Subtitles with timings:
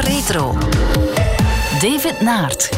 [0.00, 0.58] Retro.
[1.80, 2.68] David Naert.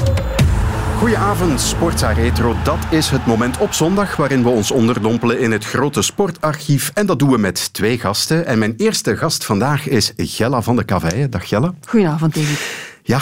[0.99, 2.57] Goedenavond, Sportza Retro.
[2.65, 6.91] Dat is het moment op zondag waarin we ons onderdompelen in het grote sportarchief.
[6.95, 8.47] En dat doen we met twee gasten.
[8.47, 11.31] En mijn eerste gast vandaag is Gella van de Kaveien.
[11.31, 11.75] Dag Gella.
[11.89, 12.61] Goedenavond, David.
[13.03, 13.21] Ja,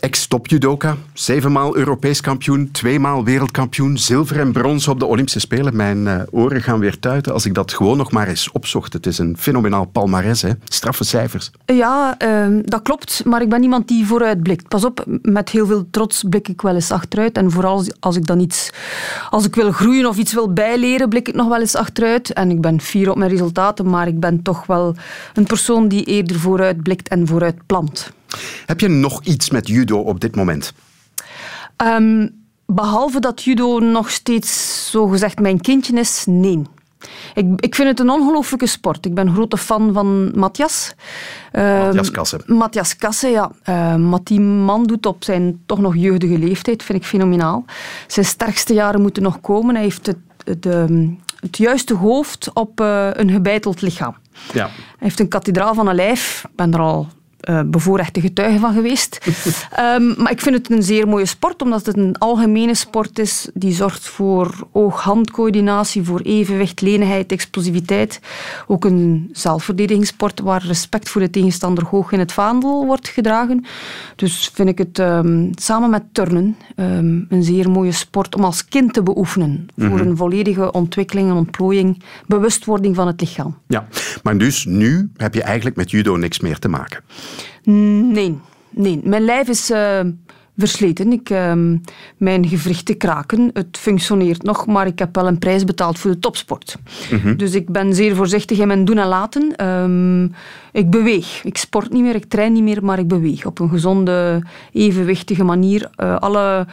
[0.00, 5.76] ex-top-judoka, zevenmaal Europees kampioen, tweemaal wereldkampioen, zilver en brons op de Olympische Spelen.
[5.76, 8.92] Mijn uh, oren gaan weer tuiten als ik dat gewoon nog maar eens opzocht.
[8.92, 10.50] Het is een fenomenaal palmares, hè?
[10.64, 11.50] straffe cijfers.
[11.66, 14.68] Ja, uh, dat klopt, maar ik ben iemand die vooruit blikt.
[14.68, 17.36] Pas op, met heel veel trots blik ik wel eens achteruit.
[17.36, 18.70] En vooral als ik dan iets,
[19.30, 22.32] als ik wil groeien of iets wil bijleren, blik ik nog wel eens achteruit.
[22.32, 24.94] En ik ben fier op mijn resultaten, maar ik ben toch wel
[25.34, 28.16] een persoon die eerder vooruit blikt en vooruit plant.
[28.66, 30.72] Heb je nog iets met judo op dit moment?
[31.76, 32.30] Um,
[32.66, 36.62] behalve dat judo nog steeds zogezegd mijn kindje is, nee.
[37.34, 39.06] Ik, ik vind het een ongelooflijke sport.
[39.06, 40.94] Ik ben grote fan van Matthias.
[41.52, 42.40] Uh, Matthias Kasse.
[42.46, 43.50] Matthias Kasse, ja.
[43.68, 47.64] Uh, wat die man doet op zijn toch nog jeugdige leeftijd, vind ik fenomenaal.
[48.06, 49.74] Zijn sterkste jaren moeten nog komen.
[49.74, 51.08] Hij heeft het, het, ehm,
[51.40, 54.16] het juiste hoofd op uh, een gebeiteld lichaam.
[54.52, 54.64] Ja.
[54.64, 56.44] Hij heeft een kathedraal van een lijf.
[56.48, 57.08] Ik ben er al
[57.50, 59.18] uh, bevoorrechte getuige van geweest.
[59.78, 63.48] um, maar ik vind het een zeer mooie sport, omdat het een algemene sport is
[63.54, 68.20] die zorgt voor oog-handcoördinatie, voor evenwicht, lenigheid, explosiviteit.
[68.66, 73.64] Ook een zelfverdedigingssport waar respect voor de tegenstander hoog in het vaandel wordt gedragen.
[74.16, 78.64] Dus vind ik het um, samen met turnen um, een zeer mooie sport om als
[78.64, 79.50] kind te beoefenen.
[79.50, 79.88] Mm -hmm.
[79.88, 83.58] Voor een volledige ontwikkeling, een ontplooiing, bewustwording van het lichaam.
[83.66, 83.86] Ja,
[84.22, 87.00] maar dus nu heb je eigenlijk met judo niks meer te maken.
[87.62, 88.38] Nee,
[88.70, 89.00] nee.
[89.04, 90.00] Mijn lijf is uh,
[90.56, 91.12] versleten.
[91.12, 91.52] Ik, uh,
[92.16, 93.50] mijn gewrichten kraken.
[93.52, 96.76] Het functioneert nog, maar ik heb wel een prijs betaald voor de topsport.
[97.10, 97.36] Mm -hmm.
[97.36, 99.66] Dus ik ben zeer voorzichtig in mijn doen en laten.
[99.66, 100.34] Um,
[100.72, 101.44] ik beweeg.
[101.44, 103.46] Ik sport niet meer, ik train niet meer, maar ik beweeg.
[103.46, 104.42] Op een gezonde,
[104.72, 105.90] evenwichtige manier.
[105.96, 106.66] Uh, alle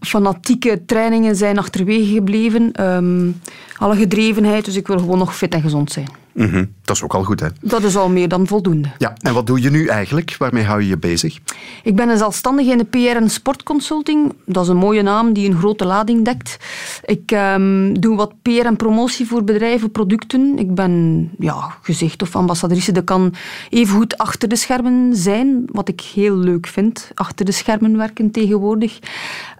[0.00, 2.84] fanatieke trainingen zijn achterwege gebleven.
[2.84, 3.40] Um,
[3.76, 6.08] alle gedrevenheid, dus ik wil gewoon nog fit en gezond zijn.
[6.36, 6.74] Mm -hmm.
[6.82, 7.48] Dat is ook al goed, hè?
[7.60, 8.88] Dat is al meer dan voldoende.
[8.98, 10.36] Ja, en wat doe je nu eigenlijk?
[10.38, 11.38] Waarmee hou je je bezig?
[11.82, 14.32] Ik ben een zelfstandige in de PR en sportconsulting.
[14.44, 16.56] Dat is een mooie naam die een grote lading dekt.
[17.04, 20.58] Ik um, doe wat PR en promotie voor bedrijven, producten.
[20.58, 22.92] Ik ben ja, gezicht of ambassadrice.
[22.92, 23.34] Dat kan
[23.70, 27.10] even goed achter de schermen zijn, wat ik heel leuk vind.
[27.14, 28.98] Achter de schermen werken tegenwoordig.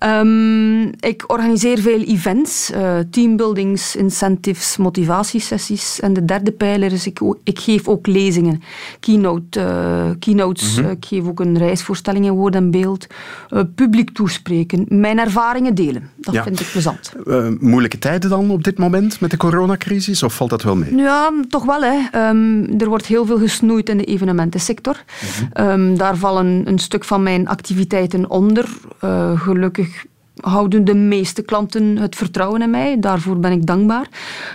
[0.04, 6.00] Um, ik organiseer veel events, uh, teambuildings, incentives, motivatiesessies.
[6.00, 8.62] En de derde pijler is ik, ik geef ook lezingen,
[9.00, 10.70] keynote, uh, keynotes.
[10.70, 10.84] Mm -hmm.
[10.84, 13.06] uh, ik geef ook een reisvoorstelling in woord en beeld.
[13.50, 16.10] Uh, publiek toespreken, mijn ervaringen delen.
[16.16, 16.42] Dat ja.
[16.42, 17.12] vind ik plezant.
[17.60, 20.96] moeilijke tijden dan op dit moment met de coronacrisis of valt dat wel mee?
[20.96, 21.82] Ja, toch wel.
[21.82, 22.28] Hè.
[22.28, 25.04] Um, er wordt heel veel gesnoeid in de evenementensector.
[25.20, 25.70] Mm -hmm.
[25.70, 28.68] um, daar vallen een stuk van mijn activiteiten onder.
[29.36, 30.04] gelukkig
[30.40, 33.00] houden de meeste klanten het vertrouwen in mij.
[33.00, 34.08] Daarvoor ben ik dankbaar.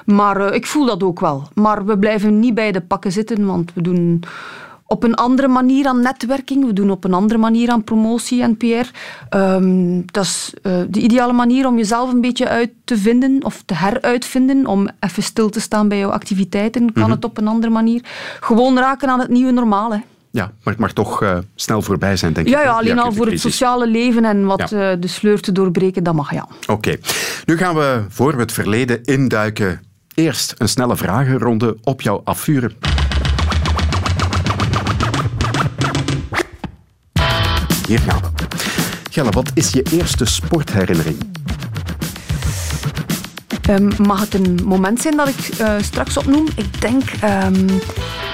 [0.06, 1.48] Maar uh, ik voel dat ook wel.
[1.54, 4.24] Maar we blijven niet bij de pakken zitten, want we doen
[4.92, 6.66] op een andere manier aan netwerking.
[6.66, 8.66] We doen op een andere manier aan promotie en PR.
[9.38, 13.64] Um, dat is uh, de ideale manier om jezelf een beetje uit te vinden of
[13.66, 14.66] te heruitvinden.
[14.66, 16.82] Om even stil te staan bij jouw activiteiten.
[16.82, 17.12] Kan mm -hmm.
[17.12, 18.02] het op een andere manier.
[18.40, 19.94] Gewoon raken aan het nieuwe normaal.
[20.32, 22.54] Ja, maar het mag toch uh, snel voorbij zijn, denk ik.
[22.54, 24.92] Ja, ja alleen al voor het sociale leven en wat ja.
[24.92, 26.48] uh, de sleur te doorbreken, dat mag ja.
[26.62, 26.72] Oké.
[26.72, 27.00] Okay.
[27.46, 29.82] Nu gaan we voor we het verleden induiken.
[30.14, 32.74] Eerst een snelle vragenronde op jou afvuren.
[37.88, 38.28] Hier gaan we.
[39.12, 41.18] Gelle, wat is je eerste sportherinnering?
[43.70, 46.48] Um, mag het een moment zijn dat ik uh, straks opnoem?
[46.56, 47.04] Ik denk...
[47.24, 47.68] Um,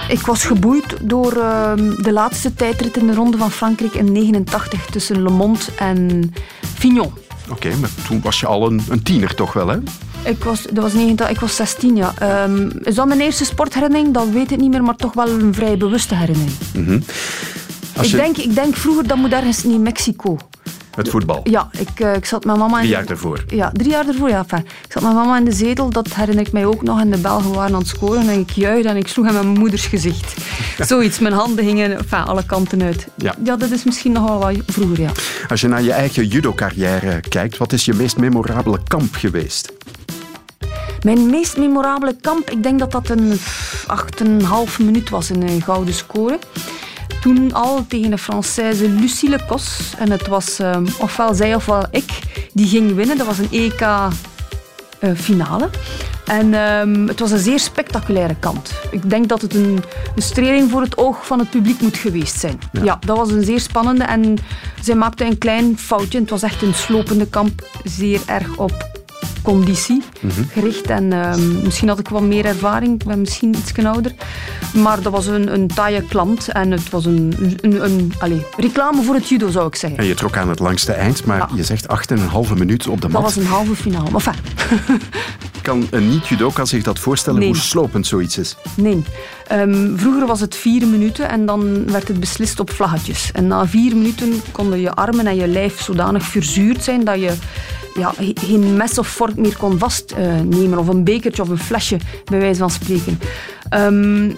[0.07, 4.85] ik was geboeid door uh, de laatste tijdrit in de Ronde van Frankrijk in 89
[4.85, 6.33] tussen Le Monde en
[6.77, 7.05] Fignon.
[7.05, 9.77] Oké, okay, maar toen was je al een, een, tiener toch wel, hè?
[10.23, 12.43] Ik was, dat was 90, ik was 16, ja.
[12.43, 14.13] Um, is dat mijn eerste sportherinnering?
[14.13, 16.55] Dat weet ik niet meer, maar toch wel een vrij bewuste herinnering.
[16.73, 17.03] Mm -hmm.
[18.01, 20.37] ik, denk, ik denk vroeger, dat moet ergens in Mexico.
[20.97, 21.41] Het voetbal?
[21.43, 22.77] Ja, ik, uh, ik zat met mama...
[22.77, 23.43] Drie jaar ervoor?
[23.47, 24.37] Ja, drie jaar ervoor, ja.
[24.37, 26.99] Enfin, ik zat met mama in de zetel, dat herinner ik mij ook nog.
[26.99, 29.47] En de Belgen waren aan het scoren en ik juichte en ik sloeg met mijn
[29.47, 30.33] moeders gezicht.
[30.89, 33.07] Zoiets, mijn handen gingen enfin, alle kanten uit.
[33.15, 33.35] Ja.
[33.43, 35.11] ja, dat is misschien nog wel wat vroeger, ja.
[35.47, 39.73] Als je naar je eigen judo-carrière kijkt, wat is je meest memorabele kamp geweest?
[41.03, 45.93] Mijn meest memorabele kamp, ik denk dat dat een 8,5 minuut was in een gouden
[45.93, 46.39] score
[47.27, 49.93] toen al tegen de Française Lucie Lecos.
[49.97, 52.19] En het was um, ofwel zij ofwel ik
[52.53, 53.17] die ging winnen.
[53.17, 55.69] Dat was een EK-finale.
[56.25, 58.71] En ehm, het was een zeer spectaculaire kant.
[58.91, 59.83] Ik denk dat het een,
[60.15, 62.59] een streling voor het oog van het publiek moet geweest zijn.
[62.83, 62.99] Ja.
[63.05, 64.03] dat was een zeer spannende.
[64.03, 64.37] En
[64.81, 66.19] zij maakte een klein foutje.
[66.19, 67.67] Het was echt een slopende kamp.
[67.83, 68.97] Zeer erg op
[69.47, 70.03] conditie
[70.51, 70.89] gericht.
[70.89, 73.01] En ehm, misschien had ik wat meer ervaring.
[73.01, 74.11] Ik ben misschien iets ouder.
[74.73, 76.47] Maar dat was een, een taaie klant.
[76.47, 79.99] En het was een, een, een allez, reclame voor het judo, zou ik zeggen.
[79.99, 81.25] En je trok aan het langste eind.
[81.25, 83.23] Maar je zegt acht en een halve minuut op de mat.
[83.23, 84.09] Dat was een halve finale.
[84.13, 84.33] Enfin.
[85.67, 88.55] kan een niet-judoka zich dat voorstellen hoe slopend zoiets is?
[88.75, 89.03] Nee.
[89.47, 93.31] Ehm, vroeger was het vier minuten en dan werd het beslist op vlaggetjes.
[93.31, 97.33] En na vier minuten konden je armen en je lijf zodanig verzuurd zijn dat je
[97.97, 100.77] ja, geen mes of vork meer kon vastnemen.
[100.77, 103.19] of een bekertje of een flesje, bij wijze van spreken.
[103.73, 104.37] Um,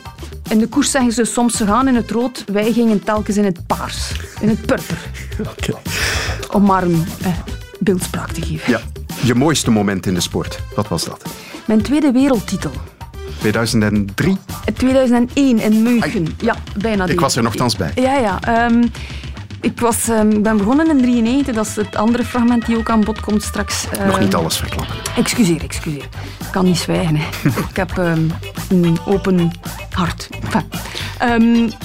[0.49, 3.45] in de koers zeggen ze soms ze gaan in het rood, wij gingen telkens in
[3.45, 4.11] het paars,
[4.41, 4.97] in het purper.
[5.39, 5.81] Okay.
[6.51, 7.33] Om maar een eh,
[7.79, 8.71] beeldspraak te geven.
[8.71, 8.81] Ja.
[9.23, 11.23] Je mooiste moment in de sport, wat was dat?
[11.65, 12.71] Mijn tweede wereldtitel.
[13.39, 14.37] 2003?
[14.73, 16.27] 2001 in München.
[16.41, 17.05] Ja, bijna.
[17.05, 17.91] Ik was er nogthans bij.
[17.95, 18.65] Ja, ja.
[18.65, 18.91] Um,
[19.61, 21.55] ik was, um, ben begonnen in 1993.
[21.55, 23.85] Dat is het andere fragment die ook aan bod komt straks.
[23.99, 24.95] Um, Nog niet alles verklappen.
[25.15, 26.07] Excuseer, excuseer.
[26.39, 27.15] Ik kan niet zwijgen.
[27.15, 27.25] Hè.
[27.69, 29.51] ik heb een open
[29.91, 30.29] hart.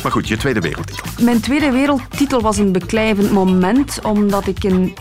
[0.03, 1.05] maar goed, je tweede wereldtitel.
[1.21, 4.95] Mijn tweede wereldtitel was een beklijvend moment, omdat ik in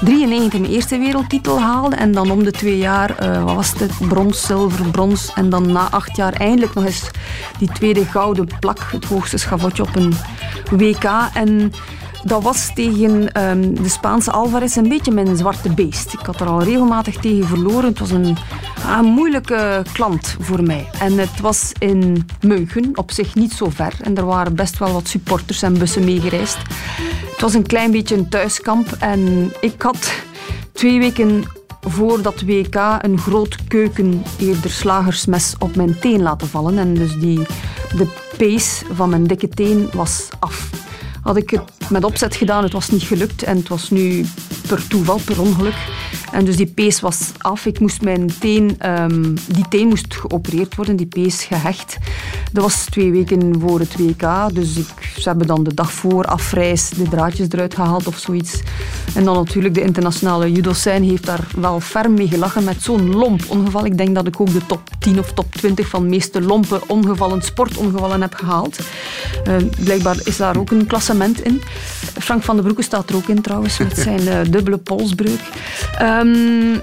[0.00, 1.96] 93 mijn eerste wereldtitel haalde.
[1.96, 5.32] En dan om de twee jaar, uh, wat was het, brons, zilver, brons.
[5.34, 7.10] En dan na acht jaar eindelijk nog eens
[7.58, 10.14] die tweede gouden plak, het hoogste schavotje op een
[10.70, 11.04] WK.
[11.34, 11.55] En
[12.26, 16.12] dat was tegen ehm, de Spaanse Alvarez een beetje mijn zwarte beest.
[16.12, 17.88] Ik had er al regelmatig tegen verloren.
[17.88, 18.36] Het was een,
[18.98, 20.88] een moeilijke klant voor mij.
[20.98, 23.94] En het was in München, op zich niet zo ver.
[24.02, 26.58] En er waren best wel wat supporters en bussen meegereisd.
[27.30, 28.96] Het was een klein beetje een thuiskamp.
[28.98, 30.12] En ik had
[30.72, 31.44] twee weken
[31.80, 36.78] voor dat WK een groot keuken, eerder slagersmes, op mijn teen laten vallen.
[36.78, 37.46] En dus die,
[37.96, 38.06] de
[38.36, 40.85] pees van mijn dikke teen was af
[41.26, 42.62] had ik het met opzet gedaan.
[42.62, 44.24] Het was niet gelukt en het was nu
[44.66, 45.74] per toeval, per ongeluk.
[46.32, 47.66] En dus die pees was af.
[47.66, 51.96] Ik moest mijn teen, um, die teen moest geopereerd worden, die pees gehecht.
[52.52, 54.54] Dat was twee weken voor het WK.
[54.54, 54.86] Dus ik,
[55.18, 58.60] ze hebben dan de dag voor afreis de draadjes eruit gehaald of zoiets.
[59.14, 63.44] En dan natuurlijk de internationale judo-scène heeft daar wel ferm mee gelachen met zo'n lomp
[63.48, 63.84] ongeval.
[63.84, 66.80] Ik denk dat ik ook de top 10 of top 20 van de meeste lompe
[66.86, 68.78] ongevallen, sportongevallen heb gehaald.
[69.48, 69.54] Uh,
[69.84, 71.62] blijkbaar is daar ook een klassement in.
[72.18, 75.40] Frank van den Broeke staat er ook in trouwens, met zijn uh, dubbele polsbreuk.
[76.02, 76.82] Um,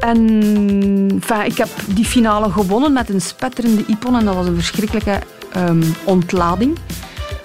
[0.00, 5.20] en ik heb die finale gewonnen met een spetterende Ipon en dat was een verschrikkelijke
[5.56, 6.78] um, ontlading.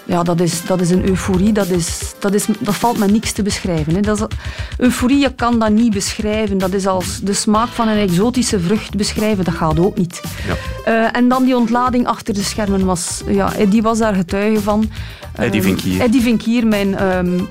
[0.05, 3.31] Ja, dat is, dat is een euforie, dat, is, dat, is, dat valt met niks
[3.31, 3.95] te beschrijven.
[3.95, 4.01] Hè.
[4.01, 4.37] Dat is,
[4.77, 6.57] euforie, je kan dat niet beschrijven.
[6.57, 10.21] Dat is als de smaak van een exotische vrucht beschrijven, dat gaat ook niet.
[10.47, 10.55] Ja.
[10.91, 14.89] Uh, en dan die ontlading achter de schermen, was, ja, die was daar getuige van.
[15.35, 16.01] Eddie Vinkier.
[16.01, 17.47] Eddie Vinkier, mijn um,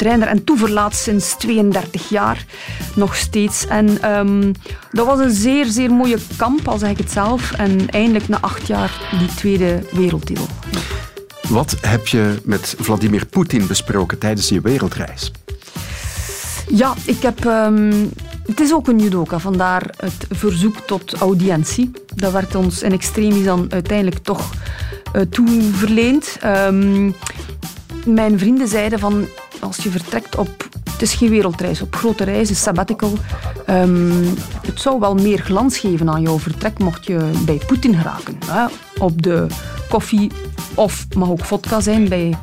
[0.00, 2.44] trainer en toeverlaat sinds 32 jaar
[2.94, 3.66] nog steeds.
[3.66, 4.52] En um,
[4.90, 7.52] dat was een zeer, zeer mooie kamp, al zeg ik het zelf.
[7.52, 10.46] En eindelijk na acht jaar die tweede wereldtitel.
[11.48, 15.32] Wat heb je met Vladimir Poetin besproken tijdens je wereldreis?
[16.68, 17.44] Ja, ik heb...
[17.44, 18.10] Um,
[18.46, 21.90] het is ook een judoka, vandaar het verzoek tot audiëntie.
[22.14, 24.50] Dat werd ons in extremis dan uiteindelijk toch
[25.16, 26.38] uh, toeverleend.
[26.44, 27.14] Um,
[28.06, 29.26] mijn vrienden zeiden van
[29.60, 33.12] als je vertrekt op, het is geen wereldreis, op grote reizen, sabbatical,
[33.68, 34.34] um,
[34.66, 38.38] het zou wel meer glans geven aan jouw vertrek mocht je bij Poetin geraken.
[38.46, 38.66] Hè?
[38.98, 39.46] Op de
[39.88, 40.30] koffie
[40.74, 42.38] of mag ook vodka zijn bij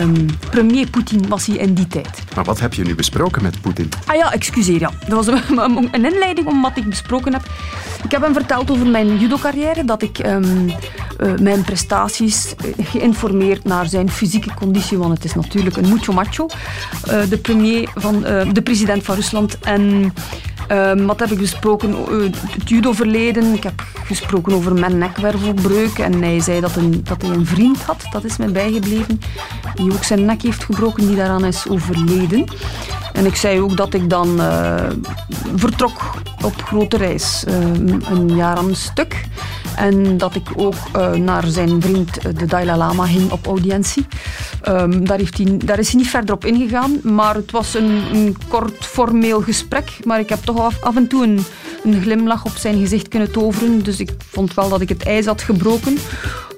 [0.00, 2.22] um, premier Poetin was hij in die tijd.
[2.34, 3.88] Maar wat heb je nu besproken met Poetin?
[4.06, 4.80] Ah ja, excuseer.
[4.80, 4.90] Ja.
[5.08, 7.42] Dat was een, een inleiding om wat ik besproken heb.
[8.04, 10.66] Ik heb hem verteld over mijn judo-carrière, dat ik um,
[11.20, 16.12] uh, mijn prestaties uh, geïnformeerd naar zijn fysieke conditie, want het is natuurlijk een mucho
[16.12, 16.46] macho,
[17.08, 18.20] uh, de premier van,
[18.52, 20.12] de president van Rusland en
[20.72, 21.94] Um, wat heb ik besproken?
[22.48, 23.54] Het judo-verleden.
[23.54, 25.98] Ik heb gesproken over mijn nekwervelbreuk.
[25.98, 29.20] En hij zei dat, een, dat hij een vriend had, dat is mij bijgebleven,
[29.74, 32.44] die ook zijn nek heeft gebroken, die daaraan is overleden.
[33.12, 34.74] En ik zei ook dat ik dan uh,
[35.54, 36.00] vertrok
[36.44, 37.54] op grote reis, uh,
[38.10, 39.24] een jaar aan een stuk.
[39.76, 44.06] En dat ik ook uh, naar zijn vriend de Dalai Lama ging op audiëntie.
[44.68, 48.02] Um, daar, heeft hij, daar is hij niet verder op ingegaan, maar het was een,
[48.12, 49.98] een kort formeel gesprek.
[50.04, 51.44] Maar ik heb toch af, en toe een,
[52.02, 53.82] glimlach op zijn gezicht kunnen toveren.
[53.82, 55.98] Dus ik vond wel dat ik het ijs had gebroken.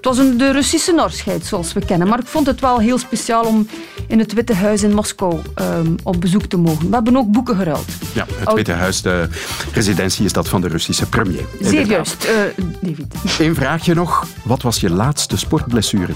[0.09, 2.09] Het was een, de Russische norschheid, zoals we kennen.
[2.09, 3.69] Maar ik vond het wel heel speciaal om
[4.07, 6.89] in het Witte Huis in Moskou ehm, op bezoek te mogen.
[6.89, 7.89] We hebben ook boeken geruild.
[8.13, 9.29] Ja, het Witte Huis, de
[9.73, 11.45] residentie is dat van de Russische premier.
[11.61, 13.15] Zeer juist, uh, David.
[13.39, 14.27] Eén vraagje nog.
[14.45, 16.13] Wat was je laatste sportblessure?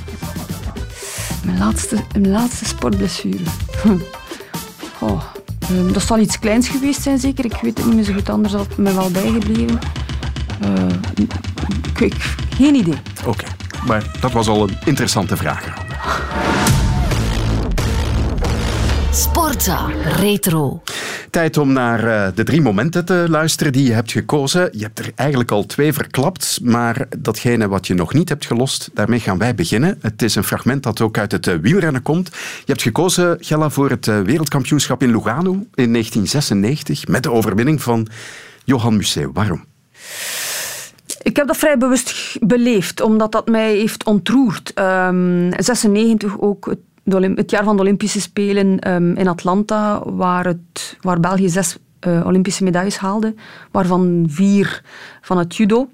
[1.44, 3.42] Mijn laatste, mijn laatste sportblessure?
[4.98, 5.22] Oh,
[5.92, 7.44] dat zal iets kleins geweest zijn, zeker.
[7.44, 9.78] Ik weet het niet meer zo goed, anders had het me wel bijgebleven.
[10.64, 10.86] Uh,
[11.98, 12.14] ik,
[12.56, 12.96] geen idee.
[13.26, 13.44] Oké,
[13.86, 15.74] maar dat was al een interessante vraag.
[19.12, 20.82] Sportza Retro.
[21.30, 24.68] Tijd om naar eh, de drie momenten te luisteren die je hebt gekozen.
[24.72, 28.90] Je hebt er eigenlijk al twee verklapt, maar datgene wat je nog niet hebt gelost,
[28.94, 29.98] daarmee gaan wij beginnen.
[30.00, 32.28] Het is een fragment dat ook uit het eh, wielrennen komt.
[32.28, 37.82] Je hebt gekozen, Gella, voor het eh, wereldkampioenschap in Lugano in 1996 met de overwinning
[37.82, 38.06] van
[38.64, 39.32] Johan Museeuw.
[39.32, 39.64] Waarom?
[41.22, 44.72] Ik heb dat vrij bewust beleefd, omdat dat mij heeft ontroerd.
[44.74, 50.46] Um, ehm, 96 ook het het jaar van de Olympische Spelen ehm, in Atlanta, waar,
[50.46, 51.76] het, waar België zes
[52.06, 53.34] uh, Olympische medailles haalde,
[53.70, 54.82] waarvan vier
[55.20, 55.88] van het judo.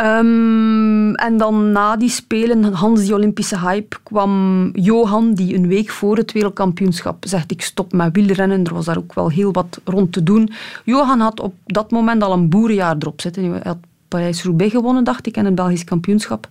[0.00, 5.90] Um, en dan na die Spelen, Hans die Olympische hype, kwam Johan, die een week
[5.90, 8.64] voor het wereldkampioenschap zegt ik stop met wielrennen.
[8.64, 10.50] Er was daar ook wel heel wat rond te doen.
[10.84, 13.60] Johan had op dat moment al een boerenjaar erop zitten.
[13.62, 13.78] Had
[14.10, 16.48] Parijs-Roubaix gewonnen, dacht ik, en een Belgisch kampioenschap.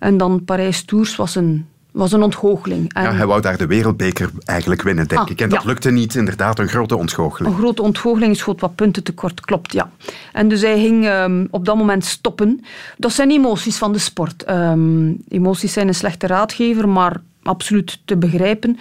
[0.00, 2.92] En dan Parijs-Tours was een was een ontgoocheling.
[2.92, 3.02] En...
[3.02, 5.40] Ja, hij wou daar de wereldbeker eigenlijk winnen, denk ah, ik.
[5.40, 7.54] En dat lukte niet, inderdaad, een grote ontgoocheling.
[7.54, 9.90] Een grote ontgoocheling, schoot wat punten tekort, klopt, ja.
[10.32, 12.64] En dus hij ging um, op dat moment stoppen.
[12.96, 14.50] Dat zijn emoties van de sport.
[14.50, 18.78] Um, emoties zijn een slechte raadgever, maar absoluut te begrijpen.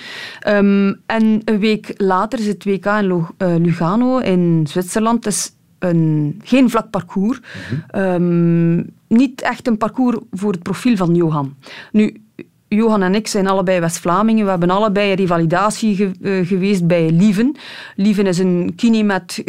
[0.47, 5.25] Um, en een week later is het WK in uh, Lugano in Zwitserland.
[5.25, 7.39] Het is een, geen vlak parcours.
[7.71, 8.85] Mm -hmm.
[9.07, 11.55] niet echt een parcours voor het profiel van Johan.
[11.91, 12.21] Nu,
[12.69, 14.43] Johan en ik zijn allebei West-Vlamingen.
[14.43, 17.55] We hebben allebei een rivalisatie eh, geweest bij Lieven.
[17.95, 19.41] Lieven is een kini met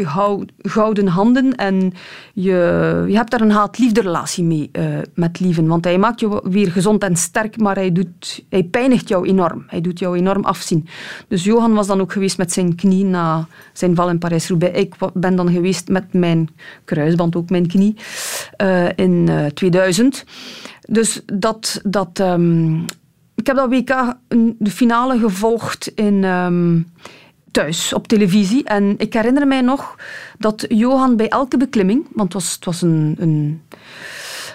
[0.62, 1.92] gouden handen en
[2.32, 4.84] je, je hebt daar een haat-liefde mee uh,
[5.14, 5.66] met Lieven.
[5.66, 9.64] Want hij maakt je weer gezond en sterk, maar hij, doet, hij pijnigt jou enorm.
[9.66, 10.86] Hij doet jou enorm afzien.
[11.28, 14.78] Dus Johan was dan ook geweest met zijn knie na zijn val in Parijs-Roubaix.
[14.78, 16.48] Ik ben dan geweest met mijn
[16.84, 17.96] kruisband, ook mijn knie,
[18.62, 20.24] uh, in 2000.
[20.80, 22.84] Dus dat, dat um,
[23.40, 24.14] ik heb dat WK
[24.58, 26.92] de finale gevolgd in, um,
[27.50, 28.64] thuis op televisie.
[28.64, 29.96] En ik herinner mij nog
[30.38, 33.62] dat Johan bij elke beklimming, want het was, het was een, een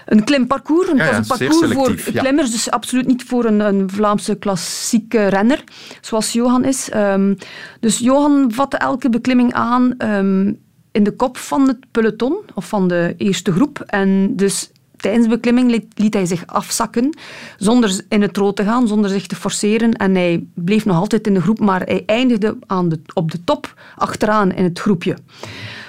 [0.06, 0.88] een klimparcours.
[0.88, 5.64] Het was een parcours voor klimmers, dus absoluut niet voor een, een, Vlaamse klassieke renner,
[6.02, 6.90] zoals Johan is.
[6.94, 7.38] Um,
[7.80, 10.60] dus Johan vatte elke beklimming aan um,
[10.92, 13.80] in de kop van het peloton, of van de eerste groep.
[13.80, 14.72] En dus
[15.06, 17.18] tijdens de beklimming liet, hij zich afzakken,
[17.58, 19.94] zonder in het rood te gaan, zonder zich te forceren.
[19.94, 23.44] En hij bleef nog altijd in de groep, maar hij eindigde aan de, op de
[23.44, 25.18] top, achteraan in het groepje.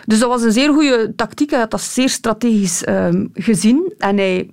[0.05, 1.51] Dus dat was een zeer goede tactiek.
[1.51, 3.95] Hij had dat zeer strategisch ehm, gezien.
[3.99, 4.51] En hij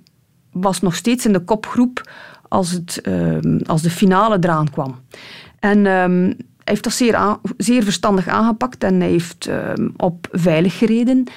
[0.52, 2.10] was nog steeds in de kopgroep
[2.48, 4.98] als, het, ehm, als de finale eraan kwam.
[5.58, 9.48] En ehm, hij heeft dat zeer, zeer verstandig aangepakt en hij heeft
[9.96, 11.28] op veilig gereden.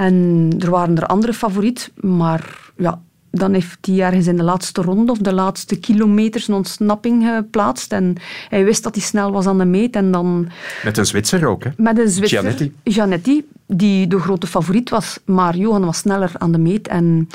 [0.00, 4.82] En er waren er andere favoriet, maar ja, dan heeft hij ergens in de laatste
[4.82, 7.92] ronde of de laatste kilometers een ontsnapping geplaatst.
[7.92, 8.16] En
[8.48, 9.96] hij wist dat hij snel was aan de meet.
[9.96, 10.48] En dan,
[10.84, 11.70] met een Zwitser ook, hè?
[11.76, 12.70] Met een Zwitser.
[12.84, 13.44] Gianetti.
[13.66, 15.18] die de grote favoriet was.
[15.24, 16.88] Maar Johan was sneller aan de meet.
[16.88, 17.28] En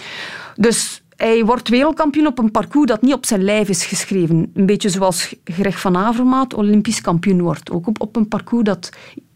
[0.55, 4.51] dus hij wordt wereldkampioen op een parcours dat niet op zijn lijf is geschreven.
[4.53, 7.71] Een beetje zoals Greg van Avermaat Olympisch kampioen wordt.
[7.71, 8.89] Ook op, op een parcours dat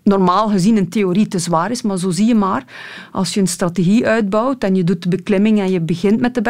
[0.10, 1.82] normaal gezien in theorie te zwaar is.
[1.82, 2.64] Maar zo zie je maar,
[3.12, 6.42] als je een strategie uitbouwt en je doet de beklimming en je begint met de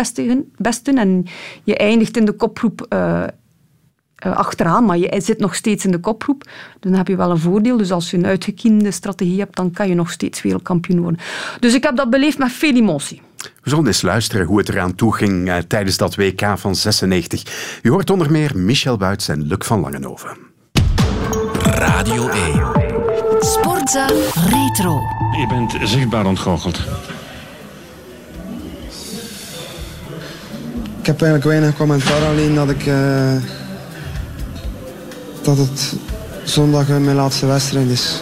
[0.57, 1.25] besten, en
[1.63, 3.23] je eindigt in de kopgroep uh,
[4.15, 6.49] achteraan, maar je zit nog steeds in de kopgroep,
[6.79, 7.77] dan heb je wel een voordeel.
[7.77, 11.19] Dus als je een uitgekiende strategie hebt, dan kan je nog steeds wereldkampioen worden.
[11.59, 13.21] Dus ik heb dat beleefd met veel emotie.
[13.37, 17.79] We zullen eens luisteren hoe het eraan toe ging uh, tijdens dat WK van 96.
[17.81, 20.37] U hoort onder meer Michel Buits en Luc van Langenhoven.
[21.63, 22.88] Radio 1.
[23.39, 24.05] Sportza
[24.49, 25.01] Retro.
[25.37, 26.77] Je bent zichtbaar ontgoocheld.
[30.99, 32.85] Ik heb eigenlijk weinig commentaar, alleen dat ik...
[32.85, 33.35] Uh,
[35.41, 35.95] dat het
[36.43, 38.21] zondag mijn laatste wedstrijd is.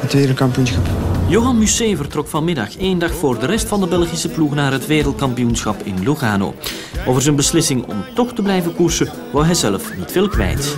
[0.00, 0.86] Het wereldkampioenschap.
[1.28, 4.86] Johan Museeuw vertrok vanmiddag één dag voor de rest van de Belgische ploeg naar het
[4.86, 6.54] wereldkampioenschap in Lugano.
[7.06, 10.76] Over zijn beslissing om toch te blijven koersen wou hij zelf niet veel kwijt.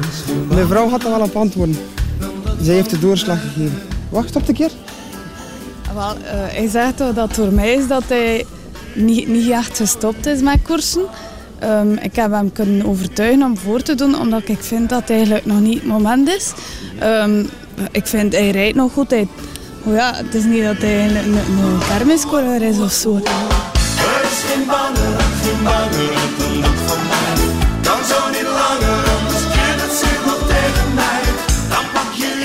[0.48, 1.78] Mijn vrouw had er wel op antwoorden.
[2.62, 3.82] Zij heeft de doorslag gegeven.
[4.08, 4.70] Wacht op de keer.
[5.94, 8.46] Wel, uh, hij zegt dat het voor mij is dat hij
[8.94, 11.04] niet, niet echt gestopt is met koersen.
[11.58, 15.10] Ehm, ik heb hem kunnen overtuigen om voor te doen, omdat ik vind dat het
[15.10, 16.52] eigenlijk nog niet het moment is.
[16.98, 17.44] Ehm,
[17.90, 19.10] ik vind hij rijdt nog goed.
[19.10, 19.28] Hij,
[19.84, 23.16] oh ja, het is niet dat hij een, een, een kermiscoureur is of zo.
[23.16, 23.22] Er
[24.30, 24.64] is geen
[25.42, 27.60] geen van mij.
[28.08, 28.69] Zo niet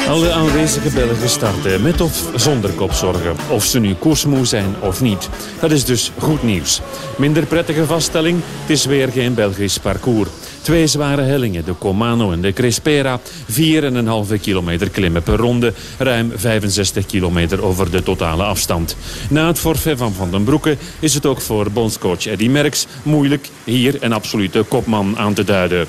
[0.09, 3.35] Alle aanwezige Belgen starten met of zonder kopzorgen.
[3.49, 5.29] Of ze nu koersmoe zijn of niet.
[5.59, 6.81] Dat is dus goed nieuws.
[7.17, 10.29] Minder prettige vaststelling, het is weer geen Belgisch parcours.
[10.61, 13.19] Twee zware hellingen, de Comano en de Crespera.
[13.51, 15.73] 4,5 kilometer klimmen per ronde.
[15.97, 18.95] Ruim 65 kilometer over de totale afstand.
[19.29, 23.49] Na het forfait van Van den Broeke is het ook voor bondscoach Eddy Merckx moeilijk
[23.63, 25.87] hier een absolute kopman aan te duiden.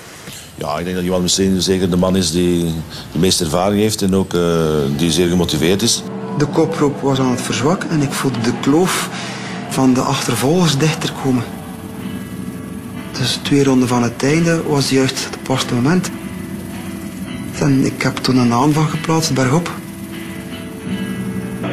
[0.58, 2.64] Ja, ik denk dat Johan Museeuw zeker de man is die
[3.12, 4.40] de meeste ervaring heeft en ook eh,
[4.96, 6.02] die zeer gemotiveerd is.
[6.38, 9.08] De koproep was aan het verzwakken en ik voelde de kloof
[9.68, 11.44] van de achtervolgers dichter komen.
[13.18, 16.10] Dus twee ronden van het einde was juist het paste moment.
[17.58, 19.70] En ik heb toen een aanval geplaatst bergop.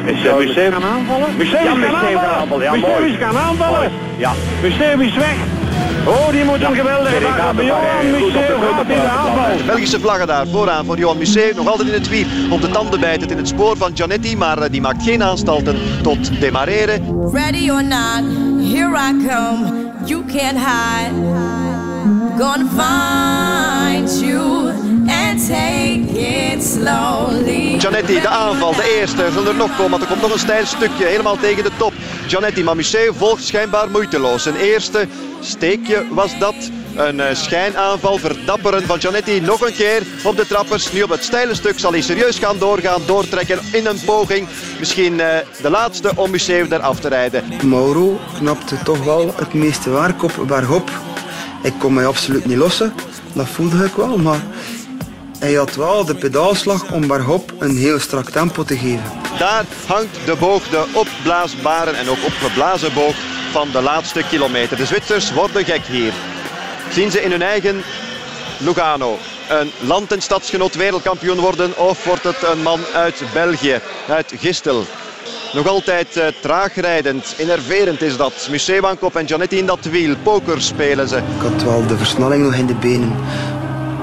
[0.04, 1.36] Museum gaan aanvallen?
[1.36, 2.64] Museum gaan aanvallen.
[2.64, 3.92] Ja, Museum gaan aanvallen.
[4.16, 4.32] Ja.
[4.62, 5.36] Museum is weg.
[6.06, 7.64] Oh, die moet hem geweldig hebben.
[7.64, 9.66] Johan gaat in de aanval.
[9.66, 11.54] Belgische vlaggen daar vooraan voor Johan Museeuw.
[11.54, 12.26] Nog altijd in het wiel.
[12.50, 14.36] Op de tanden bijtend in het spoor van Gianetti.
[14.36, 17.30] Maar eh, die maakt geen aanstalten tot demareren.
[17.32, 18.22] Ready or not,
[18.72, 19.92] here I come.
[20.04, 21.12] You can't hide.
[22.38, 24.73] Gonna find you
[27.78, 29.30] Gianetti, de aanval, de eerste.
[29.32, 31.04] Zullen er nog komen, want er komt nog een stijl stukje.
[31.04, 31.92] Helemaal tegen de top.
[32.26, 34.42] Gianetti, maar Museeuw volgt schijnbaar moeiteloos.
[34.42, 35.08] Zijn eerste
[35.40, 36.54] steekje was dat.
[36.94, 39.40] Een eh, schijnaanval, verdapperen van Gianetti.
[39.40, 40.92] Nog een keer op de trappers.
[40.92, 44.46] Nu op het steile stuk zal hij serieus gaan doorgaan, doortrekken in een poging.
[44.78, 47.44] Misschien eh, de laatste om Museeuw eraf te rijden.
[47.62, 50.90] Mauro knapte toch wel het meeste werk op bergop.
[51.62, 52.92] Ik kon mij absoluut niet lossen.
[53.32, 54.40] Dat voelde ik wel, maar
[55.44, 59.12] hij had wel de pedaalslag om bergop een heel strak tempo te geven.
[59.38, 63.14] Daar hangt de boog, de opblaasbare en ook opgeblazen boog
[63.52, 64.76] van de laatste kilometer.
[64.76, 66.12] De Zwitsers worden gek hier.
[66.90, 67.82] Zien ze in hun eigen
[68.58, 74.32] Lugano een land- en stadsgenoot wereldkampioen worden of wordt het een man uit België, uit
[74.38, 74.84] Gistel?
[75.52, 78.48] Nog altijd uh, traagrijdend, innerverend is dat.
[78.50, 80.14] Museeuw aan kop en Gianetti in dat wiel.
[80.22, 81.16] Poker spelen ze.
[81.16, 83.16] Ik had wel de versnelling nog in de benen.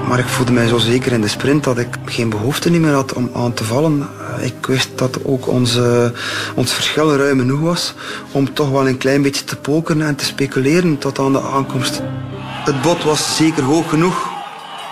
[0.08, 3.12] Maar ik voelde mij zo zeker in de sprint dat ik geen behoefte meer had
[3.12, 4.08] om aan te vallen.
[4.40, 6.12] Ik wist dat ook onze,
[6.54, 7.94] ons verschil ruim genoeg was
[8.32, 12.02] om toch wel een klein beetje te pokeren en te speculeren tot aan de aankomst.
[12.64, 14.28] Het bot was zeker hoog genoeg,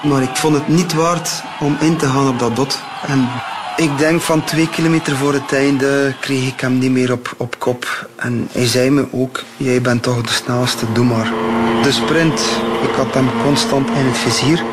[0.03, 2.79] maar ik vond het niet waard om in te gaan op dat bot.
[3.07, 3.29] En
[3.77, 7.59] ik denk van twee kilometer voor het einde kreeg ik hem niet meer op, op
[7.59, 8.09] kop.
[8.17, 11.33] En hij zei me ook, jij bent toch de snelste, doe maar.
[11.83, 12.41] De sprint,
[12.83, 14.65] ik had hem constant in het vizier.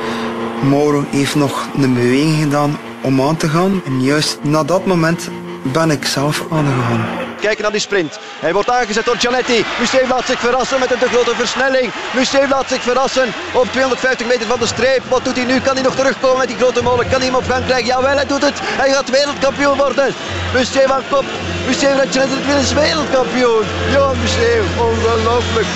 [0.62, 3.82] Mauro heeft nog een beweging gedaan om aan te gaan.
[3.86, 5.30] En juist na dat moment
[5.62, 7.06] ben ik zelf aangegaan.
[7.39, 8.20] Kijken naar die sprint.
[8.39, 9.65] Hij wordt aangezet door Gianetti.
[9.80, 11.91] Museeuw laat zich verrassen met een te grote versnelling.
[12.15, 15.04] Museeuw laat zich verrassen op 250 meter van de streep.
[15.10, 15.60] Wat doet hij nu?
[15.60, 17.10] Kan hij nog terugkomen met die grote molen?
[17.10, 17.86] Kan hij hem op gang krijgen?
[17.86, 18.60] Jawel, hij doet het.
[18.62, 20.13] Hij gaat wereldkampioen worden.
[20.54, 21.26] Museeuw aan kop.
[21.67, 23.65] Museeuw rijdt Gianetti is wereldkampioen.
[23.91, 25.67] Johan Museeuw, ongelooflijk.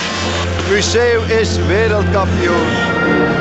[0.69, 3.40] Museeuw is wereldkampioen.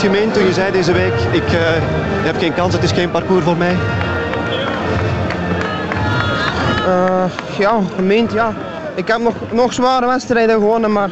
[0.00, 1.60] Echt gemeen toen je zei deze week, ik uh,
[2.24, 3.76] heb geen kans, het is geen parcours voor mij?
[6.86, 7.24] Uh,
[7.58, 8.52] ja, gemeend ja.
[8.94, 11.10] Ik heb nog, nog zware wedstrijden gewonnen, maar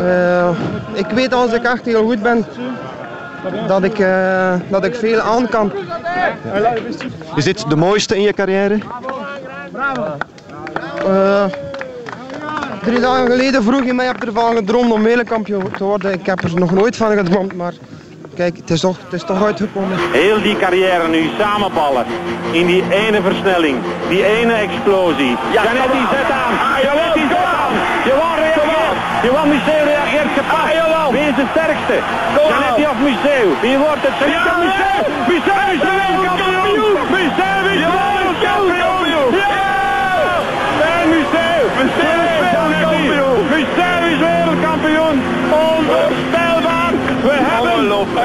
[0.00, 0.48] uh,
[0.92, 2.44] ik weet als ik echt heel goed ben,
[3.66, 5.72] dat ik, uh, dat ik veel aan kan.
[7.34, 8.78] Is dit de mooiste in je carrière?
[11.06, 11.44] Uh,
[12.84, 16.12] drie dagen geleden vroeg je mij, heb ervan gedroomd om wereldkampioen te worden.
[16.12, 17.72] Ik heb er nog nooit van gedroomd, maar
[18.34, 19.98] kijk, het is toch, het is toch uitgekomen.
[20.12, 22.04] Heel die carrière nu samenballen
[22.50, 23.76] in die ene versnelling,
[24.08, 25.36] die ene explosie.
[25.52, 27.72] Ja, Janetti zet aan, ah, Janetti zet aan,
[28.08, 30.58] Johan reageert, Johan Museeuw reageert gepast.
[30.60, 31.96] Ah, Wie is de sterkste?
[32.48, 33.50] Janetti of Museeuw?
[33.60, 34.16] Wie wordt het?
[34.32, 35.02] Ja, Museeuw!
[35.32, 36.92] Museeuw is de wereldkampioen!
[37.16, 39.28] Museeuw is de wereldkampioen!
[39.42, 39.54] Ja!
[40.98, 41.64] En Museeuw!
[41.80, 43.38] Museeuw is wereldkampioen!
[43.54, 45.16] Museeuw is wereldkampioen!
[45.64, 46.92] Onvoorstelbaar!
[47.28, 47.80] We hebben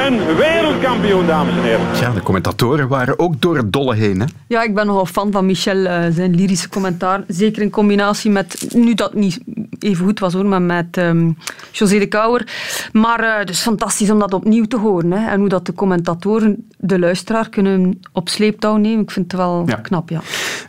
[0.05, 1.85] een wereldkampioen, dames en heren.
[1.99, 4.19] Ja, de commentatoren waren ook door het dolle heen.
[4.19, 4.25] Hè?
[4.47, 7.23] Ja, ik ben nogal fan van Michel, uh, zijn lyrische commentaar.
[7.27, 9.39] Zeker in combinatie met, nu dat niet
[9.79, 11.31] even goed was hoor, maar met ehm,
[11.71, 12.47] José de Kouwer.
[12.91, 15.11] Maar eh, het is fantastisch om dat opnieuw te horen.
[15.11, 15.29] Hè.
[15.29, 19.01] En hoe dat de commentatoren de luisteraar kunnen op sleeptouw nemen.
[19.03, 19.75] Ik vind het wel Ja.
[19.75, 20.21] knap, ja.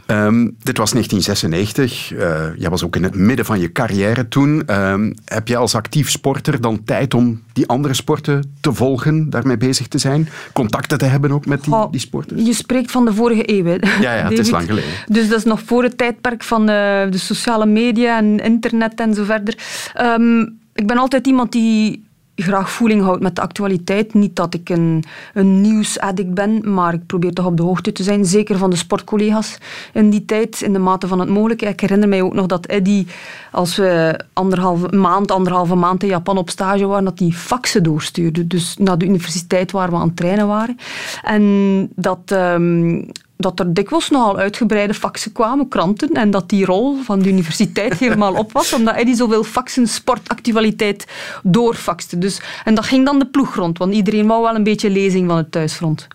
[0.06, 2.12] Ehm, dit was 1996.
[2.12, 4.62] Eh, jij was ook in het midden van je carrière toen.
[4.66, 9.56] Ehm, heb je als actief sporter dan tijd om die andere sporten te volgen, daarmee
[9.56, 10.28] bezig te zijn?
[10.52, 12.46] Contacten te hebben ook met die, die sporters?
[12.46, 13.64] Je spreekt van de vorige eeuw.
[13.64, 14.90] hè, Ja, ja, het is lang geleden.
[15.06, 16.66] Dus dat is nog voor het tijdperk van eh,
[17.10, 19.54] de sociale media en internet en zo verder.
[19.94, 20.40] Ehm,
[20.74, 22.05] ik ben altijd iemand die
[22.36, 24.14] graag voeling houdt met de actualiteit.
[24.14, 28.02] Niet dat ik een, een nieuwsaddict ben, maar ik probeer toch op de hoogte te
[28.02, 28.24] zijn.
[28.24, 29.58] Zeker van de sportcollega's
[29.92, 31.66] in die tijd, in de mate van het mogelijke.
[31.66, 33.06] Ik herinner mij ook nog dat Eddy,
[33.52, 38.46] als we anderhalve maand, anderhalve maand in Japan op stage waren, dat hij faxen doorstuurde.
[38.46, 40.76] Dus naar de universiteit waar we aan het trainen waren.
[41.22, 42.20] En dat...
[42.24, 43.02] ehm,
[43.36, 47.98] dat er dikwijls nogal uitgebreide faxen kwamen, kranten, en dat die rol van de universiteit
[48.04, 51.06] helemaal op was, omdat Eddy zoveel faxen, sportactualiteit
[51.42, 52.18] doorfaxte.
[52.18, 55.28] Dus, en dat ging dan de ploeg rond, want iedereen wou wel een beetje lezing
[55.28, 56.08] van het thuisfront.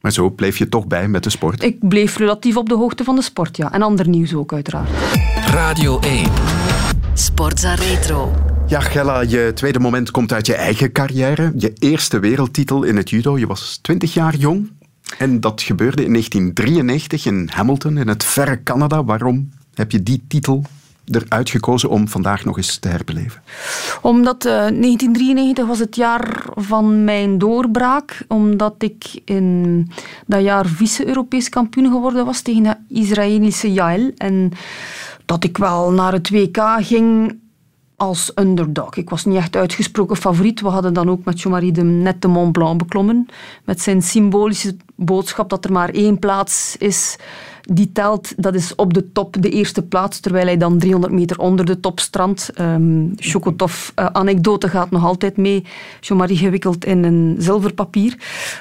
[0.00, 1.62] Maar zo bleef je toch bij met de sport.
[1.62, 3.72] Ik bleef relatief op de hoogte van de sport, ja.
[3.72, 4.88] En ander nieuws ook, uiteraard.
[5.46, 6.28] Radio 1.
[7.14, 8.32] Sportza Retro.
[8.66, 11.52] Ja, Gella, je tweede moment komt uit je eigen carrière.
[11.56, 13.38] Je eerste wereldtitel in het judo.
[13.38, 14.70] Je was 20 jaar jong.
[15.18, 19.04] En dat gebeurde in 1993 in Hamilton, in het verre Canada.
[19.04, 20.64] Waarom heb je die titel
[21.04, 23.42] eruit gekozen om vandaag nog eens te herbeleven?
[24.02, 28.24] Omdat eh, 1993 was het jaar van mijn doorbraak.
[28.28, 29.90] Omdat ik in
[30.26, 34.10] dat jaar vice-Europees kampioen geworden was tegen de Israëlische Yael.
[34.16, 34.52] En
[35.24, 37.38] dat ik wel naar het WK ging
[38.00, 38.96] als underdog.
[38.96, 40.60] Ik was niet echt uitgesproken favoriet.
[40.60, 43.26] We hadden dan ook met Jean-Marie de, net de Mont Blanc beklommen.
[43.64, 47.16] Met zijn symbolische boodschap dat er maar één plaats is
[47.60, 48.32] die telt.
[48.36, 50.20] Dat is op de top, de eerste plaats.
[50.20, 52.50] Terwijl hij dan 300 meter onder de top strandt.
[53.16, 55.64] Chocotov eh, anekdote gaat nog altijd mee.
[56.00, 58.14] Jean-Marie gewikkeld in een zilverpapier.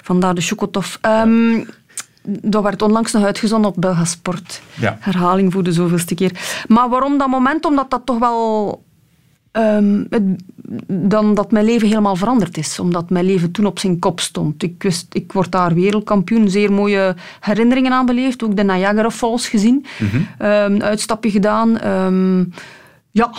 [0.04, 0.96] Vandaar de Chocotov.
[1.02, 1.64] Ehm,
[2.24, 4.62] dat werd onlangs nog uitgezonden op Belgasport.
[4.74, 4.98] Ja.
[5.00, 6.64] Herhaling voor de zoveelste keer.
[6.68, 7.66] Maar waarom dat moment?
[7.66, 8.88] Omdat dat toch wel
[9.52, 10.44] Ehm, het-
[10.88, 12.80] dan dat mijn leven helemaal veranderd is.
[12.80, 14.64] Omdat mijn leven toen op zijn kop stond.
[14.64, 16.50] Ik wist, ik word daar wereldkampioen.
[16.50, 18.44] Zeer mooie herinneringen aan beleefd.
[18.44, 19.86] Ook de Niagara Falls gezien.
[20.38, 21.78] Een uitstapje gedaan.
[21.80, 22.44] Ehm,
[23.12, 23.32] ja,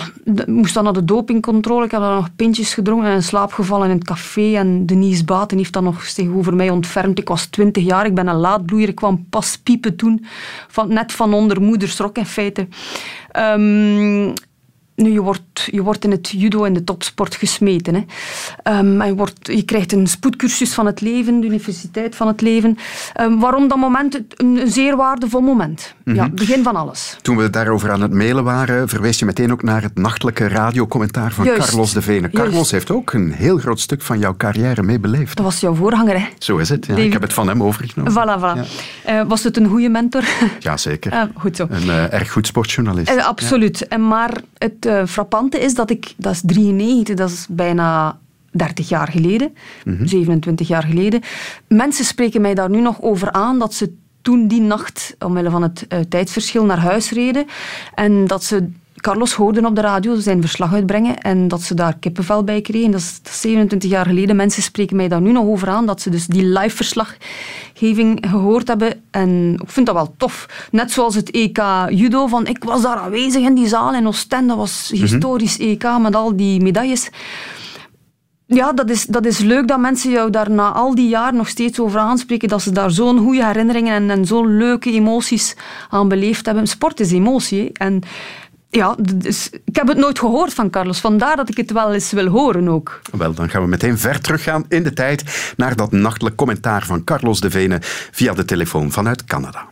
[0.46, 1.84] moest dan naar de dopingcontrole.
[1.84, 4.54] Ik heb dan nog pintjes gedronken en in slaap gevallen in het café.
[4.56, 7.18] En Denise Baten heeft dan nog zich over mij ontfermd.
[7.18, 8.88] Ik was twintig jaar, ik ben een laadbloeier.
[8.88, 10.24] Ik kwam pas piepen toen.
[10.68, 12.66] Van, net van onder moeders rok in feite.
[15.00, 17.94] Nu, je wordt, je wordt in het judo en de topsport gesmeten.
[17.94, 18.04] Hè.
[18.62, 22.40] Ehm, en je, wordt, je krijgt een spoedcursus van het leven, de universiteit van het
[22.40, 22.76] leven.
[23.12, 24.14] Ehm, waarom dat moment?
[24.14, 25.94] Een, een zeer waardevol moment.
[26.04, 27.16] Ja, het begin van alles.
[27.22, 31.32] Toen we daarover aan het mailen waren, verwees je meteen ook naar het nachtelijke radiocommentaar
[31.32, 31.68] van Juist.
[31.68, 32.30] Carlos de Vene.
[32.30, 32.70] Carlos Juist.
[32.70, 35.36] heeft ook een heel groot stuk van jouw carrière meebeleefd.
[35.36, 36.26] Dat was jouw voorganger, hè?
[36.38, 36.86] Zo is het.
[36.86, 36.96] Ja.
[36.96, 38.12] Ik heb het van hem overgenomen.
[38.12, 38.68] Voilà, voilà.
[39.04, 40.24] Eh, was het een goede mentor?
[40.58, 41.12] Ja, zeker.
[41.12, 41.66] Eh, goed zo.
[41.70, 43.10] Een eh, erg goed sportjournalist.
[43.10, 43.88] Eh, absoluut.
[43.88, 48.18] En maar het eh, frappante is dat ik, dat is 93, dat is bijna
[48.52, 49.54] 30 jaar geleden,
[50.04, 51.20] 27 jaar geleden.
[51.68, 55.62] Mensen spreken mij daar nu nog over aan dat ze toen die nacht, omwille van
[55.62, 57.46] het eh, tijdsverschil, naar huis reden.
[57.94, 58.70] En dat ze
[59.00, 62.90] Carlos hoorden op de radio zijn verslag uitbrengen en dat ze daar kippenvel bij kregen.
[62.90, 64.36] Dat is, dat is 27 jaar geleden.
[64.36, 68.68] Mensen spreken mij daar nu nog over aan dat ze dus die live verslaggeving gehoord
[68.68, 69.02] hebben.
[69.10, 70.68] En ik vind dat wel tof.
[70.70, 74.46] Net zoals het EK judo, van ik was daar aanwezig in die zaal in Oostende.
[74.46, 77.10] Dat was historisch EK met al die medailles.
[78.46, 81.48] Ja, dat is, dat is leuk dat mensen jou daar na al die jaren nog
[81.48, 82.48] steeds over aanspreken.
[82.48, 85.56] Dat ze daar zo'n goede herinneringen en, en zo'n leuke emoties
[85.90, 86.66] aan beleefd hebben.
[86.66, 87.60] Sport is emotie.
[87.60, 87.68] hè.
[87.72, 88.02] En
[88.70, 91.00] ja, dus, ik heb het nooit gehoord van Carlos.
[91.00, 93.00] Vandaar dat ik het wel eens wil horen ook.
[93.12, 97.04] Wel, dan gaan we meteen ver teruggaan in de tijd naar dat nachtelijk commentaar van
[97.04, 97.78] Carlos de Vene
[98.10, 99.68] via de telefoon vanuit Canada.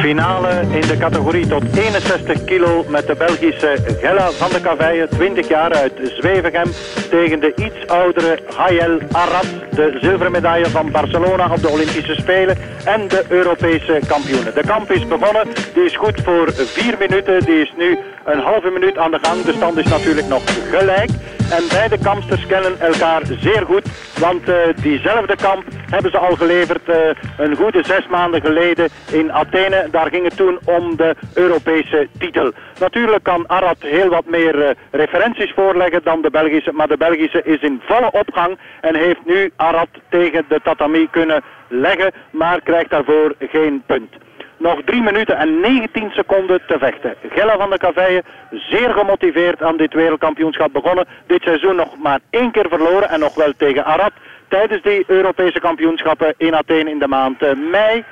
[0.00, 5.48] Finale in de categorie tot 61 kilo met de Belgische Gella van de Cavaille, 20
[5.48, 6.70] jaar uit Zwevegem,
[7.10, 12.56] tegen de iets oudere Hayel Arad, de zilveren medaille van Barcelona op de Olympische Spelen
[12.84, 14.54] en de Europese kampioenen.
[14.54, 18.70] De kamp is begonnen, die is goed voor 4 minuten, die is nu een halve
[18.70, 19.42] minuut aan de gang.
[19.42, 21.10] De stand is natuurlijk nog gelijk.
[21.50, 23.84] En beide kampsters kennen elkaar zeer goed,
[24.18, 26.96] want eh, diezelfde kamp hebben ze al geleverd eh,
[27.36, 29.88] een goede zes maanden geleden in Athene.
[29.90, 32.52] Daar ging het toen om de Europese titel.
[32.78, 37.42] Natuurlijk kan Arad heel wat meer eh, referenties voorleggen dan de Belgische, maar de Belgische
[37.42, 42.90] is in volle opgang en heeft nu Arad tegen de tatami kunnen leggen, maar krijgt
[42.90, 44.14] daarvoor geen punt.
[44.58, 47.14] Nog 3 minuten en 19 seconden te vechten.
[47.30, 51.06] Gella van der Kaveien, zeer gemotiveerd aan dit wereldkampioenschap begonnen.
[51.26, 54.12] Dit seizoen nog maar één keer verloren en nog wel tegen Arad.
[54.48, 58.04] Tijdens die Europese kampioenschappen in Athene in de maand eh, mei.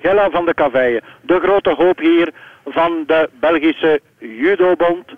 [0.00, 2.32] Gella van der Kaveien, de grote hoop hier
[2.64, 5.12] van de Belgische judobond.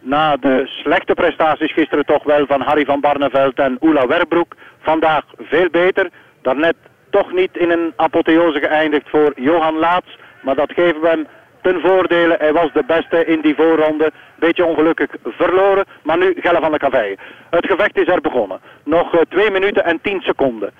[0.00, 4.54] Na de slechte prestaties gisteren toch wel van Harry van Barneveld en Oela Werbroek.
[4.80, 6.10] Vandaag veel beter.
[6.42, 6.76] Daarnet
[7.10, 10.18] toch niet in een apotheose geëindigd voor Johan Laats.
[10.42, 11.26] Maar dat geven we hem
[11.62, 12.34] ten voordele.
[12.38, 14.10] Hij was de beste in die voorronde.
[14.34, 15.84] Beetje ongelukkig verloren.
[16.02, 17.18] Maar nu Gella van de Kaveien.
[17.50, 18.60] Het gevecht is er begonnen.
[18.84, 20.70] Nog eh, 2 minuten en 10 seconden.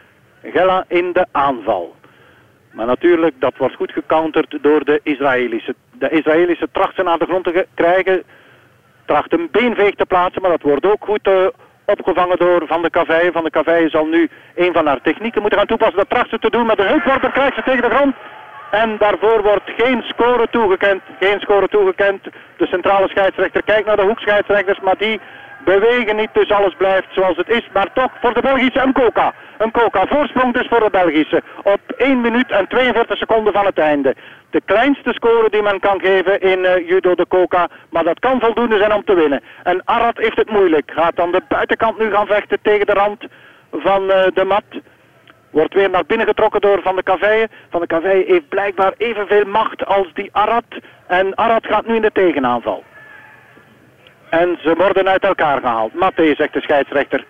[0.42, 1.94] Gella in de aanval.
[2.72, 5.74] Maar natuurlijk, dat wordt goed gecounterd door de Israëlische.
[5.92, 8.22] De Israëlische tracht ze naar de grond te ge- krijgen.
[9.04, 11.46] Tracht een beenveeg te plaatsen, maar dat wordt ook goed eh,
[11.84, 13.32] opgevangen door Van de Kaveien.
[13.32, 15.96] Van de Kaveien zal nu een van haar technieken moeten gaan toepassen.
[15.96, 18.14] Dat tracht ze te doen met de heupworper, krijgt ze tegen de grond.
[18.70, 21.02] En daarvoor wordt geen score toegekend.
[21.20, 22.22] Geen score toegekend.
[22.56, 25.20] De centrale scheidsrechter kijkt naar de hoekscheidsrechters, maar die
[25.64, 27.68] bewegen niet, dus alles blijft zoals het is.
[27.72, 29.34] Maar toch voor de Belgische een Coca.
[29.58, 30.06] Een Coca.
[30.06, 31.42] Voorsprong dus voor de Belgische.
[31.62, 34.14] Op 1 minuut en 42 seconden van het einde.
[34.50, 37.68] De kleinste score die men kan geven in eh, judo de Coca.
[37.90, 39.42] Maar dat kan voldoende zijn om te winnen.
[39.62, 40.90] En Arad heeft het moeilijk.
[40.94, 43.24] Gaat aan de buitenkant nu gaan vechten tegen de rand
[43.72, 44.64] van eh, de mat.
[45.50, 47.48] Wordt weer naar binnen getrokken door Van de Kaveien.
[47.70, 50.64] Van de Kaveien heeft blijkbaar evenveel macht als die Arad.
[51.06, 52.84] En Arad gaat nu in de tegenaanval.
[54.30, 55.94] En ze worden uit elkaar gehaald.
[55.94, 57.24] Matte, zegt de scheidsrechter.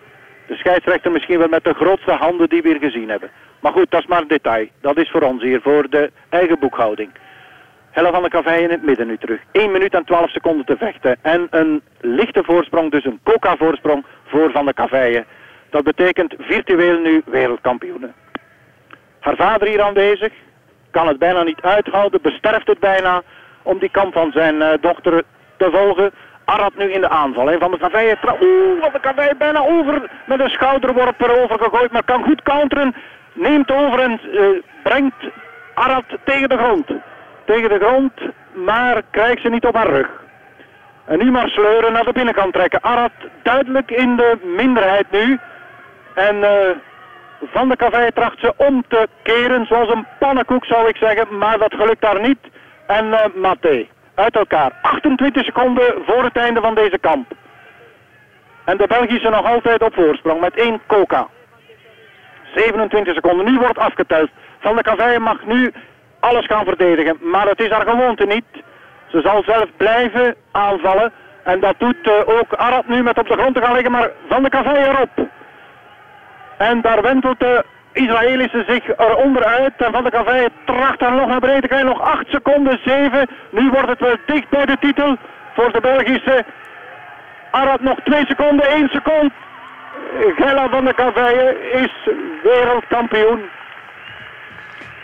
[0.47, 3.31] De scheidsrechter misschien wel met de grootste handen die we hier gezien hebben.
[3.61, 4.69] Maar goed, dat is maar een detail.
[4.81, 7.11] Dat is voor ons hier, voor de eigen boekhouding.
[7.91, 9.41] Helle van de Kaveien in het midden nu terug.
[9.53, 11.17] 1 minuut en 12 seconden te vechten.
[11.23, 15.27] En een lichte voorsprong, dus een coca-voorsprong voor Van de Kaveien.
[15.71, 18.15] Dat betekent virtueel nu wereldkampioenen.
[19.21, 20.33] Haar vader hier aanwezig,
[20.91, 23.23] kan het bijna niet uithouden, besterft het bijna
[23.63, 25.23] om die kamp van zijn eh, dochter
[25.57, 26.11] te volgen.
[26.51, 27.59] Arad nu in de aanval.
[27.59, 32.05] Van de Kaveien, oeh, van de Kaveien bijna over met een schouderworp erover gegooid, maar
[32.05, 32.95] kan goed counteren.
[33.33, 34.45] Neemt over en eh,
[34.83, 35.15] brengt
[35.75, 36.87] Arad tegen de grond.
[37.45, 38.13] Tegen de grond,
[38.53, 40.09] maar krijgt ze niet op haar rug.
[41.05, 42.83] En nu maar sleuren naar de binnenkant trekken.
[42.83, 45.39] Arad duidelijk in de minderheid nu.
[46.15, 46.77] En eh,
[47.43, 51.39] Van de Kaveien tracht ze om te keren, zoals een pannenkoek zou ik zeggen.
[51.39, 52.39] Maar dat gelukt daar niet.
[52.87, 53.87] En Mathé,
[54.21, 54.73] uit elkaar.
[54.83, 57.33] 28 seconden voor het einde van deze kamp.
[58.65, 61.29] En de Belgische nog altijd op voorsprong met één coca.
[62.55, 63.47] 27 seconden.
[63.47, 64.31] Nu wordt afgeteld.
[64.59, 65.73] Van de Kaveien mag nu
[66.21, 67.19] alles gaan verdedigen.
[67.21, 68.45] Maar het is haar gewoonte niet.
[69.07, 71.13] Ze zal zelf blijven aanvallen.
[71.45, 73.93] En dat doet eh, ook Arad nu met op de grond te gaan liggen.
[73.93, 75.29] Maar Van de Kaveien erop.
[76.59, 79.73] En daar wentelt de Israëlische zich eronder uit.
[79.77, 81.89] En Van de Kaveien tracht er nog naar beneden te krijgen.
[81.89, 83.29] Nog 8 seconden, 7.
[83.51, 85.17] Nu wordt het wel dicht bij de titel
[85.55, 86.45] voor de Belgische.
[87.51, 89.31] Arad nog 2 seconden, 1 seconde.
[90.37, 92.09] Gella van de Kaveien is
[92.43, 93.41] wereldkampioen.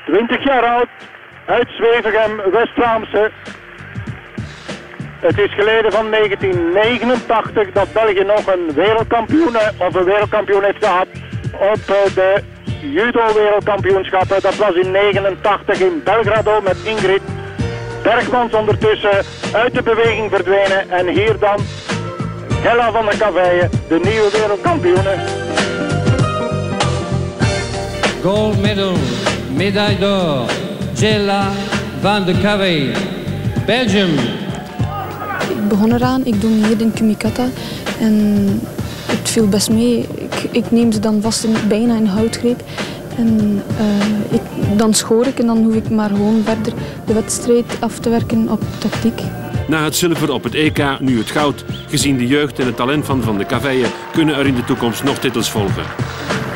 [0.06, 0.88] 20 jaar oud,
[1.46, 3.30] uit Zwevegem, West-Vlaamse.
[5.20, 11.06] Het is geleden van 1989 dat België nog een wereldkampioen of een wereldkampioen heeft gehad
[11.58, 12.54] op de
[12.92, 14.42] judo-wereldkampioenschappen.
[14.42, 17.22] Dat was in 89 in Belgrado met Ingrid
[18.02, 20.90] Bergmans ondertussen uit de beweging verdwenen.
[20.90, 21.60] En hier dan
[22.54, 25.14] Hella van der Kaveien, de nieuwe wereldkampioene.
[28.22, 28.96] Gold medal,
[29.54, 30.50] médaille d'or,
[30.94, 31.50] Jella
[32.00, 32.92] van de Cavey,
[33.66, 34.14] Belgium.
[35.48, 37.46] Ik begon eraan, ik doe hier in Kumikata
[38.00, 38.60] en
[39.26, 40.06] het viel best mee.
[40.14, 42.62] Ik, ik neem ze dan vast in, bijna in houtgreep.
[43.16, 44.40] En eh, ik,
[44.78, 46.72] dan schoor ik en dan hoef ik maar gewoon verder
[47.06, 49.20] de wedstrijd af te werken op tactiek.
[49.68, 51.64] Na het zilver op het EK, nu het goud.
[51.88, 55.04] Gezien de jeugd en het talent van Van de Kaveien kunnen er in de toekomst
[55.04, 55.84] nog titels volgen.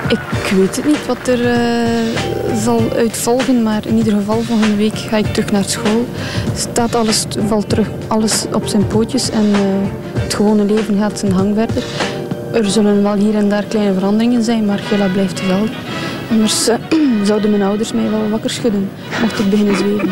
[0.09, 4.98] Ik weet het niet wat er eh, zal uitvolgen, maar in ieder geval volgende week
[4.98, 6.06] ga ik terug naar school.
[6.54, 9.61] Staat alles, valt terug alles op zijn pootjes en eh,
[10.18, 11.83] het gewone leven gaat zijn gang verder.
[12.53, 15.73] Er zullen wel hier en daar kleine veranderingen zijn, maar Gela blijft dezelfde.
[16.31, 16.77] Anders eh,
[17.25, 20.09] zouden mijn ouders mij wel wakker schudden, mocht ik beginnen zweven.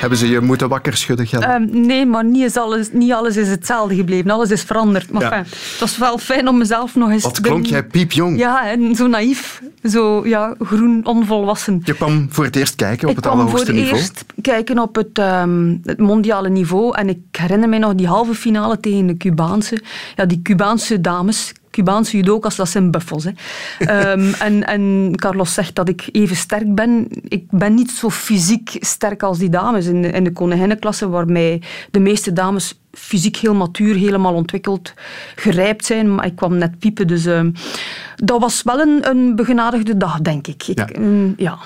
[0.00, 1.26] Hebben ze je moeten wakker schudden?
[1.42, 4.30] Ehm, nee, maar niet, is alles, niet alles is hetzelfde gebleven.
[4.30, 5.10] Alles is veranderd.
[5.10, 5.28] Maar Ja.
[5.28, 7.22] fijn, het was wel fijn om mezelf nog eens...
[7.22, 8.38] Wat klonk jij piepjong.
[8.38, 9.62] Ja, en zo naïef.
[9.82, 11.80] Zo ja, groen, onvolwassen.
[11.84, 14.00] Je kwam voor het eerst kijken op ik het kwam voor allerhoogste het niveau.
[14.00, 16.96] eerst kijken op het, ehm, het mondiale niveau.
[16.96, 19.78] En ik herinner mij nog die halve finale tegen de Cubaanse.
[20.16, 21.52] Ja, die Cubaanse dames.
[21.78, 23.24] Cubaanse judokas, dat zijn buffels.
[23.24, 23.30] Hè.
[23.78, 27.06] Ehm, en, en Carlos zegt dat ik even sterk ben.
[27.28, 31.62] Ik ben niet zo fysiek sterk als die dames in de, in de koninginnenklasse, waarbij
[31.90, 34.92] de meeste dames fysiek heel matuur, helemaal ontwikkeld,
[35.34, 36.14] gerijpt zijn.
[36.14, 37.50] Maar ik kwam net piepen, dus ehm,
[38.16, 40.62] dat was wel een, een begenadigde dag, denk ik.
[40.66, 40.86] ik Ja.
[40.86, 41.58] ehm, ja.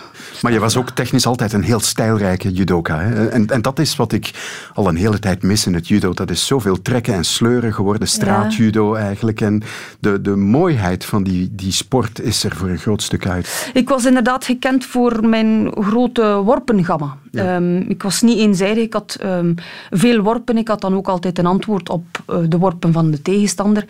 [0.43, 3.01] Maar je was ook technisch altijd een heel stijlrijke judoka.
[3.01, 3.29] Hè?
[3.29, 4.31] En, en dat is wat ik
[4.75, 6.13] al een hele tijd mis in het judo.
[6.13, 9.41] Dat is zoveel trekken en sleuren geworden, straatjudo eigenlijk.
[9.41, 9.63] En
[10.01, 13.71] de, de mooiheid van die, die sport is er voor een groot stuk uit.
[13.73, 17.17] Ik was inderdaad gekend voor mijn grote worpengamma.
[17.33, 18.85] Ehm, ik was niet eenzijdig.
[18.85, 19.55] Ik had ehm,
[19.91, 20.57] veel worpen.
[20.57, 23.85] Ik had dan ook altijd een antwoord op eh, de worpen van de tegenstander.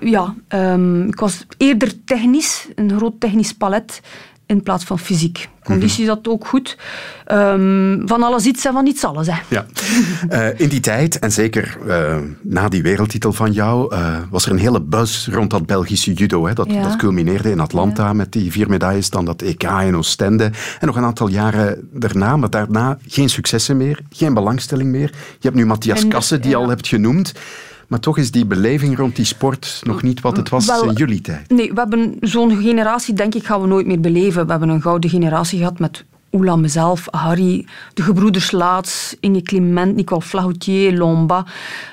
[0.00, 4.00] Ja, ehm, ik was eerder technisch, een groot technisch palet
[4.46, 5.48] in plaats van fysiek.
[5.62, 6.78] Conditie zat ook goed.
[7.24, 9.26] Ehm, van alles iets en van niets alles.
[9.26, 9.36] Hè.
[9.48, 9.66] Ja.
[10.28, 14.52] Eh, in die tijd, en zeker eh, na die wereldtitel van jou, eh, was er
[14.52, 16.46] een hele buzz rond dat Belgische judo.
[16.46, 16.52] Hè?
[16.52, 16.82] Dat, Ja.
[16.82, 20.44] dat culmineerde in Atlanta met die vier medailles, dan dat EK in Oostende.
[20.80, 25.10] En nog een aantal jaren daarna, maar daarna geen successen meer, geen belangstelling meer.
[25.12, 26.62] Je hebt nu Matthias En- Kassen, die je ja.
[26.62, 27.32] al hebt genoemd.
[27.88, 30.92] Maar toch is die beleving rond die sport nog niet wat het was Wel, in
[30.92, 31.50] jullie tijd.
[31.50, 34.44] Nee, we hebben zo'n generatie, denk ik, gaan we nooit meer beleven.
[34.44, 39.96] We hebben een gouden generatie gehad met Oela, mezelf, Harry, de gebroeders Laats, Inge Clement,
[39.96, 41.46] Nicole Flahoutier, Lomba.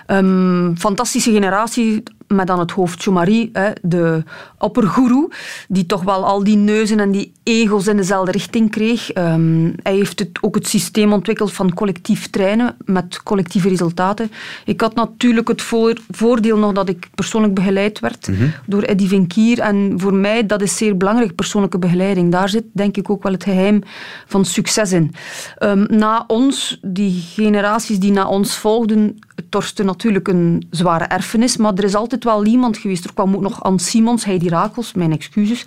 [0.06, 4.24] Ehm, fantastische generatie met aan het hoofd Chomari, hè, de
[4.58, 5.30] oppergoeroe,
[5.68, 9.12] die toch wel al die neuzen en die egels in dezelfde richting kreeg.
[9.12, 14.32] Ehm, hij heeft het, ook het systeem ontwikkeld van collectief trainen met collectieve resultaten.
[14.66, 18.48] Ik had natuurlijk het voor- voordeel nog dat ik persoonlijk begeleid werd Mhm.
[18.66, 19.60] door Eddie Venkier.
[19.60, 22.32] En voor mij, dat is zeer belangrijk, persoonlijke begeleiding.
[22.32, 23.82] Daar zit denk ik ook wel het geheim
[24.28, 25.14] van succes in.
[25.58, 31.74] Ehm, na ons, die generaties die na ons volgden, torste natuurlijk een zware erfenis, maar
[31.74, 33.04] er is altijd wel iemand geweest.
[33.06, 35.66] Er kwam ook nog Anne Simons, Heidi Rakels, mijn excuses.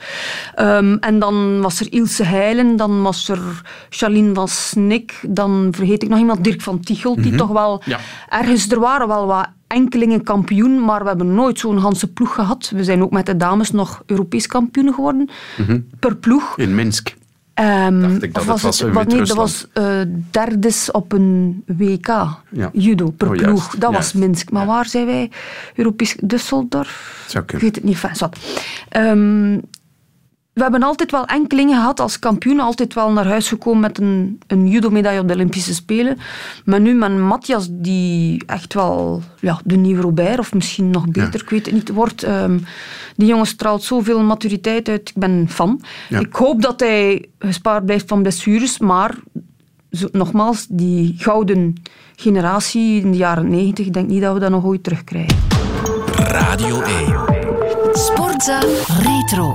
[0.54, 6.02] Ehm, en dan was er Ilse Heilen, dan was er Charlene van Snik, dan vergeet
[6.02, 7.36] ik nog iemand, Dirk van Tichelt, die Mhm.
[7.36, 7.98] toch wel Ja.
[8.28, 12.70] ergens, er waren wel wat enkelingen kampioen, maar we hebben nooit zo'n Hanse ploeg gehad.
[12.74, 15.80] We zijn ook met de dames nog Europees kampioen geworden, Mhm.
[15.98, 16.58] per ploeg.
[16.58, 17.14] In Minsk.
[17.54, 22.06] Dacht ik dat of het was wat, nee, dat was eh derdes op een WK.
[22.50, 22.70] Ja.
[22.72, 23.76] Judo per Oh, ploeg.
[23.76, 24.12] dat juist.
[24.12, 24.50] was Minsk.
[24.50, 25.30] Maar waar zijn wij?
[25.74, 27.22] Europees Düsseldorf?
[27.32, 27.94] Ik weet het niet.
[27.94, 28.38] Enfin, zwart.
[30.54, 32.60] We hebben altijd wel enkelingen gehad als kampioen.
[32.60, 36.18] Altijd wel naar huis gekomen met een, een judo-medaille op de Olympische Spelen.
[36.64, 41.42] Maar nu met Matthias, die echt wel ja, de nieuwe Robert, of misschien nog beter,
[41.42, 42.22] ik weet het niet, wordt.
[42.22, 42.58] ehm,
[43.16, 45.08] die jongen straalt zoveel maturiteit uit.
[45.08, 45.80] Ik ben fan.
[46.08, 46.18] Ja.
[46.18, 49.14] Ik hoop dat hij gespaard blijft van blessures, maar
[49.90, 51.74] zo, nogmaals, die gouden
[52.16, 55.36] generatie in de jaren negentig, ik denk niet dat we dat nog ooit terugkrijgen.
[56.16, 57.14] Radio 1.
[57.92, 58.58] Sportza
[59.02, 59.52] Retro.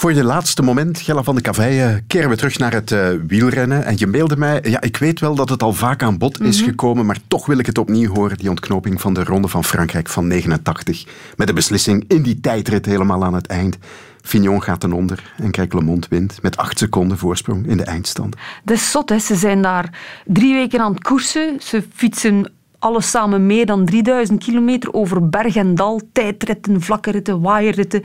[0.00, 3.84] Voor je laatste moment, Gella van de Kaveien, keren we terug naar het eh, wielrennen.
[3.84, 6.60] En je mailde mij, ja, ik weet wel dat het al vaak aan bod is
[6.60, 6.68] Mhm.
[6.68, 10.08] gekomen, maar toch wil ik het opnieuw horen, die ontknoping van de Ronde van Frankrijk
[10.08, 11.04] van 89.
[11.36, 13.78] Met de beslissing in die tijdrit helemaal aan het eind.
[14.22, 18.36] Fignon gaat ten onder en Greg LeMond wint met acht seconden voorsprong in de eindstand.
[18.64, 19.18] Dat is zot, hè.
[19.18, 21.56] Ze zijn daar drie weken aan het koersen.
[21.62, 26.00] Ze fietsen alles samen meer dan 3000 kilometer over berg en dal.
[26.12, 28.02] Tijdritten, vlakke ritten, waaierritten,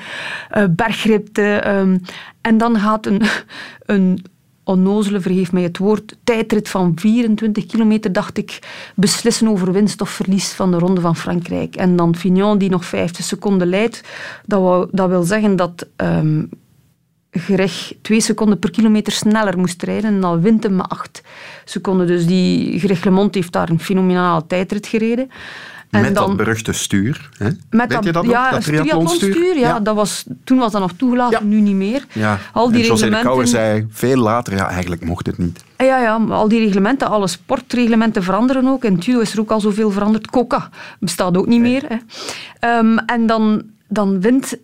[0.50, 1.64] eh, bergritten.
[1.64, 1.98] ehm.
[2.42, 3.22] en dan gaat een,
[3.86, 4.26] een
[4.64, 8.60] onnozele, vergeef mij het woord, tijdrit van 24 kilometer, dacht ik,
[8.96, 11.76] beslissen over winst of verlies van de Ronde van Frankrijk.
[11.76, 14.04] En dan Fignon, die nog 50 seconden leidt.
[14.46, 15.88] Dat, wou, dat wil zeggen dat...
[15.96, 16.44] ehm,
[17.40, 21.22] Greg twee seconden per kilometer sneller moest rijden en dan wint hem met acht
[21.66, 22.08] seconden.
[22.08, 25.30] Dus die Greg LeMond heeft daar een fenomenale tijdrit gereden.
[25.90, 27.30] En met dan, dat beruchte stuur.
[27.38, 27.50] Hè?
[27.70, 28.34] met Weet je dat nog?
[28.34, 32.06] ja, dat triathlonstuur, ja, Dat was, toen was dat nog toegelaten, nu niet meer.
[32.12, 32.40] Ja.
[32.54, 35.64] Al die en de reglementen- Kouwer zei veel later, ja, eigenlijk mocht het niet.
[35.78, 38.84] Ja, ja, maar al die reglementen, alle sportreglementen veranderen ook.
[38.84, 40.30] In het judo is er ook al zoveel veranderd.
[40.30, 40.70] Coca
[41.00, 41.84] bestaat ook niet meer.
[41.88, 41.96] Hè.
[42.60, 44.58] Ehm, en dan, dan wint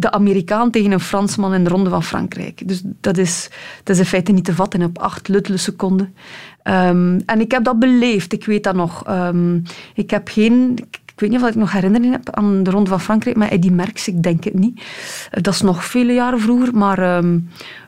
[0.00, 2.68] de Amerikaan tegen een Fransman in de Ronde van Frankrijk.
[2.68, 3.50] Dus dat is,
[3.82, 6.14] dat is in feite niet te vatten op acht luttele seconden.
[6.62, 9.04] Ehm, en ik heb dat beleefd, ik weet dat nog.
[9.06, 9.58] Ehm,
[9.94, 10.78] ik heb geen...
[11.04, 13.70] Ik weet niet of ik nog herinnering heb aan de Ronde van Frankrijk, maar Eddy
[13.70, 14.82] Merckx, ik denk het niet.
[15.30, 17.38] Eh, Dat is nog vele jaren vroeger, maar ehm,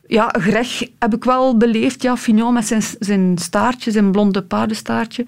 [0.06, 2.02] Ja, Greg heb ik wel beleefd.
[2.02, 5.24] Ja, Fignon met zijn, zijn staartje, zijn blonde paardenstaartje.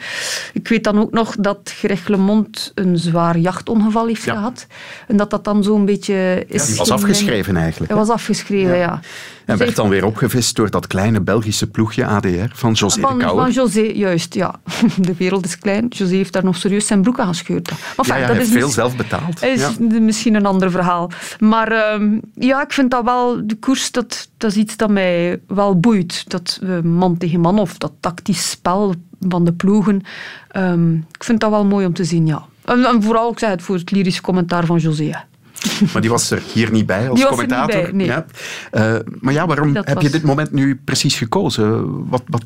[0.52, 4.66] Ik weet dan ook nog dat Greg LeMond een zwaar jachtongeval heeft gehad.
[5.08, 6.62] En dat dat dan zo'n beetje is...
[6.62, 7.90] Ja, die was afgeschreven eigenlijk.
[7.92, 9.00] Hij was afgeschreven, ja.
[9.44, 13.24] En werd dan weer opgevist door dat kleine Belgische ploegje ADR van José Van, de
[13.24, 13.44] Kouwer.
[13.44, 14.54] van José, juist, ja.
[14.98, 15.86] De wereld is klein.
[15.88, 17.70] José heeft daar nog serieus zijn broek aan gescheurd.
[17.96, 19.42] Maar ja, ja, dat hij is heeft veel zelf betaald.
[19.42, 21.10] is misschien een ander verhaal.
[21.38, 25.40] Maar ehm, ja, ik vind dat wel, de koers, dat, dat is iets dat mij
[25.46, 26.24] wel boeit.
[26.30, 28.94] Dat man tegen man of dat tactisch spel
[29.28, 30.02] van de ploegen.
[30.48, 32.44] Ehm, ik vind dat wel mooi om te zien, ja.
[32.64, 35.24] En, en vooral, ik zeg het, voor het lyrische commentaar van José.
[35.92, 37.82] Maar die was er hier niet bij als Die commentator.
[37.82, 38.06] bij, nee.
[38.06, 38.26] ja.
[38.70, 42.08] Eh, maar ja, waarom Dat heb je dit moment nu precies gekozen?
[42.08, 42.42] Wat, wat,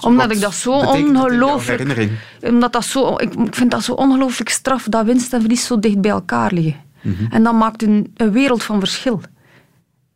[0.00, 2.10] Omdat wat ik dat zo ongelooflijk...
[2.40, 6.00] Omdat dat zo, ik, vind dat zo ongelooflijk straf dat winst en verlies zo dicht
[6.00, 6.76] bij elkaar liggen.
[7.02, 7.24] Mhm.
[7.30, 9.20] En dat maakt een, een wereld van verschil.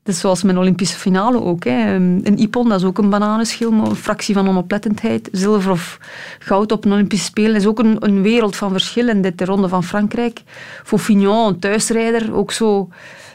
[0.05, 1.65] Is zoals mijn Olympische finale ook.
[1.65, 1.95] Hè.
[1.95, 5.29] Een Ippon, dat is ook een bananenschil, maar een fractie van onoplettendheid.
[5.33, 5.99] Zilver of
[6.39, 9.09] goud op een Olympische Spelen is ook een, een wereld van verschil.
[9.09, 10.43] En dit de Ronde van Frankrijk.
[10.83, 12.89] Voor Fignon, een thuisrijder, ook zo...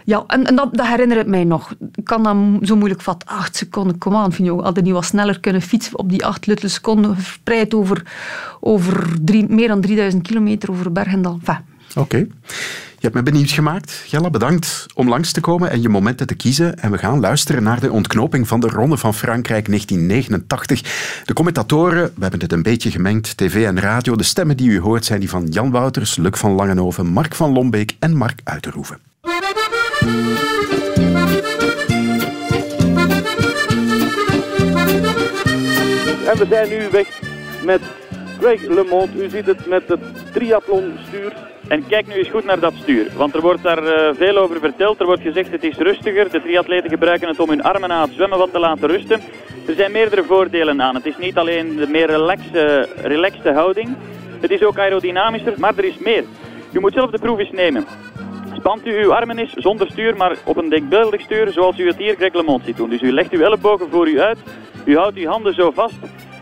[0.06, 1.74] Ja, en, en dat, herinner ik mij nog.
[1.96, 3.28] Ik kan mo- zo moeilijk vatten.
[3.30, 4.64] Acht seconden, kom aan, Fignon.
[4.64, 8.04] Had hij niet wat sneller kunnen fietsen op die acht luttele seconden, verspreid over,
[8.60, 11.40] over meer dan 3000 kilometer over Bergendal.
[11.40, 12.28] Enfin, Oké.
[13.06, 14.04] Hebt me benieuwd gemaakt.
[14.08, 16.80] Jella, bedankt om langs te komen en je momenten te kiezen.
[16.80, 20.82] En we gaan luisteren naar de ontknoping van de Ronde van Frankrijk 1989.
[21.26, 24.16] De commentatoren, we hebben het een beetje gemengd, tv en radio.
[24.16, 27.52] De stemmen die u hoort zijn die van Jan Wouters, Luc van Langenhoven, Mark van
[27.52, 29.00] Lombeek en Mark Uiterhoeven.
[36.26, 37.22] En we zijn nu weg
[37.66, 37.82] met
[38.40, 39.16] Greg LeMond.
[39.16, 41.55] U ziet het met het triathlonstuur.
[41.68, 44.60] En kijk nu eens goed naar dat stuur, want er wordt daar eh, veel over
[44.60, 45.00] verteld.
[45.00, 46.32] Er wordt gezegd het is rustiger.
[46.32, 49.22] De triatleten gebruiken het om hun armen na het zwemmen wat te laten rusten.
[49.68, 50.96] Er zijn meerdere voordelen aan.
[50.96, 53.96] Het is niet alleen de meer relaxe, relaxte houding.
[54.42, 56.24] Het is ook aerodynamischer, maar er is meer.
[56.72, 57.86] U moet zelf de proef eens nemen.
[58.54, 61.98] Spant u uw armen eens zonder stuur, maar op een denkbeeldig stuur zoals u het
[61.98, 62.90] hier Greg LeMond ziet doen.
[62.90, 64.38] Dus u legt uw ellebogen voor u uit,
[64.86, 66.00] u houdt uw handen zo vast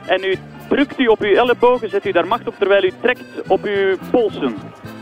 [0.07, 0.36] en u
[0.69, 3.97] drukt u op uw ellebogen, zet u daar macht op terwijl u trekt op uw
[4.11, 4.55] polsen.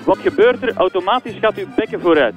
[0.05, 0.73] Wat gebeurt er?
[0.75, 2.35] Automatisch gaat uw bekken vooruit.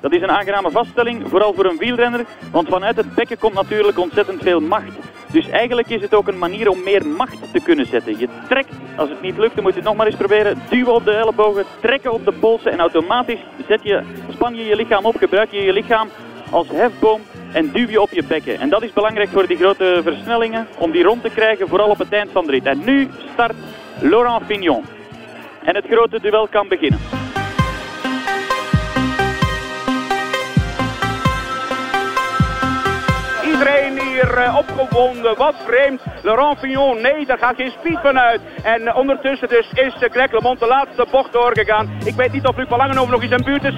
[0.00, 3.98] Dat is een aangename vaststelling, vooral voor een wielrenner, want vanuit het bekken komt natuurlijk
[3.98, 4.92] ontzettend veel macht.
[5.32, 8.18] Dus eigenlijk is het ook een manier om meer macht te kunnen zetten.
[8.18, 10.62] Je trekt, als het niet lukt, dan moet je het nog maar eens proberen.
[10.70, 14.02] Duwen op de ellebogen, trekken op de polsen en automatisch zet je,
[14.32, 16.08] span je je lichaam op, gebruik je je lichaam
[16.50, 17.20] als hefboom
[17.52, 18.60] en duw je op je bekken.
[18.60, 21.98] En dat is belangrijk voor die grote versnellingen, om die rond te krijgen, vooral op
[21.98, 22.66] het eind van de rit.
[22.66, 23.54] En nu start
[24.00, 24.84] Laurent Fignon.
[25.64, 27.00] En het grote duel kan beginnen.
[33.44, 36.00] Iedereen hier eh, opgewonden, wat vreemd.
[36.22, 38.40] Laurent Fignon, nee, daar gaat geen speed van uit.
[38.62, 41.90] En eh, ondertussen dus is uh, Greg LeMond de laatste bocht doorgegaan.
[42.04, 43.74] Ik weet niet of Luc Langenhoven nog in zijn buurt is.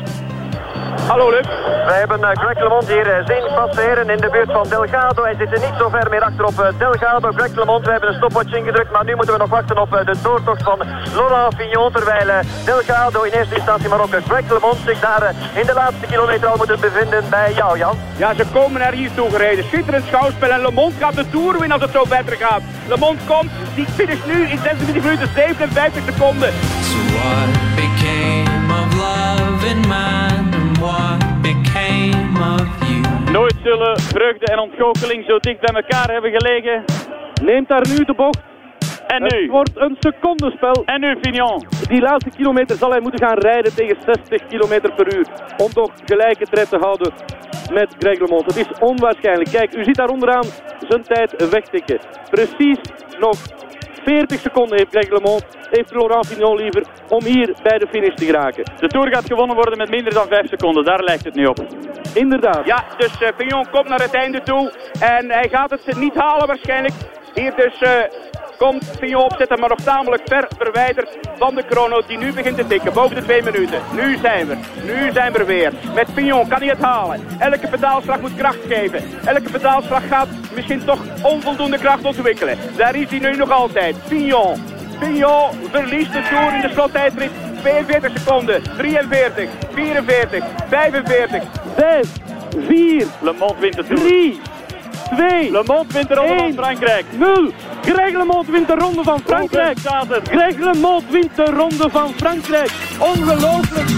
[1.04, 1.46] Hallo Luc.
[1.86, 5.22] Wij hebben eh, Greg LeMond hier eh, zien passeren in de buurt van Delgado.
[5.22, 7.30] Hij zit er niet zo ver meer achter op eh, Delgado.
[7.32, 10.14] Greg LeMond, we hebben een stopwatch ingedrukt, maar nu moeten we nog wachten op de
[10.22, 10.78] doortocht van
[11.14, 11.92] Laurent Fignon.
[11.92, 16.48] Terwijl Delgado in eerste instantie, maar ook Greg LeMond zich daar in de laatste kilometer
[16.48, 17.98] al moeten bevinden bij jou, Jan.
[18.16, 19.64] Ja, ze komen naar hier toe gereden.
[19.64, 22.62] Schitterend schouwspel en Le Monde gaat de Tour winnen als het zo verder gaat.
[22.88, 26.52] Le Monde komt, die finish nu in 26 minuten 57 seconden.
[26.80, 29.88] So what became of love in
[30.86, 33.30] what became of you?
[33.32, 36.84] Nooit zullen vreugde en ontgoocheling zo dicht bij elkaar hebben gelegen.
[37.42, 38.40] Neemt daar nu de bocht.
[39.06, 39.40] En nu?
[39.42, 40.82] Het wordt een secondenspel.
[40.84, 41.66] En nu Fignon.
[41.88, 45.26] Die laatste kilometer zal hij moeten gaan rijden tegen 60 km per uur.
[45.56, 47.12] Om toch gelijke tred te houden
[47.72, 48.44] met Greg LeMond.
[48.44, 49.50] Het is onwaarschijnlijk.
[49.50, 50.44] Kijk, u ziet daar onderaan
[50.88, 51.98] zijn tijd wegtikken.
[52.30, 52.78] Precies
[53.18, 53.36] nog
[54.06, 58.24] 40 seconden heeft Greg LeMond, heeft Laurent Fignon liever, om hier bij de finish te
[58.24, 58.64] geraken.
[58.80, 61.66] De Tour gaat gewonnen worden met minder dan 5 seconden, daar lijkt het nu op.
[62.14, 62.66] Inderdaad.
[62.66, 64.72] Ja, dus eh, Fignon komt naar het einde toe.
[65.00, 66.94] En hij gaat het niet halen waarschijnlijk.
[67.34, 67.90] Hier dus eh,
[68.58, 72.66] komt Fignon opzetten, maar nog tamelijk ver verwijderd van de chrono die nu begint te
[72.66, 72.92] tikken.
[72.92, 73.80] Boven de twee minuten.
[73.92, 74.56] Nu zijn we.
[74.84, 75.72] Nu zijn we er weer.
[75.94, 77.20] Met Fignon kan hij het halen.
[77.38, 79.02] Elke pedaalslag moet kracht geven.
[79.24, 82.58] Elke pedaalslag gaat misschien toch onvoldoende kracht ontwikkelen.
[82.76, 83.96] Daar is hij nu nog altijd.
[84.06, 84.62] Fignon.
[85.00, 87.30] Fignon verliest de Tour in de slottijdrit.
[87.60, 88.62] 42 seconden.
[88.76, 89.50] 43.
[89.72, 90.44] 44.
[90.68, 91.42] 45.
[91.76, 92.08] 5.
[92.66, 93.06] 4.
[93.20, 94.00] Le Monde wint de Tour.
[94.00, 94.40] 3.
[95.08, 95.50] 2.
[95.50, 97.04] Le Monde wint de Ronde van Frankrijk.
[97.12, 97.52] 0.
[97.82, 99.78] Greg LeMond wint de Ronde van Frankrijk.
[100.22, 102.70] Greg LeMond wint de Ronde van Frankrijk.
[102.98, 103.88] Ongelooflijk.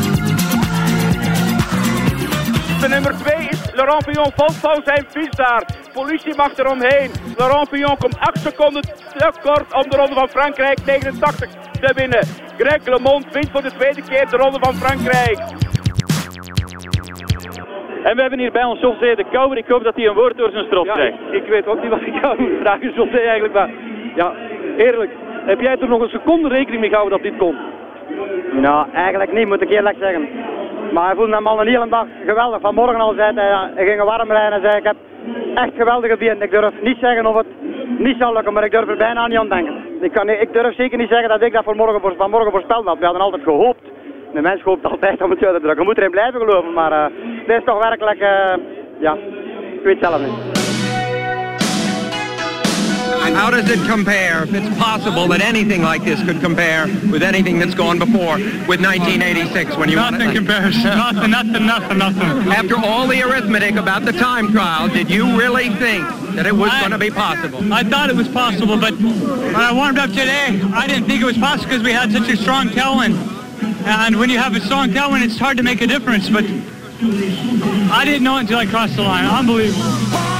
[2.80, 5.66] De nummer 2 is Laurent valt van zijn fiets daar.
[5.92, 7.11] politie mag eromheen.
[7.36, 11.50] Laurent Fignon komt 8 seconden te kort om de Ronde van Frankrijk 89
[11.80, 12.26] te winnen.
[12.59, 15.38] Greg LeMond wint voor de tweede keer de Ronde van Frankrijk.
[18.09, 19.59] En we hebben hier bij ons José de Kouwer.
[19.59, 21.16] Ik hoop dat hij een woord door zijn strot Ja, krijgt.
[21.30, 23.54] ik, ik weet ook niet wat ik jou moet vragen, José, eigenlijk.
[23.54, 23.70] Maar
[24.14, 24.32] ja,
[24.76, 25.11] eerlijk,
[25.46, 27.56] heb jij er nog een seconde rekening mee gehouden dat dit kon?
[28.52, 30.28] Nou, eigenlijk niet, moet ik eerlijk zeggen.
[30.92, 32.61] Maar hij voelde hem al een hele dag geweldig.
[32.61, 34.96] Vanmorgen al zei hij, hij ging warm rijden en zei ik heb
[35.54, 36.42] echt geweldige benen.
[36.42, 37.46] Ik durf niet zeggen of het
[37.98, 39.74] niet zal lukken, maar ik durf er bijna niet aan denken.
[40.00, 42.50] Ik, kan, niet- ik durf zeker niet zeggen dat ik dat voor morgen, voor, vanmorgen
[42.50, 42.98] voorspeld had.
[42.98, 43.82] We hadden altijd gehoopt.
[44.33, 45.83] De mens hoopt altijd om het uit te drukken.
[45.83, 47.07] Je moet erin blijven geloven, maar eh
[47.47, 48.55] dit is toch werkelijk, eh,
[49.01, 49.16] ja,
[49.74, 50.57] ik weet zelf niet.
[53.35, 57.59] How does it compare, if it's possible that anything like this could compare with anything
[57.59, 60.18] that's gone before, with 1986 when you won it?
[60.18, 60.76] Nothing compares.
[60.85, 62.53] Nothing, nothing, nothing, nothing.
[62.53, 66.07] After all the arithmetic about the time trial, did you really think
[66.37, 67.61] that it was going to be possible?
[67.72, 71.26] I thought it was possible, but when I warmed up today, I didn't think it
[71.26, 73.38] was possible because we had such a strong tailwind.
[73.62, 78.02] And when you have a strong tailwind, it's hard to make a difference, but I
[78.04, 79.24] didn't know until I crossed the line.
[79.24, 80.38] Unbelievable.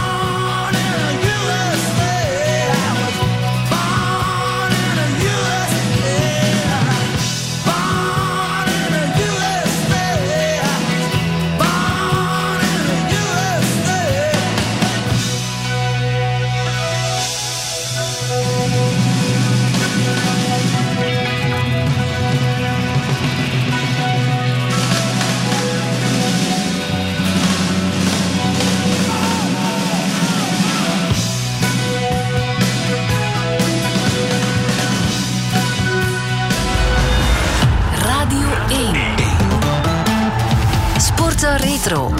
[41.61, 42.15] Retro.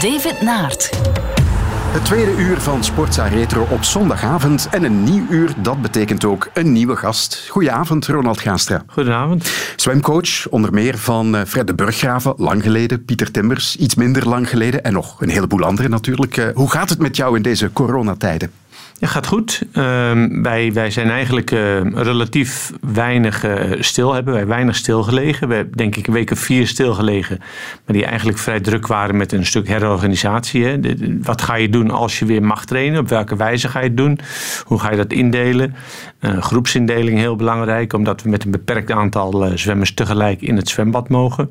[0.00, 0.90] David Naert.
[1.92, 4.68] Het tweede uur van Sportza Retro op zondagavond.
[4.70, 7.46] En een nieuw uur, dat betekent ook een nieuwe gast.
[7.48, 8.82] Goedenavond, Ronald Gaastra.
[8.86, 9.50] Goedenavond.
[9.76, 13.04] Zwemcoach, onder meer van eh, Fred de Burggraven, lang geleden.
[13.04, 14.84] Pieter Timbers, iets minder lang geleden.
[14.84, 16.36] En nog een heleboel anderen natuurlijk.
[16.36, 18.50] Eh, Hoe gaat het met jou in deze coronatijden?
[19.02, 19.62] Ja, gaat goed.
[19.72, 25.48] Ehm, wij, wij zijn eigenlijk eh, relatief weinig eh, stil, hebben wij weinig stilgelegen.
[25.48, 27.38] We hebben denk ik week of vier stilgelegen,
[27.86, 30.64] maar die eigenlijk vrij druk waren met een stuk herorganisatie.
[30.64, 30.78] Hè.
[31.22, 33.00] Wat ga je doen als je weer mag trainen?
[33.00, 34.18] Op welke wijze ga je het doen?
[34.64, 35.74] Hoe ga je dat indelen?
[36.18, 41.08] Eh, groepsindeling heel belangrijk, omdat we met een beperkt aantal zwemmers tegelijk in het zwembad
[41.08, 41.50] mogen.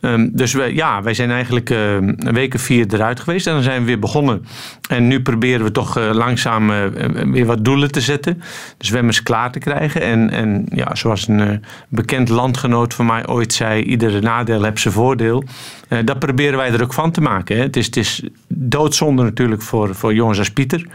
[0.00, 3.62] Ehm, dus we, ja, wij zijn eigenlijk een week of vier eruit geweest en dan
[3.62, 4.44] zijn we weer begonnen.
[4.88, 6.81] En nu proberen we toch langzaam
[7.30, 8.42] weer wat doelen te zetten.
[8.78, 10.02] De zwemmers klaar te krijgen.
[10.02, 11.56] En, en ja, zoals een eh,
[11.88, 15.44] bekend landgenoot van mij ooit zei: iedere nadeel heeft zijn voordeel.
[15.88, 17.56] Eh, dat proberen wij er ook van te maken.
[17.56, 17.62] Hè.
[17.62, 20.86] Het, is, het is doodzonde natuurlijk voor, voor jongens als Pieter.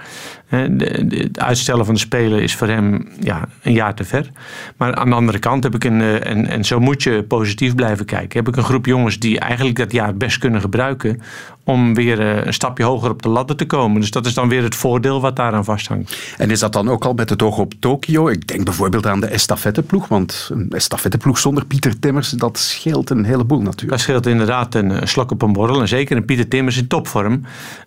[0.47, 4.29] Het uitstellen van de Spelen is voor hem ja, een jaar te ver.
[4.77, 7.75] Maar aan de andere kant heb ik een, eh, en, en zo moet je positief
[7.75, 11.21] blijven kijken, heb ik een groep jongens die eigenlijk dat jaar best kunnen gebruiken
[11.63, 14.01] om weer eh, een stapje hoger op de ladder te komen.
[14.01, 16.17] Dus dat is dan weer het voordeel wat daaraan vasthangt.
[16.37, 18.27] En is dat dan ook al met het oog op Tokio?
[18.27, 20.07] Ik denk bijvoorbeeld aan de estafetteploeg.
[20.07, 23.91] Want een estafetteploeg zonder Pieter Timmers, dat scheelt een heleboel natuurlijk.
[23.91, 25.81] Dat scheelt inderdaad een slok op een borrel.
[25.81, 27.41] En zeker een Pieter Timmers in topvorm.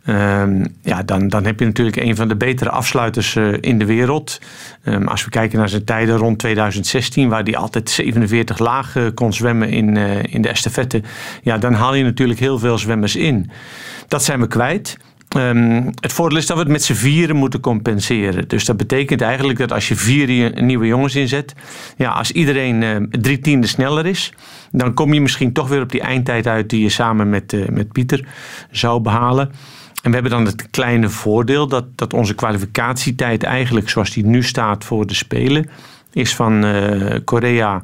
[0.04, 3.84] Ehm, ja, dan, dan heb je natuurlijk een van de betere afsluiters eh, in de
[3.84, 4.38] wereld.
[4.84, 9.04] Ehm, als we kijken naar zijn tijden rond 2016, waar hij altijd 47 laag eh,
[9.14, 11.02] kon zwemmen in, eh, in de estafette.
[11.42, 13.50] Ja, dan haal je natuurlijk heel veel zwemmers in.
[14.08, 14.96] Dat zijn we kwijt.
[15.30, 18.48] Ehm, het voordeel is dat we het met z'n vieren moeten compenseren.
[18.48, 21.54] Dus dat betekent eigenlijk dat als je vier nieuwe jongens inzet,
[21.96, 24.32] ja, als iedereen eh, drie tienden sneller is,
[24.70, 27.92] dan kom je misschien toch weer op die eindtijd uit die je samen met, met
[27.92, 28.24] Pieter
[28.70, 29.50] zou behalen.
[30.02, 34.42] En we hebben dan het kleine voordeel dat, dat onze kwalificatietijd eigenlijk zoals die nu
[34.42, 35.70] staat voor de Spelen,
[36.12, 37.82] is van eh, Korea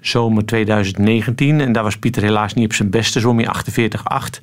[0.00, 1.60] zomer 2019.
[1.60, 4.40] En daar was Pieter helaas niet op zijn beste, zwom hij 48,8.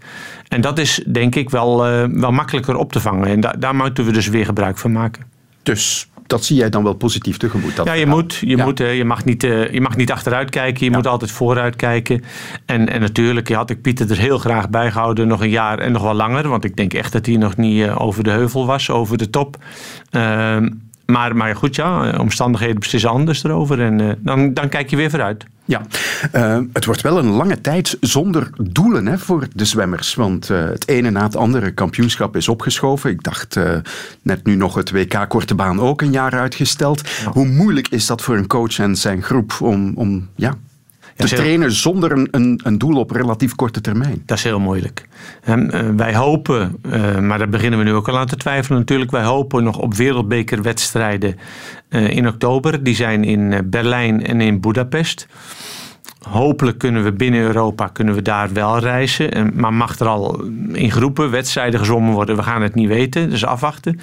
[0.48, 3.28] En dat is denk ik wel, eh, wel makkelijker op te vangen.
[3.28, 5.24] En da- daar moeten we dus weer gebruik van maken.
[5.64, 7.76] Dus dat zie jij dan wel positief tegemoet?
[7.76, 8.34] Dat ja, je moet.
[8.36, 10.86] Je, moet hè, je, mag niet, eh, je mag niet achteruit kijken.
[10.86, 12.24] Je moet altijd vooruit kijken.
[12.66, 15.28] En, en natuurlijk had ik Pieter er heel graag bij gehouden.
[15.28, 16.48] Nog een jaar en nog wel langer.
[16.48, 18.90] Want ik denk echt dat hij nog niet eh, over de heuvel was.
[18.90, 19.58] Over de top.
[20.10, 20.70] Ehm,
[21.12, 22.18] maar, maar goed, ja.
[22.18, 23.82] Omstandigheden beslissen anders erover.
[23.82, 25.46] En eh, dan, dan kijk je weer vooruit.
[25.66, 25.82] Ja,
[26.32, 30.16] Eh, het wordt wel een lange tijd zonder doelen hè, voor de zwemmers.
[30.16, 33.10] Want eh, het ene na het andere kampioenschap is opgeschoven.
[33.10, 33.60] Ik dacht
[34.22, 37.10] net nu nog het WK Korte Baan ook een jaar uitgesteld.
[37.26, 40.56] Hoe moeilijk is dat voor een coach en zijn groep om, om ja,
[41.22, 44.22] te heel- trainen zonder een, een, een doel op relatief korte termijn.
[44.26, 45.06] Dat is heel moeilijk.
[45.44, 48.80] En, eh, wij hopen, eh, maar daar beginnen we nu ook al aan te twijfelen
[48.80, 49.12] natuurlijk.
[49.12, 51.36] Wij hopen nog op wereldbekerwedstrijden
[51.90, 52.84] eh, in oktober.
[52.84, 55.28] Die zijn in Berlijn en in Budapest.
[56.30, 59.32] Hopelijk kunnen we binnen Europa kunnen we daar wel reizen.
[59.32, 60.44] En- Maar mag er al
[60.74, 62.36] in groepen wedstrijden gezwommen worden?
[62.36, 64.00] We gaan het niet weten, dus afwachten.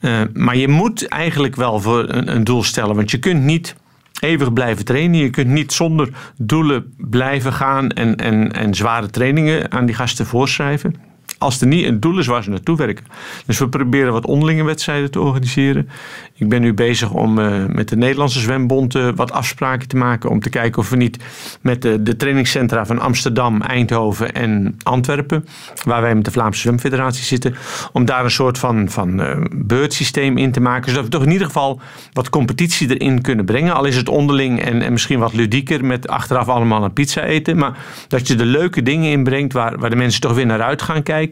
[0.00, 2.96] Eh, maar je moet eigenlijk wel voor een, een doel stellen.
[2.96, 3.74] Want je kunt niet
[4.22, 5.20] eeuwig blijven trainen.
[5.20, 10.26] Je kunt niet zonder doelen blijven gaan en, en, en zware trainingen aan die gasten
[10.26, 10.94] voorschrijven.
[11.42, 13.04] Als er niet een doel is waar ze naartoe werken.
[13.46, 15.88] Dus we proberen wat onderlinge wedstrijden te organiseren.
[16.34, 20.30] Ik ben nu bezig om eh, met de Nederlandse Zwembond eh, wat afspraken te maken.
[20.30, 21.18] Om te kijken of we niet
[21.60, 25.46] met de, de trainingscentra van Amsterdam, Eindhoven en Antwerpen.
[25.84, 27.54] Waar wij met de Vlaamse Zwemfederatie zitten.
[27.92, 30.90] Om daar een soort van, van eh, beurtsysteem in te maken.
[30.90, 31.80] Zodat we toch in ieder geval
[32.12, 33.74] wat competitie erin kunnen brengen.
[33.74, 37.56] Al is het onderling en, en misschien wat ludieker met achteraf allemaal een pizza eten.
[37.56, 37.76] Maar
[38.08, 41.02] dat je de leuke dingen inbrengt waar, waar de mensen toch weer naar uit gaan
[41.02, 41.31] kijken.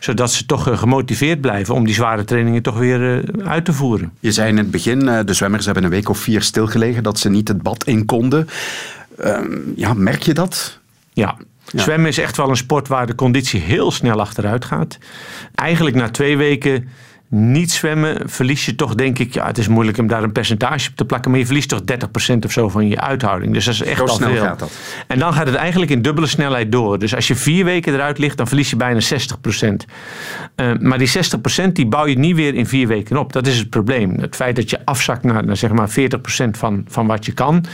[0.00, 3.72] Zodat ze toch eh, gemotiveerd blijven om die zware trainingen toch weer eh, uit te
[3.72, 4.12] voeren.
[4.20, 7.18] Je zei in het begin, eh, de zwemmers hebben een week of vier stilgelegen dat
[7.18, 8.48] ze niet het bad in konden.
[9.18, 10.78] Ehm, ja, merk je dat?
[11.12, 11.36] Ja.
[11.74, 14.98] Zwemmen is echt wel een sport waar de conditie heel snel achteruit gaat.
[15.54, 16.88] Eigenlijk na twee weken
[17.28, 20.90] niet zwemmen verlies je toch, denk ik, ja, het is moeilijk om daar een percentage
[20.90, 21.80] op te plakken, maar je verliest toch
[22.32, 23.52] 30% of zo van je uithouding.
[23.52, 24.42] Dus dat is echt Zo al snel veel.
[24.42, 24.72] gaat dat.
[25.06, 26.98] En dan gaat het eigenlijk in dubbele snelheid door.
[26.98, 29.84] Dus als je vier weken eruit ligt, dan verlies je bijna 60%.
[30.54, 33.32] Eh, maar die 60% die bouw je niet weer in vier weken op.
[33.32, 34.18] Dat is het probleem.
[34.20, 35.92] Het feit dat je afzakt naar, naar zeg maar 40%
[36.50, 37.64] van, van wat je kan.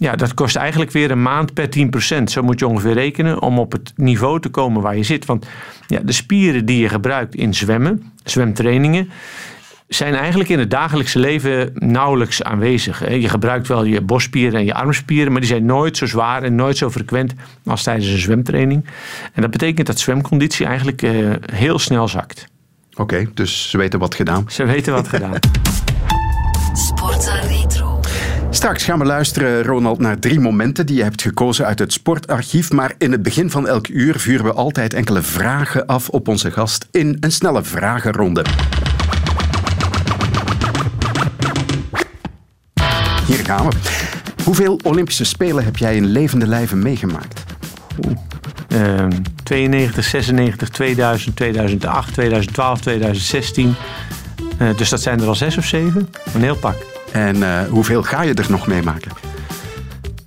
[0.00, 1.68] Ja, dat kost eigenlijk weer een maand per
[2.20, 2.22] 10%.
[2.24, 5.26] Zo moet je ongeveer rekenen om op het niveau te komen waar je zit.
[5.26, 5.46] Want
[5.86, 9.10] ja, de spieren die je gebruikt in zwemmen, zwemtrainingen,
[9.88, 13.10] zijn eigenlijk in het dagelijkse leven nauwelijks aanwezig.
[13.10, 16.54] Je gebruikt wel je borstspieren en je armspieren, maar die zijn nooit zo zwaar en
[16.54, 17.34] nooit zo frequent
[17.64, 18.84] als tijdens een zwemtraining.
[19.32, 21.12] En dat betekent dat zwemconditie eigenlijk eh,
[21.52, 22.46] heel snel zakt.
[22.94, 24.44] Oké, dus ze weten wat gedaan.
[24.48, 25.38] Ze weten wat gedaan.
[26.86, 27.57] Sportza Retro.
[28.58, 32.72] Straks gaan we luisteren, Ronald, naar drie momenten die je hebt gekozen uit het sportarchief.
[32.72, 36.50] Maar in het begin van elk uur vuren we altijd enkele vragen af op onze
[36.50, 38.44] gast in een snelle vragenronde.
[43.26, 43.76] Hier gaan we.
[44.44, 47.44] Hoeveel Olympische Spelen heb jij in levende lijven meegemaakt?
[48.68, 49.10] Ehm,
[49.42, 53.74] 92, 96, 2000, 2008, 2012, 2016.
[54.58, 56.08] Eh, dus dat zijn er al zes of zeven.
[56.34, 56.97] Een heel pak.
[57.12, 59.12] En eh, hoeveel ga je er nog meemaken?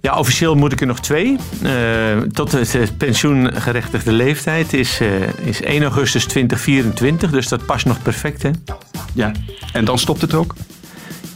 [0.02, 1.38] Ja, officieel moet ik er nog twee.
[1.64, 5.08] Eh, tot de de pensioengerechtigde leeftijd is, eh,
[5.44, 7.32] is 1 augustus 2024.
[7.32, 8.50] Dus dat past nog perfect, hè?
[9.14, 9.32] Ja.
[9.74, 10.54] En dan stopt het ook?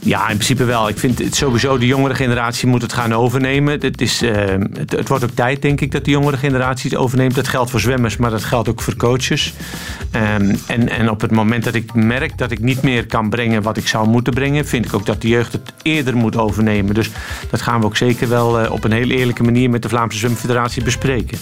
[0.06, 0.88] Ja, in principe wel.
[0.88, 3.80] Ik vind het sowieso de jongere generatie moet het gaan overnemen.
[3.80, 6.98] Het, is, eh, het, het wordt ook tijd, denk ik, dat de jongere generatie het
[6.98, 7.34] overneemt.
[7.34, 9.54] Dat geldt voor zwemmers, maar dat geldt ook voor coaches.
[10.10, 13.62] Ehm, en, en op het moment dat ik merk dat ik niet meer kan brengen
[13.62, 16.94] wat ik zou moeten brengen, vind ik ook dat de jeugd het eerder moet overnemen.
[16.94, 17.10] Dus
[17.50, 20.18] dat gaan we ook zeker wel eh, op een heel eerlijke manier met de Vlaamse
[20.18, 21.38] Zwemfederatie bespreken.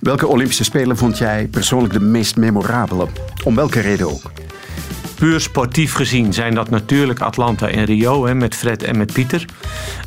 [0.00, 3.06] Welke Olympische Spelen vond jij persoonlijk de meest memorabele?
[3.44, 4.30] Om welke reden ook?
[5.20, 9.44] Puur sportief gezien zijn dat natuurlijk Atlanta en Rio hè, met Fred en met Pieter.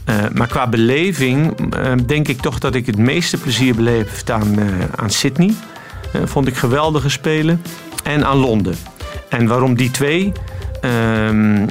[0.05, 4.59] Eh, maar qua beleving eh, denk ik toch dat ik het meeste plezier beleefd aan,
[4.59, 5.53] eh, aan Sydney.
[6.23, 7.61] Vond ik geweldige spelen.
[8.03, 8.75] En aan Londen.
[9.29, 10.31] En waarom die twee?
[10.81, 11.67] Ehm,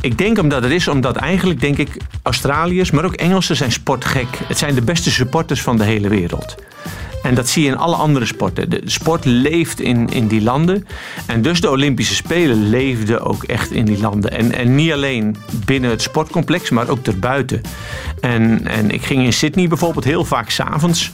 [0.00, 4.28] ik denk omdat het is, omdat eigenlijk denk ik Australiërs, maar ook Engelsen zijn sportgek.
[4.48, 6.65] Het zijn de beste supporters van de hele wereld.
[7.26, 8.70] En dat zie je in alle andere sporten.
[8.70, 10.86] De sport leeft in, in die landen.
[11.26, 14.30] En dus de Olympische Spelen leefden ook echt in die landen.
[14.30, 17.60] En, en niet alleen binnen het sportcomplex, maar ook erbuiten.
[18.20, 21.10] En, en ik ging in Sydney bijvoorbeeld heel vaak s'avonds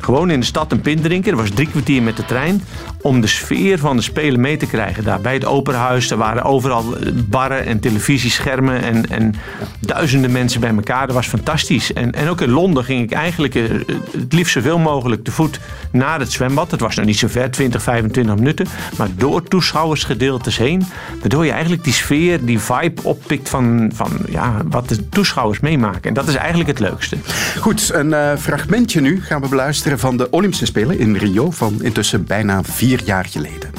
[0.00, 1.30] gewoon in de stad een pint drinken.
[1.30, 2.62] Dat was drie kwartier met de trein.
[3.02, 5.04] Om de sfeer van de Spelen mee te krijgen.
[5.04, 6.10] Daar bij het operahuis.
[6.10, 6.96] Er waren overal
[7.28, 8.82] barren en televisieschermen.
[8.82, 9.34] En, en
[9.78, 11.06] duizenden mensen bij elkaar.
[11.06, 11.92] Dat was fantastisch.
[11.92, 13.62] En, en ook in Londen ging ik eigenlijk eh,
[14.10, 16.70] het liefst zoveel mogelijk te voet naar het zwembad.
[16.70, 18.66] Het was nog niet zo ver, 20, 25 minuten.
[18.98, 20.86] Maar door toeschouwersgedeeltes heen.
[21.20, 26.02] Waardoor je eigenlijk die sfeer, die vibe oppikt van, van ja, wat de toeschouwers meemaken.
[26.02, 27.16] En dat is eigenlijk het leukste.
[27.58, 31.82] Goed, een eh, fragmentje nu gaan we beluisteren van de Olympische Spelen in Rio van
[31.82, 33.70] intussen bijna vier jaar geleden.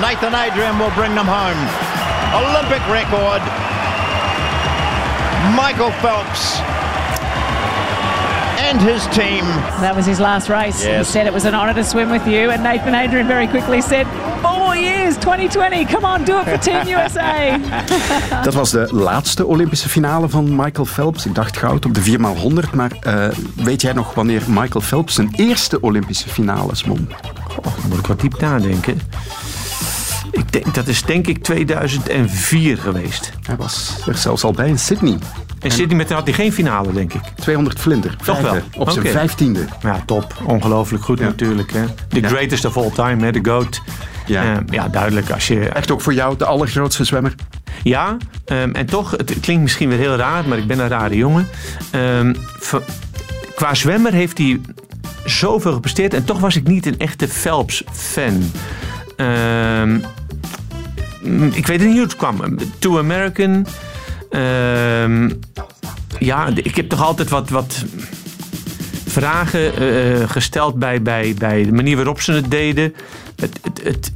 [0.00, 1.60] Nathan Adrian will bring them home.
[2.34, 3.42] Olympic record.
[5.50, 6.60] Michael Phelps
[8.74, 9.44] and his team.
[9.80, 10.82] That was his last race.
[10.84, 11.10] He Yes.
[11.10, 14.06] said it was an honour to swim with you, and Nathan Adrian very quickly said,
[14.42, 15.84] "Four more years, 2020.
[15.84, 17.58] Come on, do it for Team USA."
[18.44, 21.26] Dat was de laatste Olympische finale van Michael Phelps.
[21.26, 22.70] Ik dacht goud op de 4x100.
[22.74, 27.08] Maar eh, weet jij nog wanneer Michael Phelps zijn eerste Olympische finale zwom?
[27.62, 29.00] dan moet ik wat diep nadenken.
[30.30, 33.32] Ik denk, dat is denk ik 2004 geweest.
[33.46, 35.18] Hij was er zelfs al bij in Sydney.
[35.64, 37.20] En Sydney met, had hij geen finale, denk ik.
[37.34, 38.16] 200 vlinder.
[38.24, 38.56] Toch wel?
[38.76, 39.64] Op zijn vijftiende.
[39.82, 40.34] Ja, top.
[40.46, 41.72] Ongelooflijk goed natuurlijk.
[41.72, 41.84] Hè.
[42.08, 42.28] The Ja.
[42.28, 43.82] greatest of all time, hè, de GOAT.
[44.26, 44.62] Ja.
[44.70, 45.30] ja, duidelijk.
[45.30, 45.68] Als je...
[45.68, 47.34] Echt ook voor jou de allergrootste zwemmer?
[47.82, 51.16] Ja, ehm, en toch, het klinkt misschien weer heel raar, maar ik ben een rare
[51.16, 51.48] jongen.
[51.90, 52.34] Ehm,
[53.54, 54.60] qua zwemmer heeft hij
[55.24, 58.50] zoveel gepresteerd en toch was ik niet een echte Phelps-fan.
[59.16, 59.96] Ehm,
[61.52, 62.56] ik weet niet hoe het kwam.
[62.78, 63.66] Too American.
[64.34, 65.30] Ehm,
[66.18, 67.84] ja, ik heb toch altijd wat, wat
[69.06, 72.94] vragen eh, gesteld bij, bij, bij de manier waarop ze het deden.
[73.36, 74.12] Het, het, het,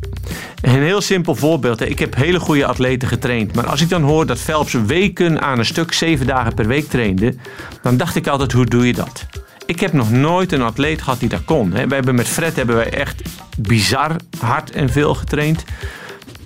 [0.60, 1.80] een heel simpel voorbeeld.
[1.80, 3.54] Ik heb hele goede atleten getraind.
[3.54, 6.88] Maar als ik dan hoor dat Phelps weken aan een stuk, zeven dagen per week
[6.88, 7.34] trainde.
[7.82, 9.26] Dan dacht ik altijd, hoe doe je dat?
[9.66, 11.70] Ik heb nog nooit een atleet gehad die dat kon.
[11.70, 13.22] We hebben met Fred hebben wij echt
[13.58, 15.64] bizar hard en veel getraind.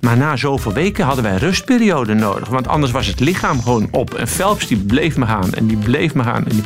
[0.02, 2.48] Maar na zoveel weken hadden wij rustperiode nodig.
[2.48, 4.14] Want anders was het lichaam gewoon op.
[4.14, 6.46] En Phelps die bleef me gaan en die bleef me gaan.
[6.46, 6.64] En die...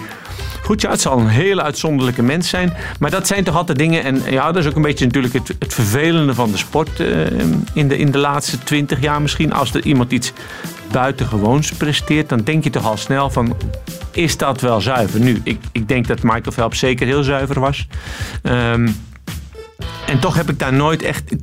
[0.62, 2.72] Goed, ja, het zal een hele uitzonderlijke mens zijn.
[2.98, 4.04] Maar dat zijn toch altijd dingen.
[4.04, 7.00] En ja, dat is ook een beetje natuurlijk het, het vervelende van de sport.
[7.00, 7.26] eh,
[7.72, 9.52] in, de, in de laatste twintig jaar misschien.
[9.52, 10.32] Als er iemand iets
[10.90, 12.28] buitengewoons presteert.
[12.28, 13.56] Dan denk je toch al snel van.
[14.12, 15.20] Is dat wel zuiver?
[15.20, 17.86] Nu, ik, ik denk dat Michael Phelps zeker heel zuiver was.
[18.42, 18.88] Ehm,
[20.06, 21.34] en toch heb ik daar nooit echt.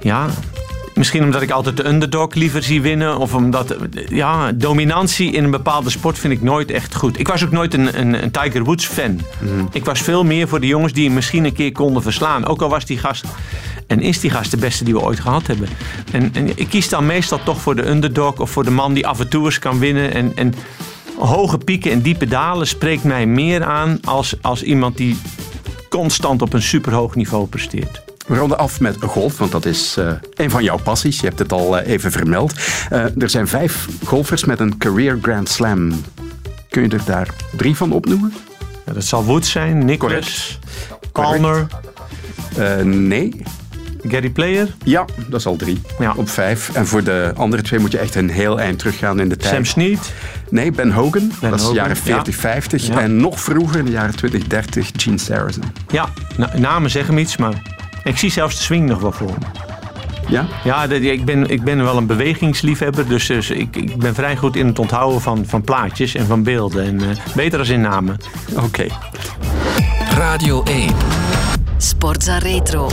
[0.00, 0.26] Ja,
[0.94, 3.18] misschien omdat ik altijd de underdog liever zie winnen.
[3.18, 3.76] Of omdat.
[4.08, 7.18] Ja, dominantie in een bepaalde sport vind ik nooit echt goed.
[7.18, 9.20] Ik was ook nooit een, een, een Tiger Woods fan.
[9.72, 12.46] Ik was veel meer voor de jongens die hem misschien een keer konden verslaan.
[12.46, 13.24] Ook al was die gast.
[13.86, 15.68] En is die gast de beste die we ooit gehad hebben.
[16.12, 18.38] En, en ik kies dan meestal toch voor de underdog.
[18.38, 20.14] Of voor de man die af en toe eens kan winnen.
[20.14, 20.32] En.
[20.34, 20.54] en
[21.18, 25.16] Hoge pieken en diepe dalen spreekt mij meer aan als, als iemand die
[25.88, 28.03] constant op een superhoog niveau presteert.
[28.26, 31.20] We ronden af met golf, want dat is eh, een van jouw passies.
[31.20, 32.52] Je hebt het al eh, even vermeld.
[32.90, 35.92] Eh, er zijn vijf golfers met een career Grand Slam.
[36.68, 38.32] Kun je er daar drie van opnoemen?
[38.86, 40.58] Ja, dat zal Woods zijn, Nicklaus,
[41.12, 41.66] Palmer.
[42.84, 43.42] Nee.
[44.08, 44.74] Gary Player?
[44.84, 45.80] Ja, dat is al drie.
[46.16, 46.70] Op vijf.
[46.74, 49.54] En voor de andere twee moet je echt een heel eind teruggaan in de tijd.
[49.54, 50.12] Sam Snead?
[50.48, 51.32] Nee, Ben Hogan.
[51.40, 52.40] dat is de jaren 40, ja.
[52.40, 52.86] 50.
[52.86, 53.00] Ja.
[53.00, 55.62] En nog vroeger, in de jaren 20, 30, Gene Sarazen.
[55.88, 57.62] Ja, na- namen zeggen me iets, maar
[58.04, 59.46] ik zie zelfs de swing nog wel voor me.
[60.28, 60.46] Ja?
[60.64, 64.56] Ja, ik ben, ik ben wel een bewegingsliefhebber, dus, dus ik, ik ben vrij goed
[64.56, 66.84] in het onthouden van, van plaatjes en van beelden.
[66.84, 68.16] En, eh, beter als in namen.
[68.56, 68.86] Oké.
[70.14, 70.90] Radio 1.
[71.76, 72.90] Sportza Retro.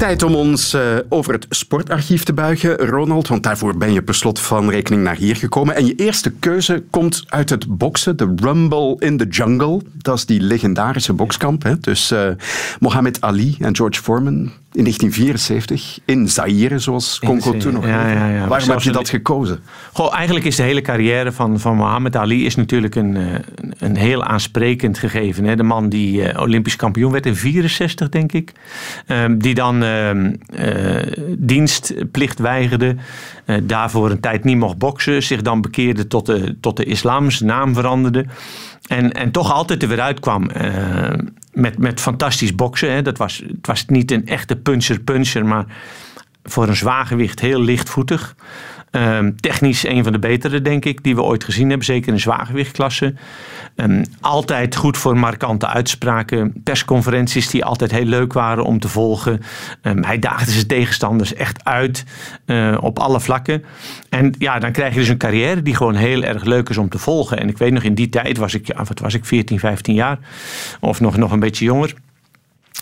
[0.00, 3.28] Tijd om ons eh, over het sportarchief te buigen, Ronald.
[3.28, 5.74] Want daarvoor ben je per slot van rekening naar hier gekomen.
[5.74, 9.80] En je eerste keuze komt uit het boksen, de Rumble in the Jungle.
[9.92, 12.44] Dat is die legendarische bokskamp hè, tussen eh,
[12.78, 15.98] Mohammed Ali en George Foreman in 1974.
[16.04, 17.86] In Zaire, zoals Congo toen nog.
[17.86, 18.18] Ja, heette.
[18.18, 18.46] ja, ja.
[18.46, 19.60] Waarom heb je dat gekozen?
[19.92, 23.24] Goh, eigenlijk is de hele carrière van, van Mohammed Ali is natuurlijk een, eh,
[23.78, 25.44] een- heel aansprekend gegeven.
[25.44, 25.56] Hè?
[25.56, 28.52] De man die eh, Olympisch kampioen werd in 64, denk ik.
[29.06, 32.96] Ehm, die dan ehm, eh, dienstplicht weigerde.
[33.62, 35.22] daarvoor een tijd niet mocht boksen.
[35.22, 37.30] Zich dan bekeerde tot de, tot de islam.
[37.30, 38.24] Zijn naam veranderde.
[38.90, 40.50] En, en toch altijd er weer uitkwam.
[40.50, 41.18] eh,
[41.52, 42.92] met, met fantastisch boksen.
[42.92, 43.02] Hè?
[43.02, 45.64] Dat was, het was niet een echte puncher-puncher, maar
[46.44, 48.34] voor een zwaargewicht heel lichtvoetig.
[48.90, 51.86] Ehm, technisch een van de betere, denk ik, die we ooit gezien hebben.
[51.86, 53.14] Zeker in zwaargewichtklasse.
[53.76, 56.52] Ehm, altijd goed voor markante uitspraken.
[56.64, 59.40] Persconferenties die altijd heel leuk waren om te volgen.
[59.82, 62.04] Ehm, hij daagde zijn tegenstanders echt uit
[62.44, 63.64] eh, op alle vlakken.
[64.08, 66.88] En ja, dan krijg je dus een carrière die gewoon heel erg leuk is om
[66.88, 67.38] te volgen.
[67.38, 70.18] En ik weet nog, in die tijd was ik, ja, was ik, 14, 15 jaar.
[70.80, 71.94] Of nog, nog een beetje jonger.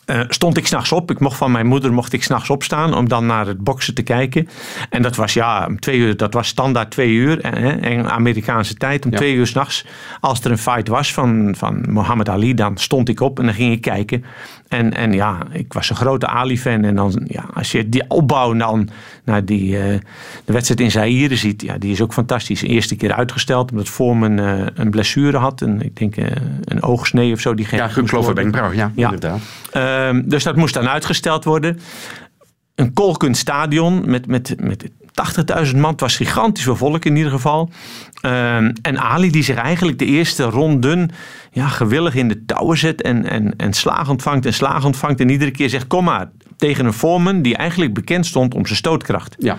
[0.05, 1.11] Eh, stond ik s'nachts op.
[1.11, 4.03] Ik mocht van mijn moeder mocht ik s'nachts opstaan om dan naar het boksen te
[4.03, 4.49] kijken.
[4.90, 7.40] En dat was ja, om twee uur, dat was standaard twee uur.
[7.40, 9.84] eh, En Amerikaanse tijd om twee uur s'nachts.
[10.20, 13.55] Als er een fight was van, van Muhammad Ali, dan stond ik op en dan
[13.55, 14.24] ging ik kijken.
[14.69, 16.85] En, en ja, ik was een grote Ali-fan.
[16.85, 18.89] En dan, ja, als je die opbouw dan
[19.25, 19.99] naar die, eh,
[20.45, 22.61] de wedstrijd in Zaire ziet, ja, die is ook fantastisch.
[22.61, 25.62] De eerste keer uitgesteld omdat Foreman eh, een blessure had.
[25.62, 26.27] En ik denk eh,
[26.64, 27.55] een oogsnee of zo.
[27.55, 29.41] Die Ja, gekloven wenkbrauw, ja, inderdaad.
[29.71, 31.81] Ehm, dus dat moest dan uitgesteld worden.
[32.75, 34.91] Een kolkend stadion met, met, met
[35.71, 35.91] 80.000 man.
[35.91, 37.71] Het was gigantisch veel volk in ieder geval.
[38.21, 41.11] Ehm, en Ali die zich eigenlijk de eerste ronden
[41.53, 45.21] ja, gewillig in de touwen zet en, en, en slaag ontvangt en slaag ontvangt.
[45.21, 48.79] En iedere keer zegt kom maar tegen een Foreman die eigenlijk bekend stond om zijn
[48.79, 49.37] stootkracht.
[49.39, 49.59] Ja.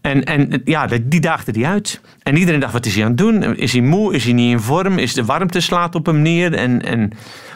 [0.00, 2.00] En, en ja, die daagde hij uit.
[2.22, 3.56] En iedereen dacht, wat is hij aan het doen?
[3.56, 4.14] Is hij moe?
[4.14, 4.98] Is hij niet in vorm?
[4.98, 6.54] Is de warmte slaat op hem neer?
[6.54, 7.12] En, en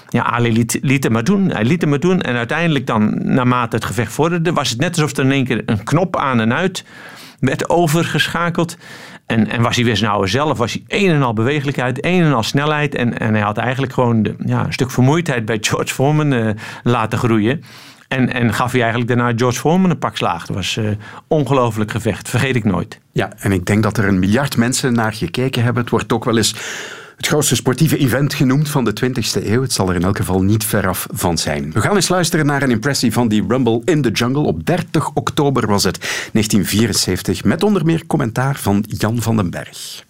[0.09, 1.50] ja, Ali liet, liet maar doen.
[1.50, 2.20] Hij liet maar doen.
[2.20, 5.62] En uiteindelijk dan, naarmate het gevecht vorderde, was het net alsof er in één keer
[5.66, 6.84] een knop aan en uit
[7.40, 8.76] werd overgeschakeld.
[9.26, 12.22] En, en was hij weer zijn oude zelf, was hij een en al bewegelijkheid, een
[12.22, 12.94] en al snelheid.
[12.94, 16.48] En, en hij had eigenlijk gewoon de, ja, een stuk vermoeidheid bij George Foreman eh,
[16.82, 17.62] laten groeien.
[18.09, 20.46] En, en gaf hij eigenlijk daarna George Foreman een pak slaag.
[20.46, 20.90] Dat was uh,
[21.26, 23.00] ongelooflijk gevecht, vergeet ik nooit.
[23.12, 25.82] Ja, en ik denk dat er een miljard mensen naar gekeken hebben.
[25.82, 26.54] Het wordt ook wel eens
[27.18, 29.62] het grootste sportieve event genoemd van de 20e eeuw.
[29.62, 31.72] Het zal er in elk geval niet veraf van zijn.
[31.72, 34.42] We gaan eens luisteren naar een impressie van die Rumble in the Jungle.
[34.42, 40.04] Op 30 oktober was het 1974, met onder meer commentaar van Jan van den Berg.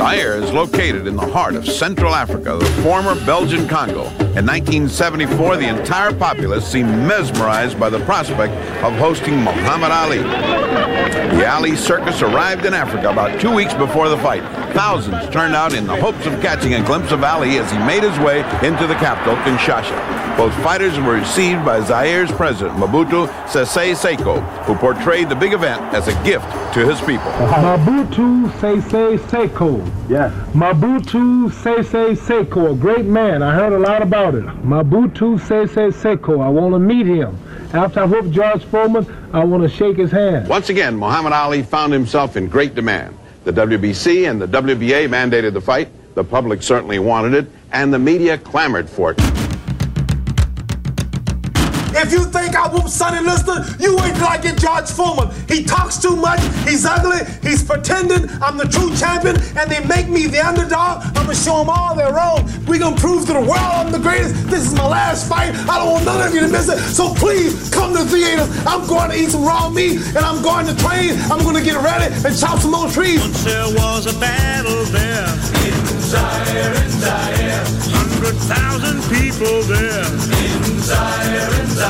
[0.00, 4.06] Zaire is located in the heart of Central Africa, the former Belgian Congo.
[4.34, 10.22] In 1974, the entire populace seemed mesmerized by the prospect of hosting Muhammad Ali.
[11.36, 14.42] The Ali Circus arrived in Africa about two weeks before the fight.
[14.72, 18.02] Thousands turned out in the hopes of catching a glimpse of Ali as he made
[18.02, 20.36] his way into the capital, Kinshasa.
[20.36, 25.82] Both fighters were received by Zaire's president, Mobutu Sese Seko, who portrayed the big event
[25.92, 27.30] as a gift to his people.
[27.32, 29.84] Mabutu Sese Seko.
[30.08, 30.32] Yes.
[30.54, 33.42] Mabutu Sese Seko, a great man.
[33.42, 34.44] I heard a lot about it.
[34.64, 36.40] Mabutu Sese Seko.
[36.40, 37.36] I want to meet him.
[37.74, 40.48] After I whoop George Foreman, I want to shake his hand.
[40.48, 43.16] Once again, Muhammad Ali found himself in great demand.
[43.50, 45.88] The WBC and the WBA mandated the fight.
[46.14, 49.49] The public certainly wanted it, and the media clamored for it.
[52.00, 55.28] If you think I whoop Sonny Liston, you ain't till I get George Foreman.
[55.48, 60.08] He talks too much, he's ugly, he's pretending I'm the true champion, and they make
[60.08, 61.04] me the underdog.
[61.04, 62.48] I'm gonna show them all they're wrong.
[62.66, 64.48] we gonna prove to the world I'm the greatest.
[64.48, 65.54] This is my last fight.
[65.68, 66.78] I don't want none of you to miss it.
[66.78, 68.48] So please come to the theater.
[68.66, 71.20] I'm going to eat some raw meat, and I'm going to train.
[71.30, 73.20] I'm gonna get ready and chop some more trees.
[73.20, 75.28] Once there was a battle there
[75.68, 77.64] in Zaire, in Zaire.
[77.92, 80.08] Hundred thousand people there
[80.48, 81.89] in Zaire, in Zaire.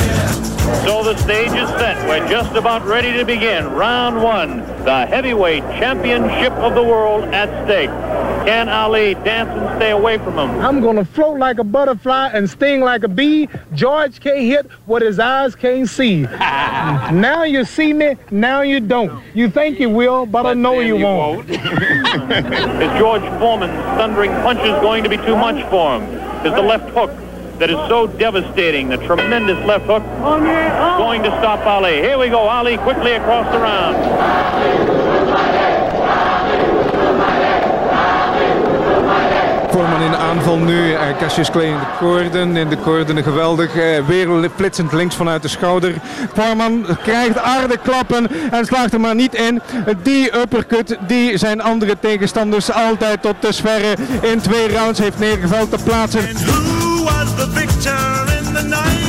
[0.83, 2.07] So the stage is set.
[2.07, 3.67] We're just about ready to begin.
[3.67, 7.91] Round one, the heavyweight championship of the world at stake.
[8.47, 10.49] Can Ali dance and stay away from him?
[10.59, 13.47] I'm gonna float like a butterfly and sting like a bee.
[13.75, 16.21] George can't hit what his eyes can't see.
[16.21, 19.23] now you see me, now you don't.
[19.35, 21.47] You think you will, but, I know you, won't.
[21.51, 26.03] Is George Foreman's thundering punches going to be too much for him?
[26.43, 27.11] Is the left hook
[27.61, 30.01] that is so devastating, the tremendous left hook,
[30.97, 31.93] going to stop Ali?
[31.93, 33.97] Here we go, Ali quickly across the round.
[39.71, 40.91] Voorman in de aanval nu.
[40.91, 42.57] Uh, Cassius Clay in de koorden.
[42.57, 43.75] In de koorden geweldig.
[43.75, 45.93] Uh, weer flitsend links vanuit de schouder.
[46.33, 49.61] Voorman krijgt harde klappen en slaagt er maar niet in.
[50.03, 55.83] Die uppercut die zijn andere tegenstanders altijd tot dusverre in twee rounds heeft neergeveld te
[55.83, 56.21] plaatsen.
[57.41, 59.00] The victor in the night?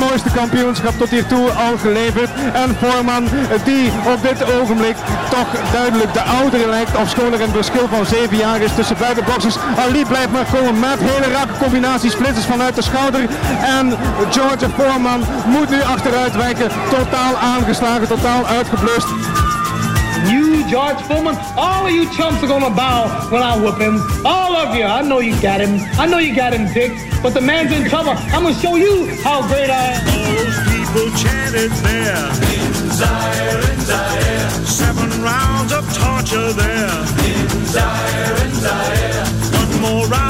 [0.00, 2.30] Mooiste kampioenschap tot hiertoe al geleverd.
[2.52, 3.28] En Voorman
[3.64, 4.96] die op dit ogenblik
[5.30, 6.96] toch duidelijk de oudere lijkt.
[6.96, 9.56] Ofschoon er een verschil van 7 jaar is tussen beide boxers.
[9.78, 12.12] Ali blijft maar komen met hele rakke combinaties.
[12.12, 13.20] Splitsers vanuit de schouder.
[13.78, 13.96] En
[14.30, 16.70] George Voorman moet nu achteruit wijken.
[16.90, 19.08] Totaal aangeslagen, totaal uitgeblust.
[20.70, 24.00] You, George Foreman, all of you chumps are gonna bow when I whoop him.
[24.24, 24.84] All of you.
[24.84, 25.80] I know you got him.
[25.98, 26.92] I know you got him Dick.
[27.22, 28.12] But the man's in trouble.
[28.32, 30.08] I'm gonna show you how great I am.
[30.08, 34.50] All those people chanted there in Zaire, in Zaire.
[34.64, 39.24] Seven rounds of torture there in Zaire, in Zaire.
[39.58, 40.29] One more round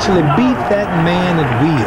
[0.00, 1.86] actually beat that man at will.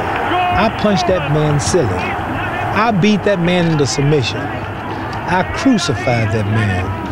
[0.62, 1.88] I punched that man silly.
[1.88, 4.38] I beat that man into submission.
[4.38, 7.03] I crucified that man.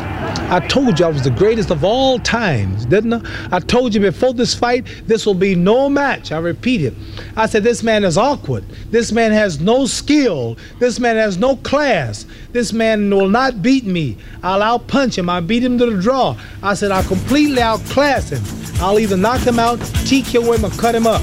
[0.51, 3.21] I told you I was the greatest of all times, didn't I?
[3.53, 6.33] I told you before this fight, this will be no match.
[6.33, 6.93] I repeat it.
[7.37, 8.65] I said, This man is awkward.
[8.89, 10.57] This man has no skill.
[10.77, 12.25] This man has no class.
[12.51, 14.17] This man will not beat me.
[14.43, 15.29] I'll outpunch him.
[15.29, 16.35] I beat him to the draw.
[16.61, 18.43] I said, I'll completely outclass him.
[18.81, 21.21] I'll either knock him out, TKO him, or cut him up.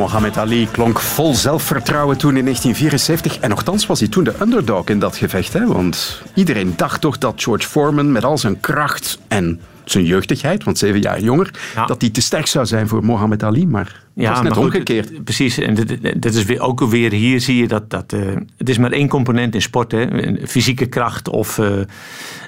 [0.00, 3.38] Mohammed Ali klonk vol zelfvertrouwen toen in 1974.
[3.38, 5.52] En nogthans was hij toen de underdog in dat gevecht.
[5.52, 5.66] Hè?
[5.66, 10.78] Want iedereen dacht toch dat George Foreman met al zijn kracht en zijn jeugdigheid, want
[10.78, 11.50] zeven jaar jonger,
[11.86, 13.66] dat hij te sterk zou zijn voor Mohammed Ali.
[13.66, 15.24] Maar het was net goed, omgekeerd.
[15.24, 15.74] Precies, en
[16.16, 18.20] dit is weer, ook weer hier zie je dat, dat eh,
[18.56, 19.92] het is maar één component in sport.
[19.92, 20.06] Hè?
[20.46, 21.78] Fysieke kracht of eh,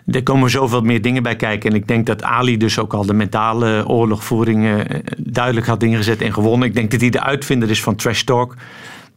[0.06, 1.70] er komen zoveel meer dingen bij kijken.
[1.70, 6.22] En ik denk dat Ali dus ook al de mentale oorlogvoering eh, duidelijk had ingezet
[6.22, 6.68] en gewonnen.
[6.68, 8.54] Ik denk dat hij de uitvinder is van trash talk.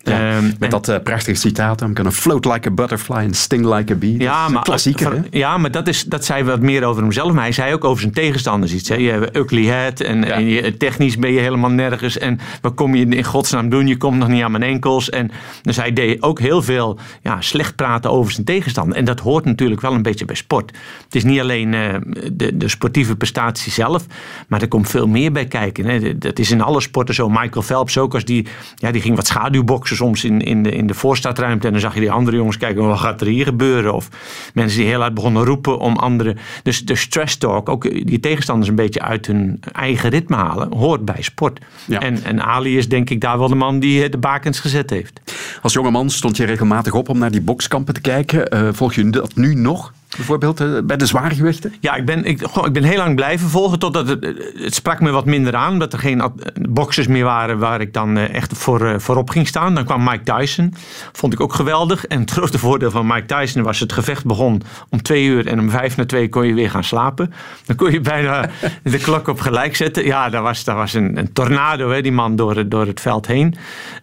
[0.06, 3.66] Ja, Ehm, met dat eh, prachtige citaat, I'm gonna float like a butterfly and sting
[3.76, 4.12] like a bee.
[4.12, 7.34] Dat is Ja, maar, klassieker, ja, maar dat, is, dat zei wat meer over hemzelf.
[7.34, 8.89] Maar hij zei ook over zijn tegenstanders iets.
[8.89, 8.95] Hè.
[8.95, 12.18] Je hebt ugly head en, en je, technisch ben je helemaal nergens.
[12.18, 13.88] En wat kom je in godsnaam doen?
[13.88, 15.10] Je komt nog niet aan mijn enkels.
[15.10, 15.32] En
[15.62, 18.97] dus hij deed ook heel veel ja, slecht praten over zijn tegenstander.
[18.97, 20.72] En dat hoort natuurlijk wel een beetje bij sport.
[21.03, 21.95] Het is niet alleen eh,
[22.32, 24.06] de, de sportieve prestatie zelf.
[24.47, 25.86] Maar er komt veel meer bij kijken.
[25.86, 26.18] Hè.
[26.18, 27.30] Dat is in alle sporten zo.
[27.30, 28.14] Michael Phelps ook.
[28.14, 31.66] Als die, ja, die ging wat schaduwboksen soms in, in, de, in de voorstartruimte.
[31.66, 32.88] En dan zag je die andere jongens kijken.
[32.88, 33.93] Wat gaat er hier gebeuren?
[33.93, 34.10] Of
[34.54, 36.38] mensen die heel hard begonnen roepen om anderen.
[36.64, 37.70] Dus de stress talk.
[37.70, 40.74] Ook die tegenstanders een beetje uit hun eigen ritme halen.
[40.74, 41.60] Hoort bij sport.
[41.89, 44.89] En, en Ali is denk ik daar wel de man die eh, de bakens gezet
[44.89, 45.22] heeft.
[45.62, 48.50] Als jongeman stond je regelmatig op om naar die bokskampen te kijken.
[48.50, 49.93] Eh, volg je dat nu nog?
[50.16, 51.74] Bijvoorbeeld eh, bij de zwaargewichten?
[51.80, 54.24] Ja, ik ben, ik, ik ben heel lang blijven volgen totdat het,
[54.55, 55.72] het sprak me wat minder aan.
[55.72, 56.24] Omdat er geen
[56.70, 59.76] boxers meer waren waar ik dan eh, echt voor, eh, voorop ging staan.
[59.76, 60.74] Dan kwam Mike Tyson.
[61.11, 62.05] Vond ik ook geweldig.
[62.05, 65.47] En het grote voordeel van Mike Tyson was het gevecht begon om twee uur.
[65.47, 67.34] En om vijf na twee kon je weer gaan slapen.
[67.66, 68.49] Dan kon je bijna
[68.84, 70.05] de klok op gelijk zetten.
[70.05, 73.28] Ja, dat was, dat was een, een tornado, hè, die man door, door het veld
[73.28, 73.55] heen.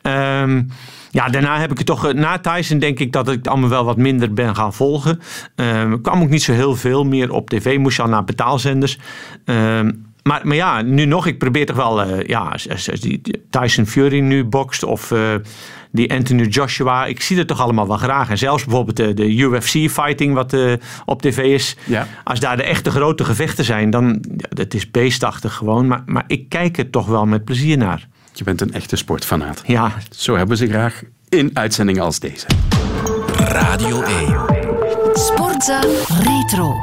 [0.02, 0.62] Ehm,
[1.12, 2.06] ja, daarna heb ik het toch.
[2.06, 5.20] eh, Na Tyson denk ik dat ik het allemaal wel wat minder ben gaan volgen.
[5.54, 7.78] Er kwam ook niet zo heel veel meer op tv.
[7.78, 8.98] Moest je al naar betaalzenders.
[9.44, 9.90] Ehm,
[10.22, 11.26] maar, maar ja, nu nog.
[11.26, 12.02] Ik probeer toch wel.
[12.02, 14.84] eh, ja, als, die Tyson Fury nu bokst.
[14.84, 15.20] Of eh,
[15.90, 17.06] die Anthony Joshua.
[17.06, 18.30] Ik zie het toch allemaal wel graag.
[18.30, 20.56] En zelfs bijvoorbeeld de, de UFC-fighting wat
[21.04, 21.76] op tv is.
[22.24, 23.90] Als daar de echte grote gevechten zijn.
[23.90, 24.24] Dan.
[24.36, 25.86] Ja, dat is beestachtig gewoon.
[25.86, 28.08] Maar, maar ik kijk er toch wel met plezier naar.
[28.32, 29.62] Je bent een echte sportfanaat.
[29.66, 29.92] Ja.
[30.10, 32.46] Zo hebben ze graag in uitzendingen als deze.
[33.36, 34.40] Radio 1.
[35.14, 36.74] Sportza Retro.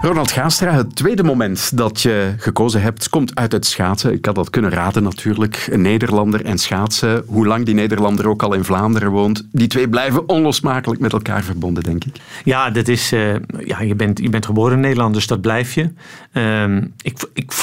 [0.00, 4.12] Ronald Gaastra, het tweede moment dat je gekozen hebt, komt uit het schaatsen.
[4.12, 5.66] Ik had dat kunnen raden natuurlijk.
[5.70, 7.22] Een Nederlander en schaatsen.
[7.26, 9.46] Hoe lang die Nederlander ook al in Vlaanderen woont.
[9.52, 12.16] Die twee blijven onlosmakelijk met elkaar verbonden, denk ik.
[12.44, 15.74] Ja, dat is, eh, ja je, bent, je bent geboren in Nederland, dus dat blijf
[15.74, 15.92] je.
[16.32, 17.18] Ehm, ik,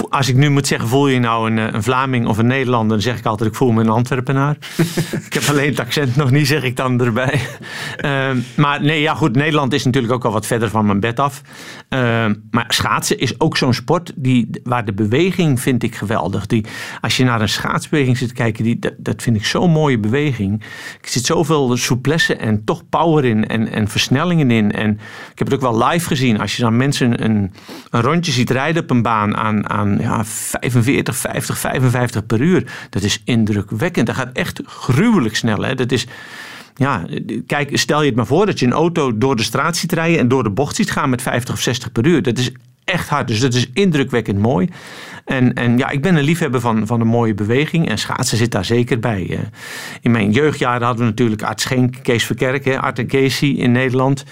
[0.10, 2.90] als ik nu moet zeggen, voel je nou een, eh, een Vlaming of een Nederlander,
[2.90, 4.58] dan zeg ik altijd, ik voel me een Antwerpenaar.
[5.28, 7.42] ik heb alleen het accent nog niet, zeg ik dan erbij.
[7.98, 11.20] Ehm, maar nee, ja goed, Nederland is natuurlijk ook al wat verder van mijn bed
[11.20, 11.42] af.
[12.32, 16.46] Ehm, maar schaatsen is ook zo'n sport die, waar de beweging vind ik geweldig.
[16.46, 16.66] Die,
[17.02, 20.62] als je naar een schaatsbeweging zit kijken, die, dat, dat vind ik zo'n mooie beweging.
[21.02, 24.72] Er zit zoveel souplesse en toch power in en, en versnellingen in.
[24.72, 24.92] En
[25.32, 26.40] ik heb het ook wel live gezien.
[26.40, 27.54] Als je dan mensen een,
[27.90, 32.72] een rondje ziet rijden op een baan aan, aan ja, 45, 50, 55 per uur.
[32.90, 34.08] Dat is indrukwekkend.
[34.08, 35.64] Dat gaat echt gruwelijk snel.
[35.64, 35.76] Hè?
[35.76, 36.08] Dat is...
[36.76, 37.06] Ja,
[37.48, 40.20] kijk, stel je het maar voor dat je een auto door de straat ziet rijden
[40.20, 42.22] en door de bocht ziet gaan met 50 of 60 per uur.
[42.22, 42.52] Dat is
[42.84, 43.28] echt hard.
[43.28, 44.70] Dus dat is indrukwekkend mooi.
[45.26, 47.90] En, en ja, ik ben een liefhebber van, van een mooie beweging.
[47.90, 49.28] En schaatsen zit daar zeker bij.
[49.30, 49.40] Eh,
[50.02, 53.72] In mijn jeugdjaren hadden we natuurlijk Art Schenk, Kees Verkerk, hè, Art en Casey in
[53.72, 54.24] Nederland.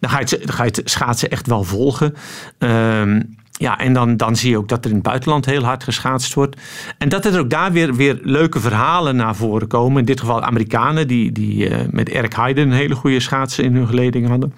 [0.00, 2.14] Dan ga je ga je schaatsen echt wel volgen.
[2.58, 3.20] Ehm,
[3.60, 6.34] ja, en dan, dan zie je ook dat er in het buitenland heel hard geschaatst
[6.34, 6.60] wordt.
[6.98, 9.98] En dat er ook daar weer, weer leuke verhalen naar voren komen.
[9.98, 13.74] In dit geval Amerikanen die, die eh, met Eric Heiden een hele goede schaatsen in
[13.74, 14.54] hun geleding hadden.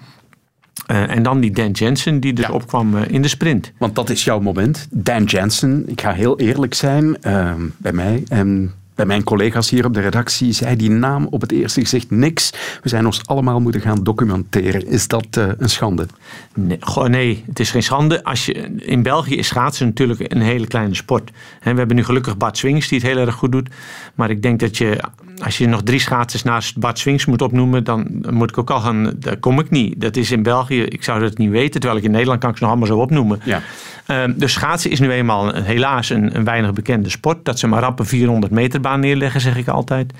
[0.85, 3.71] Eh, en dan die Dan Jensen die dus opkwam eh, in de sprint.
[3.77, 4.87] Want dat is jouw moment.
[4.91, 8.23] Dan Jensen, ik ga heel eerlijk zijn, ehm, bij mij.
[8.27, 12.11] En bij mijn collega's hier op de redactie zei die naam op het eerste gezicht
[12.11, 12.53] niks.
[12.81, 14.87] We zijn ons allemaal moeten gaan documenteren.
[14.87, 16.07] Is dat eh, een schande?
[16.53, 18.23] Nee, nee, het is geen schande.
[18.23, 21.31] Als je, in België is schaatsen natuurlijk een hele kleine sport.
[21.59, 23.69] Hè, we hebben nu gelukkig Bart Swings die het heel erg goed doet.
[24.15, 25.03] Maar ik denk dat je,
[25.43, 28.79] als je nog drie schaatsers naast Bart Swings moet opnoemen, dan moet ik ook al
[28.79, 30.01] gaan, daar kom ik niet.
[30.01, 32.55] Dat is in België, ik zou dat niet weten, terwijl ik in Nederland kan ik
[32.57, 33.39] ze nog allemaal zo opnomen.
[33.43, 33.61] Ja.
[34.05, 37.45] Ehm, dus schaatsen is nu eenmaal een- helaas een, een weinig bekende sport.
[37.45, 40.13] Dat ze maar rap een 400 meter baan neerleggen, zeg ik altijd.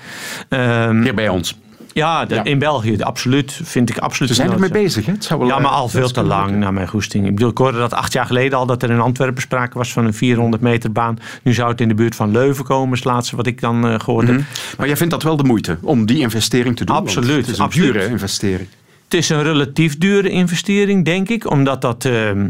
[0.48, 1.58] Ehm, Hier bij ons.
[1.94, 3.60] Ja, de- in België, absoluut.
[3.62, 4.28] Vind ik absoluut.
[4.30, 5.12] Ze zijn ermee bezig, hè?
[5.12, 7.26] Het zou wel, ja, maar eh, al veel te lang naar mijn goesting.
[7.26, 9.92] Ik bedoel, ik hoorde dat acht jaar geleden al dat er in Antwerpen sprake was
[9.92, 11.18] van een 400 meter baan.
[11.42, 13.86] Nu zou het in de buurt van Leuven komen, is het laatste wat ik dan
[13.88, 14.40] eh, gehoord heb.
[14.78, 16.96] Maar jij vindt dat wel de moeite om die investering te doen?
[16.96, 17.92] Absoluut, Het is een absoluut.
[17.92, 18.68] dure investering.
[19.04, 21.50] Het is een relatief dure investering, denk ik.
[21.50, 22.04] Omdat dat.
[22.04, 22.48] ehm,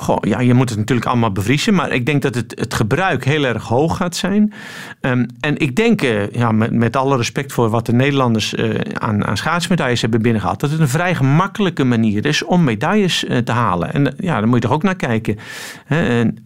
[0.00, 1.74] goh, ja, je moet het natuurlijk allemaal bevriezen.
[1.74, 4.52] Maar ik denk dat het, het gebruik heel erg hoog gaat zijn.
[5.00, 8.70] Ehm, en ik denk, eh, ja, met, met alle respect voor wat de Nederlanders eh,
[8.94, 10.60] aan, aan schaatsmedailles hebben binnengehaald.
[10.60, 13.92] dat het een vrij gemakkelijke manier is om medailles eh, te halen.
[13.92, 15.38] En ja, daar moet je toch ook naar kijken.
[15.86, 16.38] En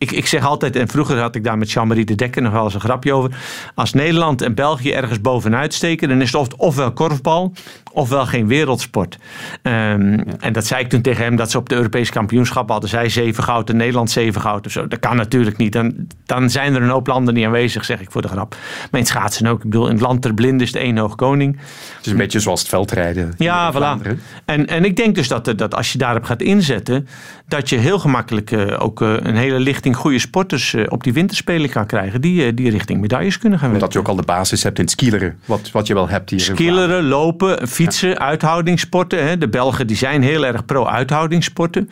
[0.00, 2.64] ik, ik zeg altijd, en vroeger had ik daar met Jean-Marie de Dekker nog wel
[2.64, 3.30] eens een grapje over.
[3.74, 7.52] Als Nederland en België ergens bovenuit steken, dan is het of- ofwel korfbal,
[7.92, 9.18] ofwel geen wereldsport.
[9.62, 12.88] Ehm, En dat zei ik toen tegen hem, dat ze op de Europese kampioenschap hadden
[12.90, 14.86] zij zeven goud en Nederland zeven goud of zo.
[14.88, 15.72] Dat kan natuurlijk niet.
[15.72, 15.94] Dan,
[16.26, 18.56] dan zijn er een hoop landen niet aanwezig, zeg ik voor de grap.
[18.90, 19.58] Maar in schaatsen ook.
[19.64, 21.56] Ik bedoel, in het land ter blinde is de één hoog koning.
[21.96, 23.34] Het is een beetje zoals het veldrijden.
[23.38, 24.08] Ja, voilà.
[24.44, 27.08] En, en ik denk dus dat, dat als je daarop gaat inzetten,
[27.50, 31.12] dat je heel gemakkelijk eh, ook eh, een hele lichting goede sporters eh, op die
[31.12, 33.86] winterspelen kan krijgen, die, die richting medailles kunnen gaan werken.
[33.86, 36.30] Omdat je ook al de basis hebt in het skileren, wat, wat je wel hebt
[36.30, 39.26] hier in Skilleren, lopen, fietsen, uithoudingssporten.
[39.26, 39.38] Hè.
[39.38, 41.90] De Belgen die zijn heel erg pro-uithoudingssporten.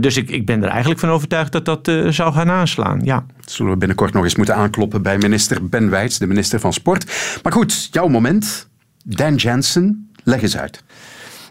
[0.00, 3.00] Dus ik, ik ben er eigenlijk van overtuigd dat dat zou gaan aanslaan.
[3.04, 3.24] Ja.
[3.44, 7.12] Zullen we binnenkort nog eens moeten aankloppen bij minister Ben Wijts, de minister van Sport.
[7.42, 8.68] Maar goed, jouw moment.
[9.04, 10.82] Dan Jensen, leg eens uit.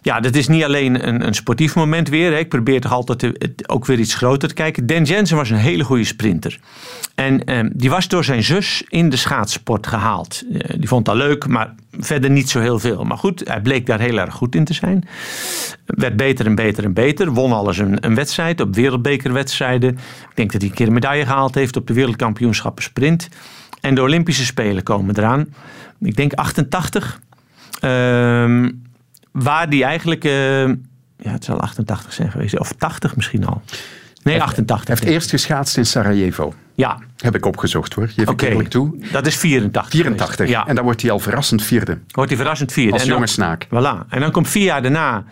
[0.03, 2.31] Ja, dat is niet alleen een, een sportief moment weer.
[2.31, 2.37] Hè.
[2.37, 3.33] Ik probeer toch altijd
[3.69, 4.85] ook weer iets groter te kijken.
[4.85, 6.59] Dan Jensen was een hele goede sprinter.
[7.15, 10.43] En ehm, die was door zijn zus in de schaatsport gehaald.
[10.51, 13.03] Eh, die vond dat leuk, maar verder niet zo heel veel.
[13.03, 15.07] Maar goed, hij bleek daar heel erg goed in te zijn.
[15.85, 17.31] Werd beter en beter en beter.
[17.31, 19.89] Won alles een, een wedstrijd op wereldbekerwedstrijden.
[19.89, 23.29] Ik denk dat hij een keer een medaille gehaald heeft op de wereldkampioenschappen sprint.
[23.81, 25.53] En de Olympische Spelen komen eraan.
[25.99, 27.19] Ik denk 88.
[27.79, 28.69] Ehm,
[29.31, 30.67] waar die eigenlijk, eh,
[31.17, 33.61] ja, het zal 88 zijn geweest, of 80 misschien al.
[34.23, 34.87] Nee, 88.
[34.87, 36.53] Hij heeft eerst geschaatst in Sarajevo.
[36.75, 36.99] Ja.
[37.17, 38.95] Heb ik opgezocht hoor, geef ik eerlijk toe.
[39.11, 39.91] Dat is 84.
[39.91, 40.35] 84.
[40.35, 40.53] geweest.
[40.53, 40.67] Ja.
[40.67, 41.97] En dan wordt hij al verrassend vierde.
[42.11, 42.93] Wordt hij verrassend vierde.
[42.93, 43.65] Als jonge snaak.
[43.65, 44.07] Voilà.
[44.09, 45.23] En dan komt vier jaar daarna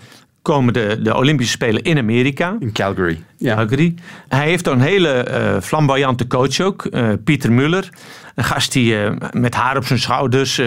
[0.42, 2.56] komen de, de Olympische Spelen in Amerika.
[2.60, 3.24] In Calgary.
[3.38, 3.56] Ja.
[3.56, 3.96] Calgary.
[4.28, 7.90] Hij heeft een hele eh, flamboyante coach ook, eh, Pieter Muller.
[8.36, 10.62] Een gast die eh, met haar op zijn schouders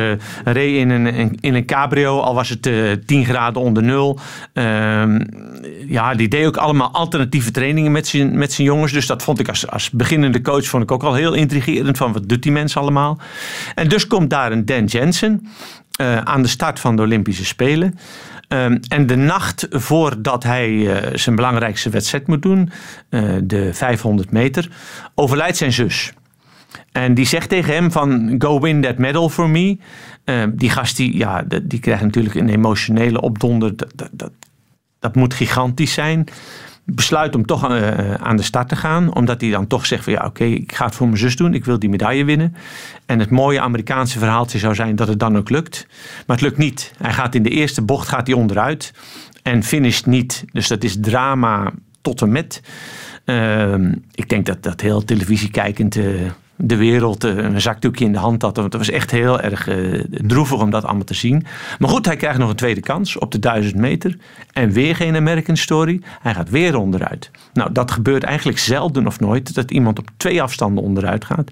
[0.45, 4.19] reed in een, in, een cabrio, al was het eh 10 graden onder nul.
[4.53, 5.21] Ehm,
[5.87, 8.93] ja, die deed ook allemaal alternatieve trainingen met zijn, met zijn jongens.
[8.93, 11.97] Dus dat vond ik als, als beginnende coach vond ik ook al heel intrigerend.
[11.97, 13.19] Van wat doet die mensen allemaal?
[13.75, 15.47] En dus komt daar een Dan Jensen
[15.93, 17.99] eh, aan de start van de Olympische Spelen.
[18.49, 22.71] Ehm, en de nacht voordat hij eh, zijn belangrijkste wedstrijd moet doen,
[23.09, 24.69] eh, de 500 meter,
[25.15, 26.13] overlijdt zijn zus.
[26.93, 29.79] En die zegt tegen hem van, go win that medal for me.
[30.25, 33.77] Ehm, die gast, die, ja, die, krijgt natuurlijk een emotionele opdonder.
[33.77, 34.31] Dat, dat,
[34.99, 36.27] dat moet gigantisch zijn.
[36.85, 39.15] Besluit om toch eh, aan de start te gaan.
[39.15, 41.55] Omdat hij dan toch zegt van, ja oké, ik ga het voor mijn zus doen.
[41.55, 42.55] Ik wil die medaille winnen.
[43.07, 45.87] En het mooie Amerikaanse verhaaltje zou zijn dat het dan ook lukt.
[46.27, 46.93] Maar het lukt niet.
[46.99, 48.93] Hij gaat in de eerste bocht gaat hij onderuit.
[49.43, 50.45] En finisht niet.
[50.53, 52.63] Dus dat is drama tot en met.
[53.25, 56.05] Ehm, ik denk dat dat heel televisiekijkend eh,
[56.57, 58.57] de wereld eh, een zakdoekje in de hand had.
[58.57, 61.47] Want het was echt heel erg eh, droevig om dat allemaal te zien.
[61.79, 64.17] Maar goed, hij krijgt nog een tweede kans op de 1000 meter.
[64.53, 66.01] En weer geen American Story.
[66.21, 67.31] Hij gaat weer onderuit.
[67.53, 69.55] Nou, dat gebeurt eigenlijk zelden of nooit.
[69.55, 71.51] Dat iemand op twee afstanden onderuit gaat.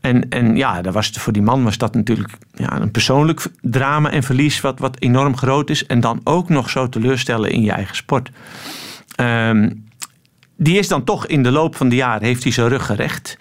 [0.00, 4.10] En, en ja, daar was voor die man was dat natuurlijk ja, een persoonlijk drama
[4.10, 5.86] en verlies wat, wat enorm groot is.
[5.86, 8.30] En dan ook nog zo teleurstellen in je eigen sport.
[9.14, 9.70] Ehm,
[10.56, 13.38] die is dan toch in de loop van de jaren, heeft hij zijn rug gerecht.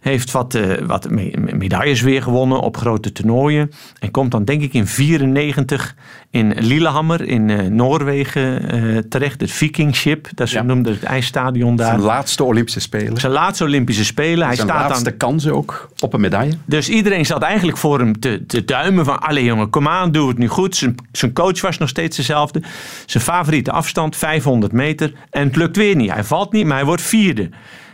[0.00, 3.70] Heeft wat, eh, wat me- me- medailles weer gewonnen op grote toernooien.
[3.98, 5.94] En komt dan denk ik in 94
[6.30, 9.40] in Lillehammer in eh, Noorwegen eh, terecht.
[9.40, 11.86] Het Vikingship, dat ze noemden het ijsstadion daar.
[11.86, 13.16] Zijn laatste Olympische Spelen.
[13.20, 14.46] Zijn laatste Olympische Spelen.
[14.46, 16.52] Hij Zijn staat laatste aan, kans ook op een medaille.
[16.64, 19.20] dus iedereen zat eigenlijk voor hem te, te duimen van...
[19.20, 20.76] Allee jongen, kom aan, doe het nu goed.
[20.76, 22.62] Zijn, zijn coach was nog steeds dezelfde.
[23.06, 25.12] Zijn favoriete afstand, 500 meter.
[25.30, 26.12] En het lukt weer niet.
[26.12, 27.50] Hij valt niet, maar hij wordt vierde.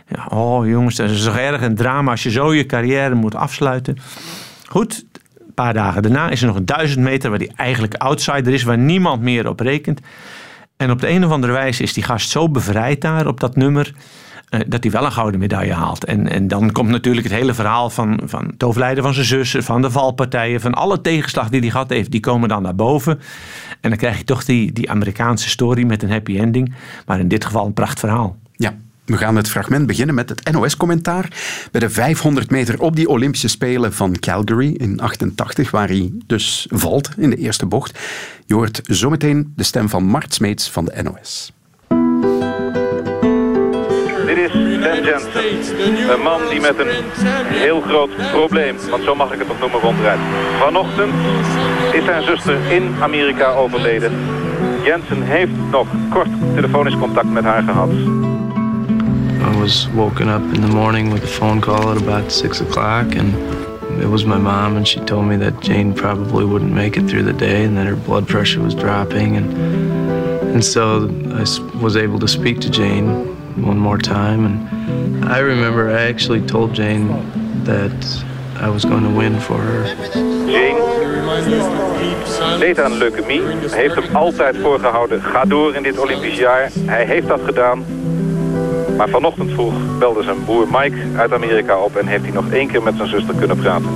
[0.07, 3.35] Ja, oh jongens, dat is toch erg een drama als je zo je carrière moet
[3.35, 3.97] afsluiten.
[4.67, 5.05] Goed,
[5.39, 8.63] een paar dagen daarna is er nog een duizend meter waar die eigenlijk outsider is,
[8.63, 9.99] waar niemand meer op rekent.
[10.77, 13.55] En op de een of andere wijze is die gast zo bevrijd daar op dat
[13.55, 13.93] nummer.
[14.49, 16.03] eh, dat hij wel een gouden medaille haalt.
[16.05, 19.63] En, en dan komt natuurlijk het hele verhaal van, van het overlijden van zijn zussen,
[19.63, 23.19] van de valpartijen, van alle tegenslag die hij gehad heeft, die komen dan naar boven.
[23.81, 26.73] En dan krijg je toch die, die Amerikaanse story met een happy ending.
[27.05, 28.37] Maar in dit geval een prachtverhaal.
[28.55, 28.73] Ja,
[29.05, 31.31] we gaan het fragment beginnen met het NOS-commentaar.
[31.71, 36.67] Bij de 500 meter op die Olympische Spelen van Calgary in 88, waar hij dus
[36.69, 37.99] valt in de eerste bocht.
[38.45, 41.53] Je hoort zometeen de stem van Mart Smeets van de NOS.
[44.25, 47.03] Dit is Ben Jensen, een man die met een
[47.47, 50.21] heel groot probleem, want zo mag ik het nog noemen, rondrijdt.
[50.59, 51.13] Vanochtend
[51.93, 54.11] is zijn zuster in Amerika overleden.
[54.83, 57.89] Jensen heeft nog kort telefonisch contact met haar gehad.
[59.61, 63.33] Was woken up in the morning with a phone call at about six o'clock, and
[63.99, 67.23] it was my mom, and she told me that Jane probably wouldn't make it through
[67.23, 69.51] the day, and that her blood pressure was dropping, and
[70.53, 71.45] and so I
[71.81, 73.07] was able to speak to Jane
[73.65, 77.07] one more time, and I remember I actually told Jane
[77.63, 78.23] that
[78.57, 79.83] I was going to win for her.
[80.45, 80.77] Jane
[82.59, 83.41] leed leukemie,
[83.71, 86.69] heeft hem altijd voorgehouden, ga door in dit Olympisch jaar.
[86.85, 87.85] Hij heeft dat gedaan.
[88.97, 92.67] Maar vanochtend vroeg belde zijn broer Mike uit Amerika op en heeft hij nog één
[92.67, 93.89] keer met zijn zuster kunnen praten.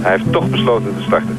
[0.00, 1.38] Hij heeft toch besloten te starten.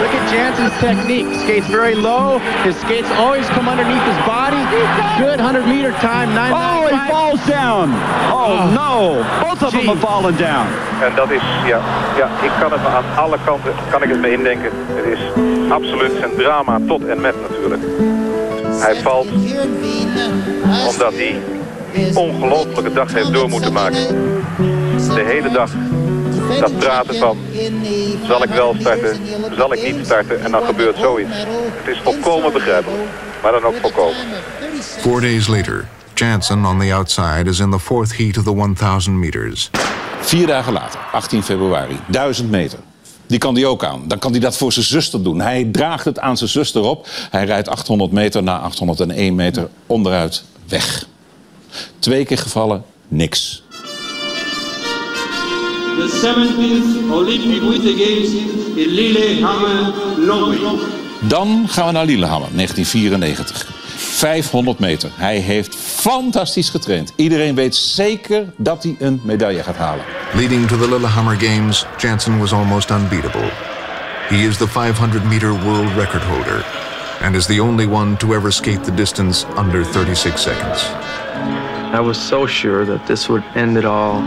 [0.00, 1.34] Look at Jansen's technique.
[1.44, 2.40] Skates very low.
[2.62, 4.62] His skates always come underneath his body.
[5.18, 6.34] Good 100 meter time.
[6.34, 7.90] 9 Oh, he falls down.
[8.32, 8.83] Oh, no.
[8.94, 10.66] Both of them have fallen down.
[11.02, 11.80] En dat is, ja,
[12.16, 14.70] ja, ik kan het me aan alle kanten kan ik het me indenken.
[14.86, 15.18] Het is
[15.68, 17.82] absoluut zijn drama tot en met natuurlijk.
[18.80, 19.26] Hij valt
[20.88, 21.36] omdat hij
[21.94, 24.06] een ongelofelijke dag heeft door moeten maken.
[25.14, 25.70] De hele dag
[26.60, 27.38] dat praten van,
[28.26, 29.16] zal ik wel starten,
[29.56, 31.36] zal ik niet starten en dan gebeurt zoiets.
[31.82, 33.02] Het is volkomen begrijpelijk,
[33.42, 34.16] maar dan ook volkomen.
[34.80, 39.18] Four days later, Jansen on the outside is in the fourth heat of the 1000
[39.18, 39.70] meters.
[40.20, 42.78] Vier dagen later, 18 februari, 1000 meter.
[43.26, 44.02] Die kan hij ook aan.
[44.06, 45.40] Dan kan hij dat voor zijn zuster doen.
[45.40, 47.08] Hij draagt het aan zijn zuster op.
[47.30, 51.06] Hij rijdt 800 meter na 801 meter onderuit weg.
[51.98, 53.62] Twee keer gevallen, niks.
[55.96, 58.28] The 17th Olympic Winter Games
[58.74, 59.92] in Lillehammer,
[60.26, 60.78] Norway.
[61.20, 63.73] Dan gaan we naar Lillehammer, 1994.
[64.14, 65.10] 500 meter.
[65.14, 67.12] Hij heeft fantastisch getraind.
[67.16, 70.04] Iedereen weet zeker dat hij een medaille gaat halen.
[70.34, 73.50] Leading to the Lillehammer Games, Jansen was almost unbeatable.
[74.28, 76.64] He is the 500 meter world record holder
[77.22, 80.82] and is the only one to ever skate the distance under 36 seconds.
[81.92, 84.22] I was so sure that this would end it all.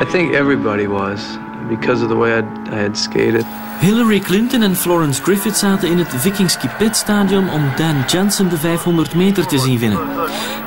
[0.00, 1.38] I think everybody was
[1.68, 3.44] because of the way I'd, I had skated.
[3.80, 9.14] Hillary Clinton en Florence Griffith zaten in het Vikingski Stadion om Dan Jensen de 500
[9.14, 10.00] meter te zien winnen.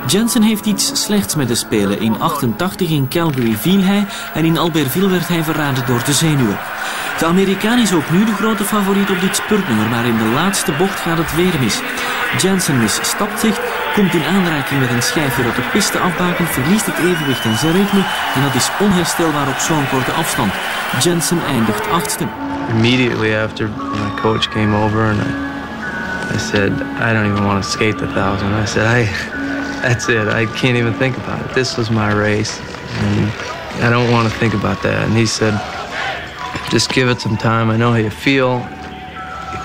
[0.06, 2.00] Jensen heeft iets slechts met de Spelen.
[2.00, 6.58] In 88 in Calgary viel hij en in Albertville werd hij verraden door de zenuwen.
[7.18, 10.72] De Amerikaan is ook nu de grote favoriet op dit spurtnummer, maar in de laatste
[10.72, 11.80] bocht gaat het weer mis.
[12.38, 13.60] Jensen misstapt zich,
[13.94, 17.72] komt in aanraking met een schijfje dat de piste afbakent, verliest het evenwicht en zijn
[17.72, 18.02] ritme
[18.34, 20.52] en dat is onherstelbaar op zo'n korte afstand.
[21.00, 22.26] Jensen eindigt achtste.
[22.68, 25.30] Immediately after my coach came over and I,
[26.34, 28.62] I said, I don't even want to skate the thousand.
[28.62, 29.08] I said, I,
[29.82, 30.26] that's it.
[30.28, 31.54] I can't even think about it.
[31.54, 32.60] This was my race,
[33.00, 33.30] and
[33.86, 35.04] I don't want to think about that.
[35.04, 35.54] And he said,
[36.70, 37.74] just give it some time.
[37.74, 38.66] I know how you feel.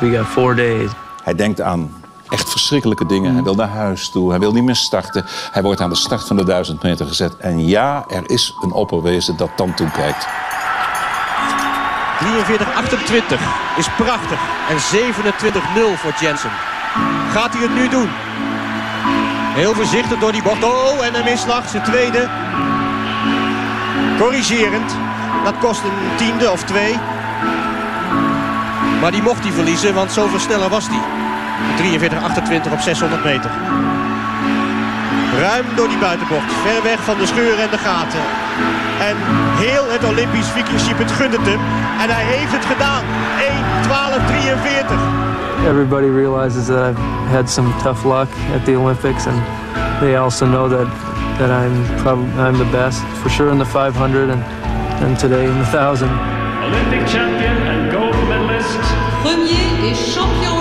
[0.01, 0.91] We got four days.
[1.23, 1.96] Hij denkt aan
[2.29, 3.33] echt verschrikkelijke dingen.
[3.33, 4.29] Hij wil naar huis toe.
[4.29, 5.25] Hij wil niet meer starten.
[5.51, 7.37] Hij wordt aan de start van de 1000 meter gezet.
[7.37, 10.27] En ja, er is een opperwezen dat dan toekijkt.
[10.27, 12.19] 43-28
[13.77, 14.39] is prachtig.
[14.69, 14.79] En 27-0
[15.95, 16.51] voor Jensen.
[17.31, 18.09] Gaat hij het nu doen?
[19.53, 20.63] Heel voorzichtig door die bocht.
[20.63, 21.69] Oh, en een misslag.
[21.69, 22.29] Zijn tweede.
[24.19, 24.95] Corrigerend.
[25.43, 26.99] Dat kost een tiende of twee.
[29.01, 31.16] Maar die mocht hij verliezen, want zoveel sneller was hij.
[32.69, 33.51] 43-28 op 600 meter.
[35.39, 36.51] Ruim door die buitenbocht.
[36.65, 38.19] Ver weg van de scheuren en de gaten.
[38.99, 39.15] En
[39.65, 41.59] heel het Olympisch Vikingschip het gunt het hem.
[42.01, 43.03] En hij heeft het gedaan.
[44.87, 45.37] 1.12.43.
[45.65, 46.99] Everybody realizes that I've
[47.35, 49.41] had some tough luck at the Olympics, and
[49.99, 50.87] they also know that
[51.37, 54.43] that I'm probably I'm the best for sure in the 500 and
[55.03, 56.09] and today in the 1000.
[56.63, 58.79] Olympic champion and gold medalist.
[59.23, 60.56] Premier et champion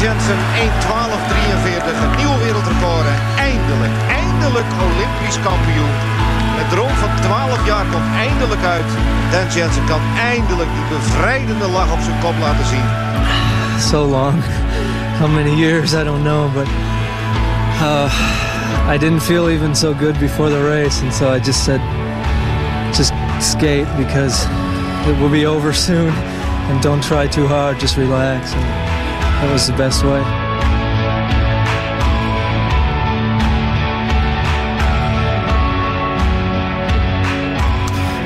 [0.00, 3.06] Jensen 1.12.43, een nieuw wereldrecord.
[3.14, 3.20] En
[3.50, 5.94] eindelijk, eindelijk Olympisch kampioen.
[6.60, 8.90] Het droom van 12 jaar komt eindelijk uit.
[9.30, 10.00] Dan Jensen kan
[10.32, 12.88] eindelijk die bevrijdende lach op zijn kop laten zien.
[13.80, 14.42] so long.
[15.18, 16.68] How many years, I don't know, but
[17.80, 18.08] uh,
[18.94, 21.80] I didn't feel even so good before the race, and so I just said,
[22.92, 24.46] just skate because
[25.08, 26.12] it will be over soon,
[26.70, 28.52] and don't try too hard, just relax,
[29.40, 30.22] that was the best way.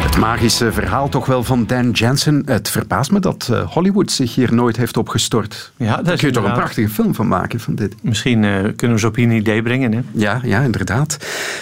[0.03, 2.43] Het magische verhaal toch wel van Dan Jensen.
[2.47, 5.73] Het verbaast me dat eh, Hollywood zich hier nooit heeft opgestort.
[5.77, 7.95] Ja, dat Daar kun je toch een prachtige film van maken van dit.
[8.03, 9.93] Misschien eh, kunnen we ze op een idee brengen.
[9.93, 10.01] Hè?
[10.11, 11.17] Ja, ja, inderdaad.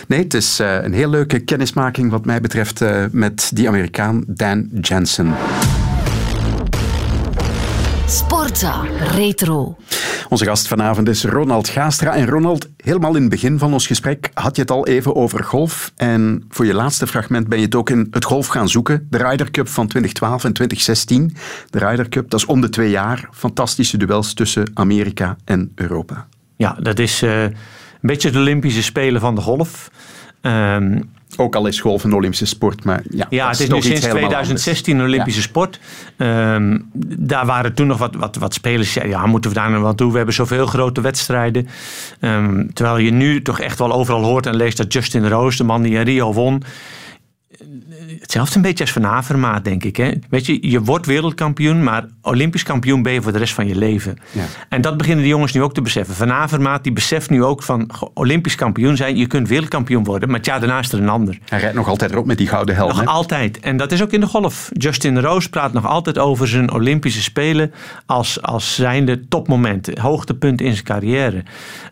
[0.09, 4.25] Nee, het is eh, een heel leuke kennismaking wat mij betreft eh, met die Amerikaan
[4.27, 5.35] Dan Jensen.
[8.11, 9.77] Sportza Retro.
[10.29, 12.15] Onze gast vanavond is Ronald Gaastra.
[12.15, 15.45] En Ronald, helemaal in het begin van ons gesprek had je het al even over
[15.45, 15.93] golf.
[15.97, 19.07] En voor je laatste fragment ben je het ook in het golf gaan zoeken.
[19.11, 21.37] De Ryder Cup van 2012 en 2016.
[21.71, 23.29] De Ryder Cup, dat is om de twee jaar.
[23.33, 26.27] Fantastische duels tussen Amerika en Europa.
[26.57, 27.55] Ja, dat is eh, een
[28.01, 29.91] beetje de Olympische Spelen van de golf.
[30.41, 31.01] Ehm,
[31.41, 34.29] Ook al is golf een Olympische sport, maar ja, Ja, het is nu sinds helemaal
[34.29, 35.81] 2016 een Olympische sport.
[36.17, 36.79] Ehm,
[37.19, 38.95] daar waren toen nog wat, wat, wat spelers.
[38.95, 40.11] Ja, ja, moeten we daar nou wat doen?
[40.11, 41.69] We hebben zoveel grote wedstrijden.
[42.21, 45.65] Ehm, terwijl je nu toch echt wel overal hoort en leest dat Justin Rose, de
[45.65, 46.63] man die in Rio won.
[48.21, 49.97] Hetzelfde een beetje als Van Avermaat, denk ik.
[49.97, 50.13] Hè?
[50.29, 53.77] Weet je, je wordt wereldkampioen, maar Olympisch kampioen ben je voor de rest van je
[53.77, 54.19] leven.
[54.33, 54.45] Ja.
[54.69, 56.15] En dat beginnen de jongens nu ook te beseffen.
[56.15, 59.17] Van Avermaat die beseft nu ook van Olympisch kampioen zijn.
[59.17, 61.39] Je kunt wereldkampioen worden, maar ja, daarna is er een ander.
[61.49, 62.89] Hij rijdt nog altijd erop met die gouden helm.
[62.89, 63.07] Nog hè?
[63.07, 63.61] altijd.
[63.61, 64.71] En dat is ook in de golf.
[64.73, 67.73] Justin Rose praat nog altijd over zijn Olympische Spelen
[68.07, 69.99] als, als zijnde topmoment.
[69.99, 71.43] Hoogtepunt in zijn carrière.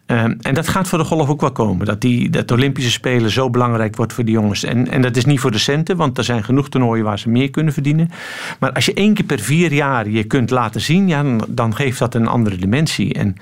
[0.07, 1.86] Ehm, en dat gaat voor de golf ook wel komen.
[1.86, 4.65] Dat, die, dat de Olympische Spelen zo belangrijk wordt voor de jongens.
[4.65, 7.28] En, en dat is niet voor de centen, want er zijn genoeg toernooien waar ze
[7.28, 8.10] meer kunnen verdienen.
[8.60, 11.74] Maar als je één keer per vier jaar je kunt laten zien, ja, dan, dan
[11.76, 13.14] geeft dat een andere dimensie.
[13.14, 13.36] En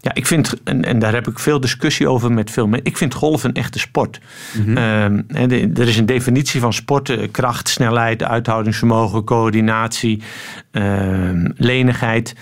[0.00, 2.86] ja, ik vind, en, en daar heb ik veel discussie over met veel mensen.
[2.86, 4.20] Ik vind golf een echte sport.
[4.58, 4.76] Mhm.
[4.76, 10.22] Ehm, de- er is een definitie van sport: eh, kracht, snelheid, uithoudingsvermogen, coördinatie,
[10.70, 12.34] ehm, lenigheid.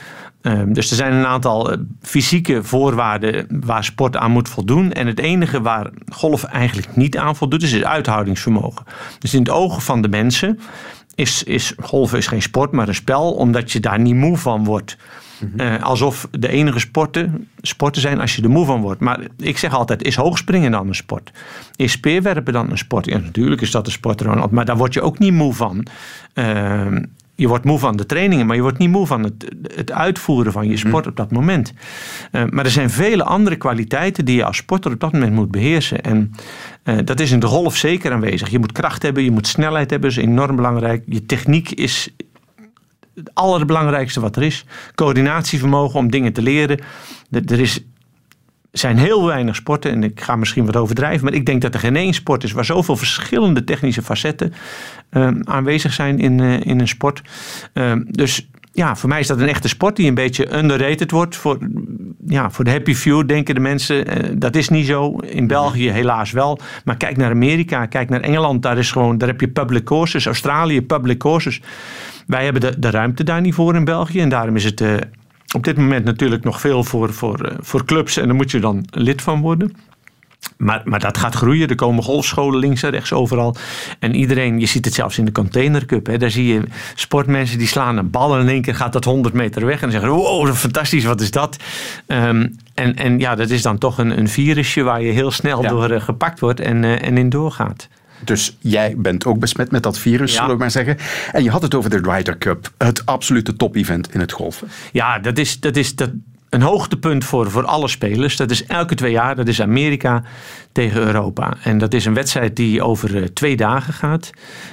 [0.42, 4.92] Ehm, dus er zijn een aantal eh, fysieke voorwaarden waar sport aan moet voldoen.
[4.92, 8.84] En het enige waar golf eigenlijk niet aan voldoet, is het uithoudingsvermogen.
[9.18, 10.58] Dus in het ogen van de mensen
[11.14, 14.64] is, is golf is geen sport, maar een spel, omdat je daar niet moe van
[14.64, 14.96] wordt.
[15.56, 19.00] Eh, alsof de enige sporten sporten zijn als je er moe van wordt.
[19.00, 21.32] Maar ik zeg altijd, is hoogspringen dan een sport?
[21.76, 23.06] Is speerwerpen dan een sport?
[23.06, 24.50] Ja, natuurlijk is dat een sport, Ronald.
[24.50, 25.86] Maar daar word je ook niet moe van.
[26.34, 27.02] Ehm,
[27.42, 30.52] je wordt moe van de trainingen, maar je wordt niet moe van het, het uitvoeren
[30.52, 31.72] van je sport op dat moment.
[32.30, 35.50] Eh, maar er zijn vele andere kwaliteiten die je als sporter op dat moment moet
[35.50, 36.02] beheersen.
[36.02, 36.32] En
[36.82, 38.48] eh, dat is in de golf zeker aanwezig.
[38.48, 41.02] Je moet kracht hebben, je moet snelheid hebben, is enorm belangrijk.
[41.06, 42.14] Je techniek is
[43.14, 44.64] het allerbelangrijkste wat er is.
[44.94, 46.80] Coördinatievermogen om dingen te leren.
[47.30, 47.84] Er, er is,
[48.72, 51.80] zijn heel weinig sporten, en ik ga misschien wat overdrijven, maar ik denk dat er
[51.80, 54.52] geen één sport is waar zoveel verschillende technische facetten
[55.10, 57.22] ehm, aanwezig zijn in, eh, in een sport.
[57.72, 61.36] Ehm, dus ja, voor mij is dat een echte sport die een beetje underrated wordt.
[61.36, 61.58] Voor,
[62.26, 65.16] ja, voor de happy few denken de mensen, eh, dat is niet zo.
[65.16, 66.58] In België helaas wel.
[66.84, 70.26] Maar kijk naar Amerika, kijk naar Engeland, daar, is gewoon, daar heb je public courses.
[70.26, 71.60] Australië, public courses.
[72.26, 74.20] Wij hebben de, de ruimte daar niet voor in België.
[74.20, 74.94] En daarom is het eh,
[75.52, 78.16] op dit moment natuurlijk nog veel voor, voor, eh, voor clubs.
[78.16, 79.72] En daar moet je dan lid van worden.
[80.56, 81.68] Maar, maar dat gaat groeien.
[81.68, 83.56] Er komen golfscholen links en rechts overal.
[83.98, 86.06] En iedereen, je ziet het zelfs in de Container Cup.
[86.06, 86.62] Hè, daar zie je
[86.94, 89.74] sportmensen die slaan een bal en in één keer gaat dat 100 meter weg.
[89.74, 91.56] En dan zeggen wow, fantastisch, wat is dat?
[92.06, 95.62] Ehm, en, en ja, dat is dan toch een, een virusje waar je heel snel
[95.62, 95.68] Ja.
[95.68, 97.88] door eh, gepakt wordt en, eh, en in doorgaat.
[98.24, 100.36] Dus jij bent ook besmet met dat virus, Ja.
[100.36, 100.96] zullen we maar zeggen.
[101.32, 104.68] En je had het over de Ryder Cup, het absolute top-event in het golfen.
[104.92, 106.10] Ja, dat is, dat is dat,
[106.52, 108.36] een hoogtepunt voor, voor alle spelers.
[108.36, 109.36] Dat is elke twee jaar.
[109.36, 110.22] Dat is Amerika
[110.72, 111.54] tegen Europa.
[111.62, 114.30] En dat is een wedstrijd die over eh, twee dagen gaat.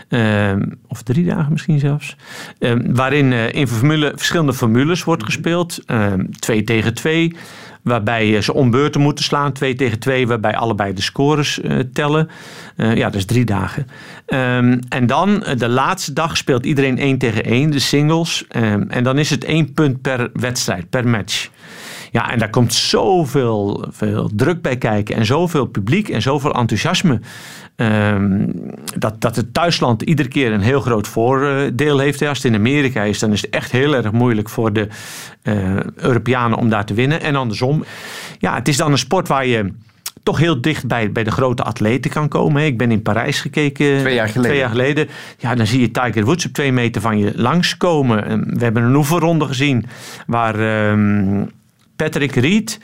[0.09, 2.15] Ehm, of drie dagen misschien zelfs.
[2.59, 5.79] Ehm, waarin eh, in formule, verschillende formules wordt gespeeld.
[5.85, 7.35] Ehm, twee tegen twee.
[7.81, 9.53] Waarbij eh, ze om beurten moeten slaan.
[9.53, 10.27] Twee tegen twee.
[10.27, 12.29] Waarbij allebei de scores eh, tellen.
[12.75, 13.87] Eh, ja, dat is drie dagen.
[14.25, 17.71] Ehm, en dan de laatste dag speelt iedereen één tegen één.
[17.71, 18.45] De singles.
[18.47, 21.49] Ehm, en dan is het één punt per wedstrijd, per match.
[22.11, 27.19] Ja, en daar komt zoveel veel druk bij kijken en zoveel publiek en zoveel enthousiasme.
[27.75, 28.47] Ehm,
[28.97, 32.21] dat, dat het thuisland iedere keer een heel groot voordeel heeft.
[32.21, 34.87] Als het in Amerika is, dan is het echt heel erg moeilijk voor de
[35.43, 37.21] uh, Europeanen om daar te winnen.
[37.21, 37.83] En andersom,
[38.39, 39.71] ja, het is dan een sport waar je
[40.23, 42.65] toch heel dicht bij, bij de grote atleten kan komen.
[42.65, 44.49] Ik ben in Parijs gekeken twee jaar geleden.
[44.49, 45.07] Twee jaar geleden.
[45.37, 48.43] Ja, dan zie je Tiger Woods op twee meter van je langskomen.
[48.57, 49.85] We hebben een oefenronde gezien
[50.27, 51.49] waar um,
[51.99, 52.79] Patrick Reed.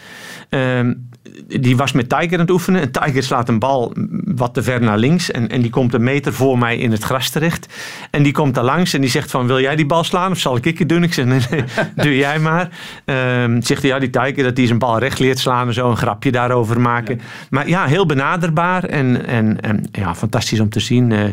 [0.49, 1.09] Um,
[1.47, 2.81] die was met Tiger aan het oefenen.
[2.81, 3.93] En Tiger slaat een bal
[4.25, 5.31] wat te ver naar links.
[5.31, 7.73] En, en die komt een meter voor mij in het gras terecht.
[8.11, 9.47] En die komt daar langs en die zegt van...
[9.47, 11.03] wil jij die bal slaan of zal ik het doen?
[11.03, 11.63] Ik zeg, nee, nee
[12.05, 12.69] doe jij maar.
[13.05, 15.67] Um, zegt hij, ja, die Tiger dat hij zijn bal recht leert slaan...
[15.67, 17.21] en zo een grapje daarover maken.
[17.49, 18.83] Maar ja, heel benaderbaar.
[18.83, 21.11] En, en, en ja, fantastisch om te zien.
[21.11, 21.23] Uh,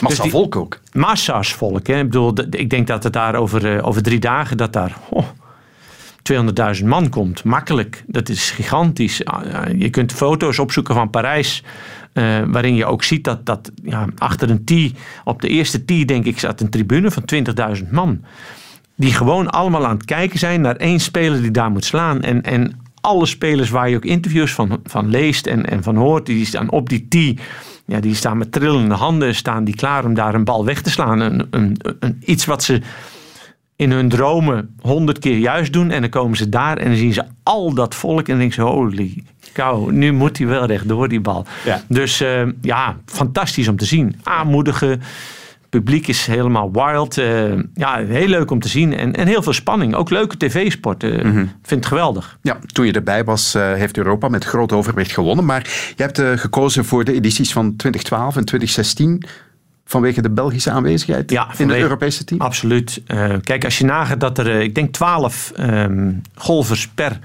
[0.00, 0.80] Massa dus volk ook.
[0.92, 1.86] Massa's volk.
[1.86, 1.98] Hè.
[1.98, 4.56] Ik bedoel, ik denk dat het daar over, uh, over drie dagen...
[4.56, 4.96] dat daar...
[5.10, 5.26] Oh,
[6.78, 7.44] 200.000 man komt.
[7.44, 8.04] Makkelijk.
[8.06, 9.22] Dat is gigantisch.
[9.76, 11.62] Je kunt foto's opzoeken van Parijs.
[12.14, 14.94] Uh, waarin je ook ziet dat, dat ja, achter een tee,
[15.24, 17.22] op de eerste tee denk ik, zat een tribune van
[17.82, 18.24] 20.000 man.
[18.96, 22.22] Die gewoon allemaal aan het kijken zijn naar één speler die daar moet slaan.
[22.22, 26.26] En, en alle spelers waar je ook interviews van, van leest en, en van hoort,
[26.26, 27.38] die staan op die tee.
[27.86, 30.90] Ja, die staan met trillende handen, staan die klaar om daar een bal weg te
[30.90, 31.20] slaan.
[31.20, 32.80] Een, een, iets wat ze
[33.80, 35.90] in hun dromen honderd keer juist doen.
[35.90, 38.18] En dan komen ze daar en dan zien ze al dat volk.
[38.18, 41.46] En dan denken ze, holy kou, nu moet hij wel rechtdoor die bal.
[41.64, 41.82] Ja.
[41.88, 44.20] Dus uh, ja, fantastisch om te zien.
[44.22, 45.02] Aanmoedigen.
[45.68, 47.18] publiek is helemaal wild.
[47.18, 48.96] Uh, ja, heel leuk om te zien.
[48.96, 49.94] En, en heel veel spanning.
[49.94, 51.02] Ook leuke tv-sport.
[51.02, 51.50] Uh, mm -hmm.
[51.62, 52.38] Vind het geweldig.
[52.42, 55.44] Ja, toen je erbij was, heeft Europa met groot overwicht gewonnen.
[55.44, 59.24] Maar je hebt gekozen voor de edities van 2012 en 2016
[59.90, 62.40] vanwege de Belgische aanwezigheid ja, in het Europese team?
[62.40, 63.02] Absoluut.
[63.06, 67.18] Uh, kijk, als je nagaat dat er, uh, ik denk, twaalf um, golfers per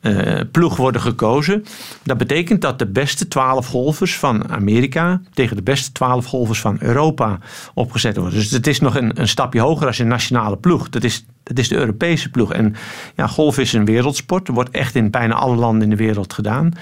[0.00, 1.64] uh, ploeg worden gekozen.
[2.02, 6.76] Dat betekent dat de beste twaalf golfers van Amerika tegen de beste twaalf golfers van
[6.80, 7.38] Europa
[7.74, 8.38] opgezet worden.
[8.38, 10.88] Dus het is nog een, een stapje hoger als een nationale ploeg.
[10.88, 12.52] Dat is, dat is de Europese ploeg.
[12.52, 12.74] En
[13.16, 14.48] ja, golf is een wereldsport.
[14.48, 16.72] Er wordt echt in bijna alle landen in de wereld gedaan.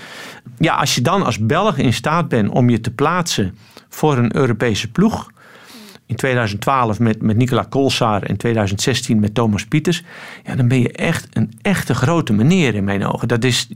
[0.59, 3.55] Ja, als je dan als Belg in staat bent om je te plaatsen
[3.95, 5.31] voor een Europese ploeg.
[6.07, 10.03] In 2012 met, met Nicola Kolsaar en 2016 met Thomas Pieters.
[10.45, 13.29] Ja, dan ben je echt een echte grote meneer in mijn ogen.
[13.29, 13.69] Dat is,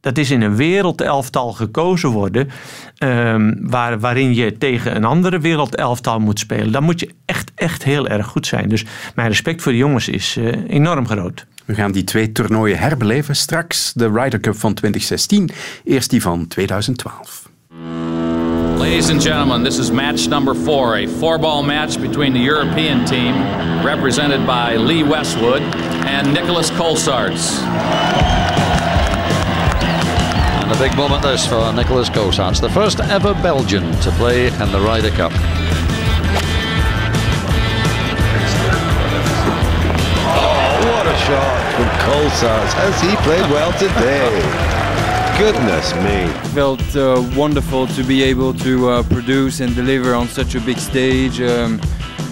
[0.00, 2.50] dat is in een wereldelftal gekozen worden.
[2.98, 6.72] Um, waar, waarin je tegen een andere wereldelftal moet spelen.
[6.72, 8.68] Dan moet je echt, echt heel erg goed zijn.
[8.68, 8.84] Dus
[9.14, 11.46] mijn respect voor de jongens is uh, enorm groot.
[11.64, 13.92] We gaan die twee toernooien herbeleven straks.
[13.92, 15.50] De Ryder Cup van 2016,
[15.84, 17.50] eerst die van 2012.
[18.82, 23.32] Ladies and gentlemen, this is match number four, a four-ball match between the European team,
[23.86, 27.62] represented by Lee Westwood, and Nicholas Colsarts.
[30.60, 34.72] And a big moment this for Nicholas Colsarts, the first ever Belgian to play in
[34.72, 35.30] the Ryder Cup.
[40.26, 42.72] Oh, what a shot from Colsarts.
[42.72, 44.88] Has he played well today?
[45.42, 46.30] goodness me.
[46.30, 50.60] It felt uh, wonderful to be able to uh, produce and deliver on such a
[50.60, 51.80] big stage um,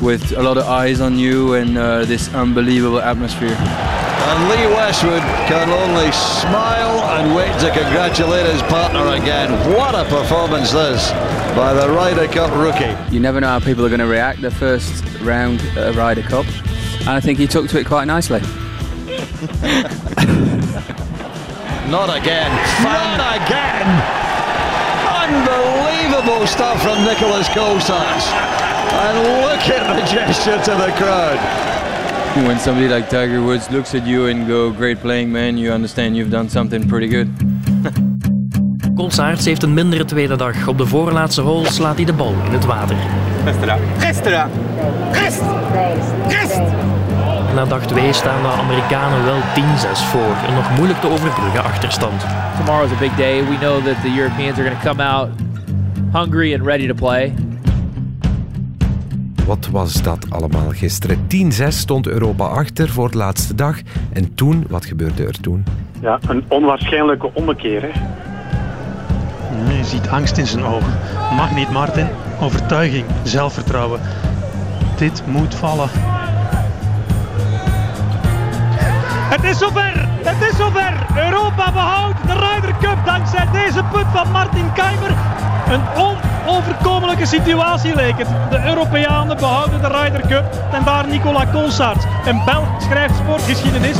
[0.01, 3.57] with a lot of eyes on you and uh, this unbelievable atmosphere.
[3.59, 9.51] And Lee Westwood can only smile and wait to congratulate his partner again.
[9.73, 11.11] What a performance this
[11.57, 12.95] by the Ryder Cup rookie.
[13.13, 16.23] You never know how people are going to react the first round at a Ryder
[16.23, 16.47] Cup.
[17.01, 18.41] And I think he took to it quite nicely.
[21.91, 22.53] Not again.
[22.85, 23.89] Not again.
[25.25, 28.25] Unbelievable stuff from Nicholas Colsars.
[28.93, 31.39] And look at the gesture to the crowd.
[32.47, 36.17] When somebody like Tiger Woods looks at you and go, great playing man, you understand
[36.17, 37.29] you've done something pretty good.
[38.97, 40.67] Colsaerts heeft een mindere tweede dag.
[40.67, 42.97] Op de voorlaatste hole slaat hij de bal in het water.
[43.45, 43.65] Rest
[43.99, 44.27] Rest
[45.13, 45.43] Rest!
[46.29, 46.61] Rest!
[47.61, 49.41] Na dag 2 staan de Amerikanen wel 10-6
[50.11, 50.49] voor.
[50.49, 52.27] Een nog moeilijk te overbruggen achterstand.
[52.57, 53.45] Tomorrow is a big day.
[53.45, 55.29] We know that the Europeans are going to come out
[56.13, 57.35] hungry and ready to play.
[59.47, 61.19] Wat was dat allemaal gisteren?
[61.19, 63.77] 10-6 stond Europa achter voor de laatste dag.
[64.13, 65.65] En toen, wat gebeurde er toen?
[66.01, 67.83] Ja, een onwaarschijnlijke ommekeer.
[67.83, 67.91] Hè?
[69.77, 70.93] Je ziet angst in zijn ogen.
[71.37, 72.07] Mag niet, Martin.
[72.41, 74.01] Overtuiging, zelfvertrouwen.
[74.97, 75.89] Dit moet vallen.
[79.31, 80.09] Het is zover!
[80.23, 80.93] Het is zover!
[81.17, 85.11] Europa behoudt de Ryder Cup dankzij deze put van Martin Keimer.
[85.69, 88.27] Een onoverkomelijke situatie leek het.
[88.51, 92.05] De Europeanen behouden de Ryder Cup en daar Nicola Colsaerts.
[92.25, 93.97] Een Belg schrijft sportgeschiedenis.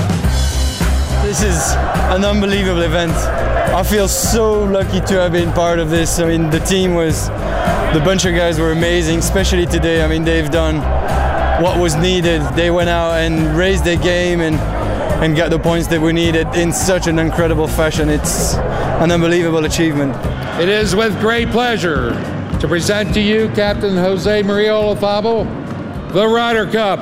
[1.23, 1.75] This is
[2.11, 3.29] an unbelievable event.
[3.81, 6.19] I feel so lucky to have been part of this.
[6.19, 7.25] I mean, the team was,
[7.93, 10.05] the bunch of guys were amazing, especially today.
[10.05, 10.81] I mean, they've done
[11.63, 12.43] what was needed.
[12.55, 14.80] They went out and raised their game and
[15.21, 18.09] and get the points that we needed in such an incredible fashion.
[18.09, 20.17] It's an unbelievable achievement.
[20.59, 22.13] It is with great pleasure
[22.59, 25.45] to present to you Captain Jose Maria Olafabo,
[26.13, 27.01] the Ryder Cup.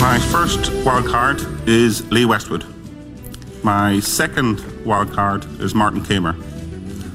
[0.00, 2.64] My first wild card is Lee Westwood.
[3.62, 6.53] My second wild card is Martin Kamer.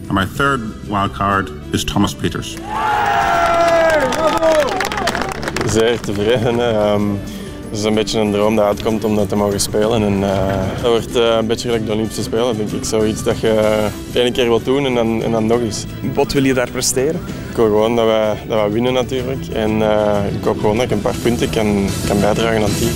[0.10, 2.56] And my third wild card is Thomas Peters.
[5.65, 6.60] Zeer tevreden.
[6.60, 7.02] Ehm,
[7.69, 10.03] het is een beetje een droom dat uitkomt om dat te mogen spelen.
[10.03, 12.84] En, eh, dat wordt eh, een beetje gelijk de Olympische Spelen, denk ik.
[12.84, 15.86] Zoiets dat je de ene keer wilt doen en dan, en dan nog eens.
[16.14, 17.22] Wat wil je daar presteren?
[17.49, 19.48] Ik wil gewoon dat wij, dat wij winnen natuurlijk.
[19.48, 22.77] En eh, ik hoop gewoon dat ik een paar punten kan, kan bijdragen aan het
[22.77, 22.91] team.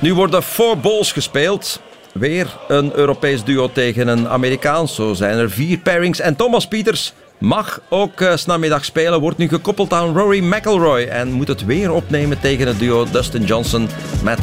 [0.00, 1.80] Nu worden four balls gespeeld.
[2.12, 4.94] Weer een Europees duo tegen een Amerikaans.
[4.94, 6.20] Zo zijn er vier pairings.
[6.20, 9.20] En Thomas Pieters mag ook uh, s'namiddag spelen.
[9.20, 11.02] Wordt nu gekoppeld aan Rory McIlroy.
[11.02, 13.88] En moet het weer opnemen tegen het duo Dustin Johnson,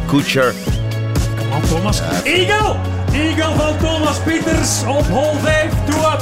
[0.07, 0.53] Kuchar.
[1.37, 2.01] Kom op, Thomas.
[2.23, 2.75] Eagle!
[3.13, 5.73] Eagle van Thomas Pieters op hole 5.
[5.85, 6.21] Doe up.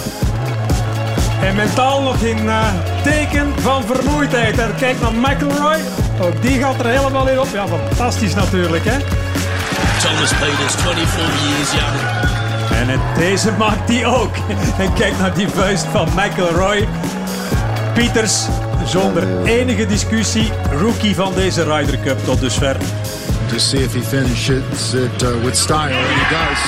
[1.42, 2.68] En mentaal nog in uh,
[3.04, 4.58] teken van vermoeidheid.
[4.58, 5.80] En kijk naar McElroy.
[6.22, 7.48] Ook die gaat er helemaal in op.
[7.54, 8.98] Ja, fantastisch natuurlijk, hè.
[10.04, 11.96] Thomas Peters, 24 years young.
[12.72, 14.36] En het, deze maakt die ook.
[14.78, 16.88] En kijk naar die vuist van McElroy.
[17.94, 18.46] Pieters,
[18.86, 22.76] zonder enige discussie, rookie van deze Ryder Cup tot dusver.
[23.48, 26.60] To see if he finishes it uh, with style, and he does.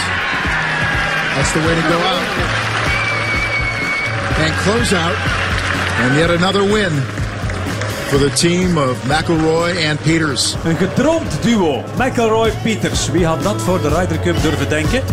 [1.36, 2.28] That's the way to go out.
[4.44, 5.16] And close out.
[6.02, 7.04] And yet another win
[8.16, 10.56] for the team of McElroy and Peters.
[10.64, 13.10] Een gedroomd duo, McElroy-Pieters.
[13.12, 15.04] Wie had dat voor de Ryder Cup durven denken?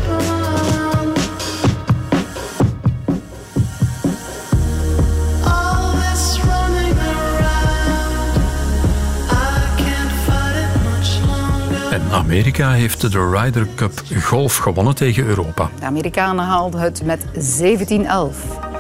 [11.91, 15.71] En Amerika heeft de Ryder Cup golf gewonnen tegen Europa.
[15.79, 17.25] De Amerikanen haalden het met
[18.65, 18.72] 17-11.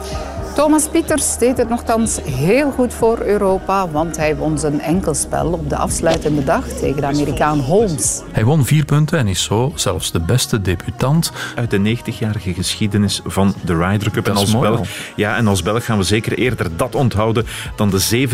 [0.54, 5.68] Thomas Pieters deed het nogthans heel goed voor Europa, want hij won zijn enkelspel op
[5.68, 8.22] de afsluitende dag tegen de Amerikaan Holmes.
[8.32, 11.32] Hij won vier punten en is zo zelfs de beste debutant.
[11.54, 14.26] Uit de 90-jarige geschiedenis van de Ryder Cup.
[14.26, 17.46] En als, mooi Belg, ja, en als Belg gaan we zeker eerder dat onthouden
[17.76, 18.28] dan de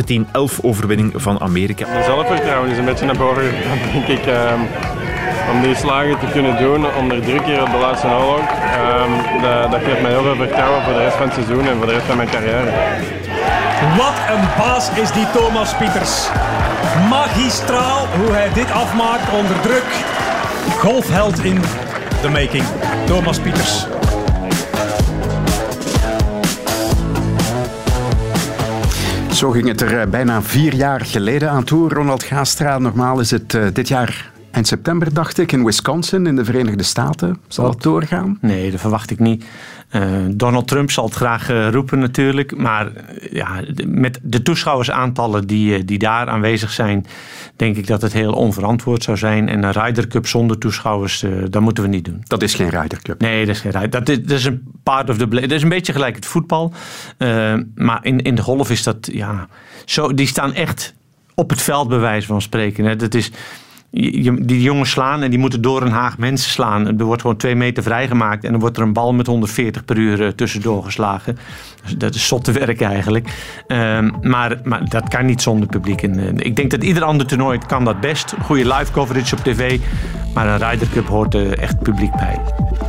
[0.60, 1.86] 17-11 overwinning van Amerika.
[1.88, 4.26] Mijn zelfvertrouwen is een beetje naar boven gegaan, denk ik.
[4.26, 4.60] ehm,
[5.52, 8.48] om die slagen te kunnen doen onder druk hier op de laatste oorlog,
[8.80, 11.76] ehm, dat, dat geeft mij heel veel vertrouwen voor de rest van het seizoen en
[11.76, 12.70] voor de rest van mijn carrière.
[13.96, 16.28] Wat een baas is die Thomas Pieters.
[17.08, 19.88] Magistraal hoe hij dit afmaakt onder druk.
[20.78, 21.60] Golfheld in
[22.20, 22.64] the making.
[23.06, 23.86] Thomas Pieters.
[29.32, 31.88] Zo ging het er eh, bijna vier jaar geleden aan toe.
[31.88, 36.36] Ronald Gaastra, normaal is het eh, dit jaar eind september, dacht ik, in Wisconsin in
[36.36, 37.40] de Verenigde Staten.
[37.48, 38.38] Zal het doorgaan?
[38.40, 39.44] Nee, dat verwacht ik niet.
[39.88, 42.56] Eh, Donald Trump zal het graag eh, roepen natuurlijk.
[42.56, 47.06] Maar eh, ja, met de toeschouwersaantallen die, die daar aanwezig zijn...
[47.56, 49.48] denk ik dat het heel onverantwoord zou zijn.
[49.48, 52.20] En een Ryder Cup zonder toeschouwers, dat moeten we niet doen.
[52.22, 53.20] Dat is geen Ryder Cup.
[53.20, 55.28] Nee, dat is geen Ryder dat is, dat is een part of the...
[55.28, 56.72] Dat is een beetje gelijk het voetbal.
[57.74, 59.08] Maar in, in de golf is dat...
[59.12, 59.48] Ja,
[59.84, 60.94] zo, die staan echt
[61.34, 62.84] op het veld bij wijze van spreken.
[62.84, 62.96] Hè.
[62.96, 63.30] Dat is...
[63.90, 66.98] die jongens slaan en die moeten door een haag mensen slaan.
[66.98, 69.96] Er wordt gewoon twee meter vrijgemaakt en dan wordt er een bal met 140 per
[69.96, 71.38] uur eh, tussendoor geslagen.
[71.82, 73.28] Dus dat is zotte werk eigenlijk.
[73.66, 76.02] Ehm, maar, maar dat kan niet zonder publiek.
[76.02, 78.34] En, eh, ik denk dat ieder ander toernooi kan dat best.
[78.42, 79.78] Goede live coverage op tv.
[80.34, 82.40] Maar een Ryder Cup hoort echt publiek bij.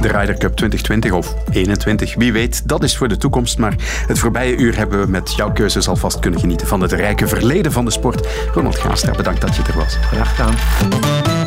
[0.01, 3.57] De Ryder Cup 2020 of 21, wie weet, dat is voor de toekomst.
[3.57, 3.73] Maar
[4.07, 7.71] het voorbije uur hebben we met jouw keuzes alvast kunnen genieten van het rijke verleden
[7.71, 8.27] van de sport.
[8.53, 9.95] Ronald Gaastra, bedankt dat je er was.
[9.95, 10.53] Graag gedaan.
[11.01, 11.38] Thank you.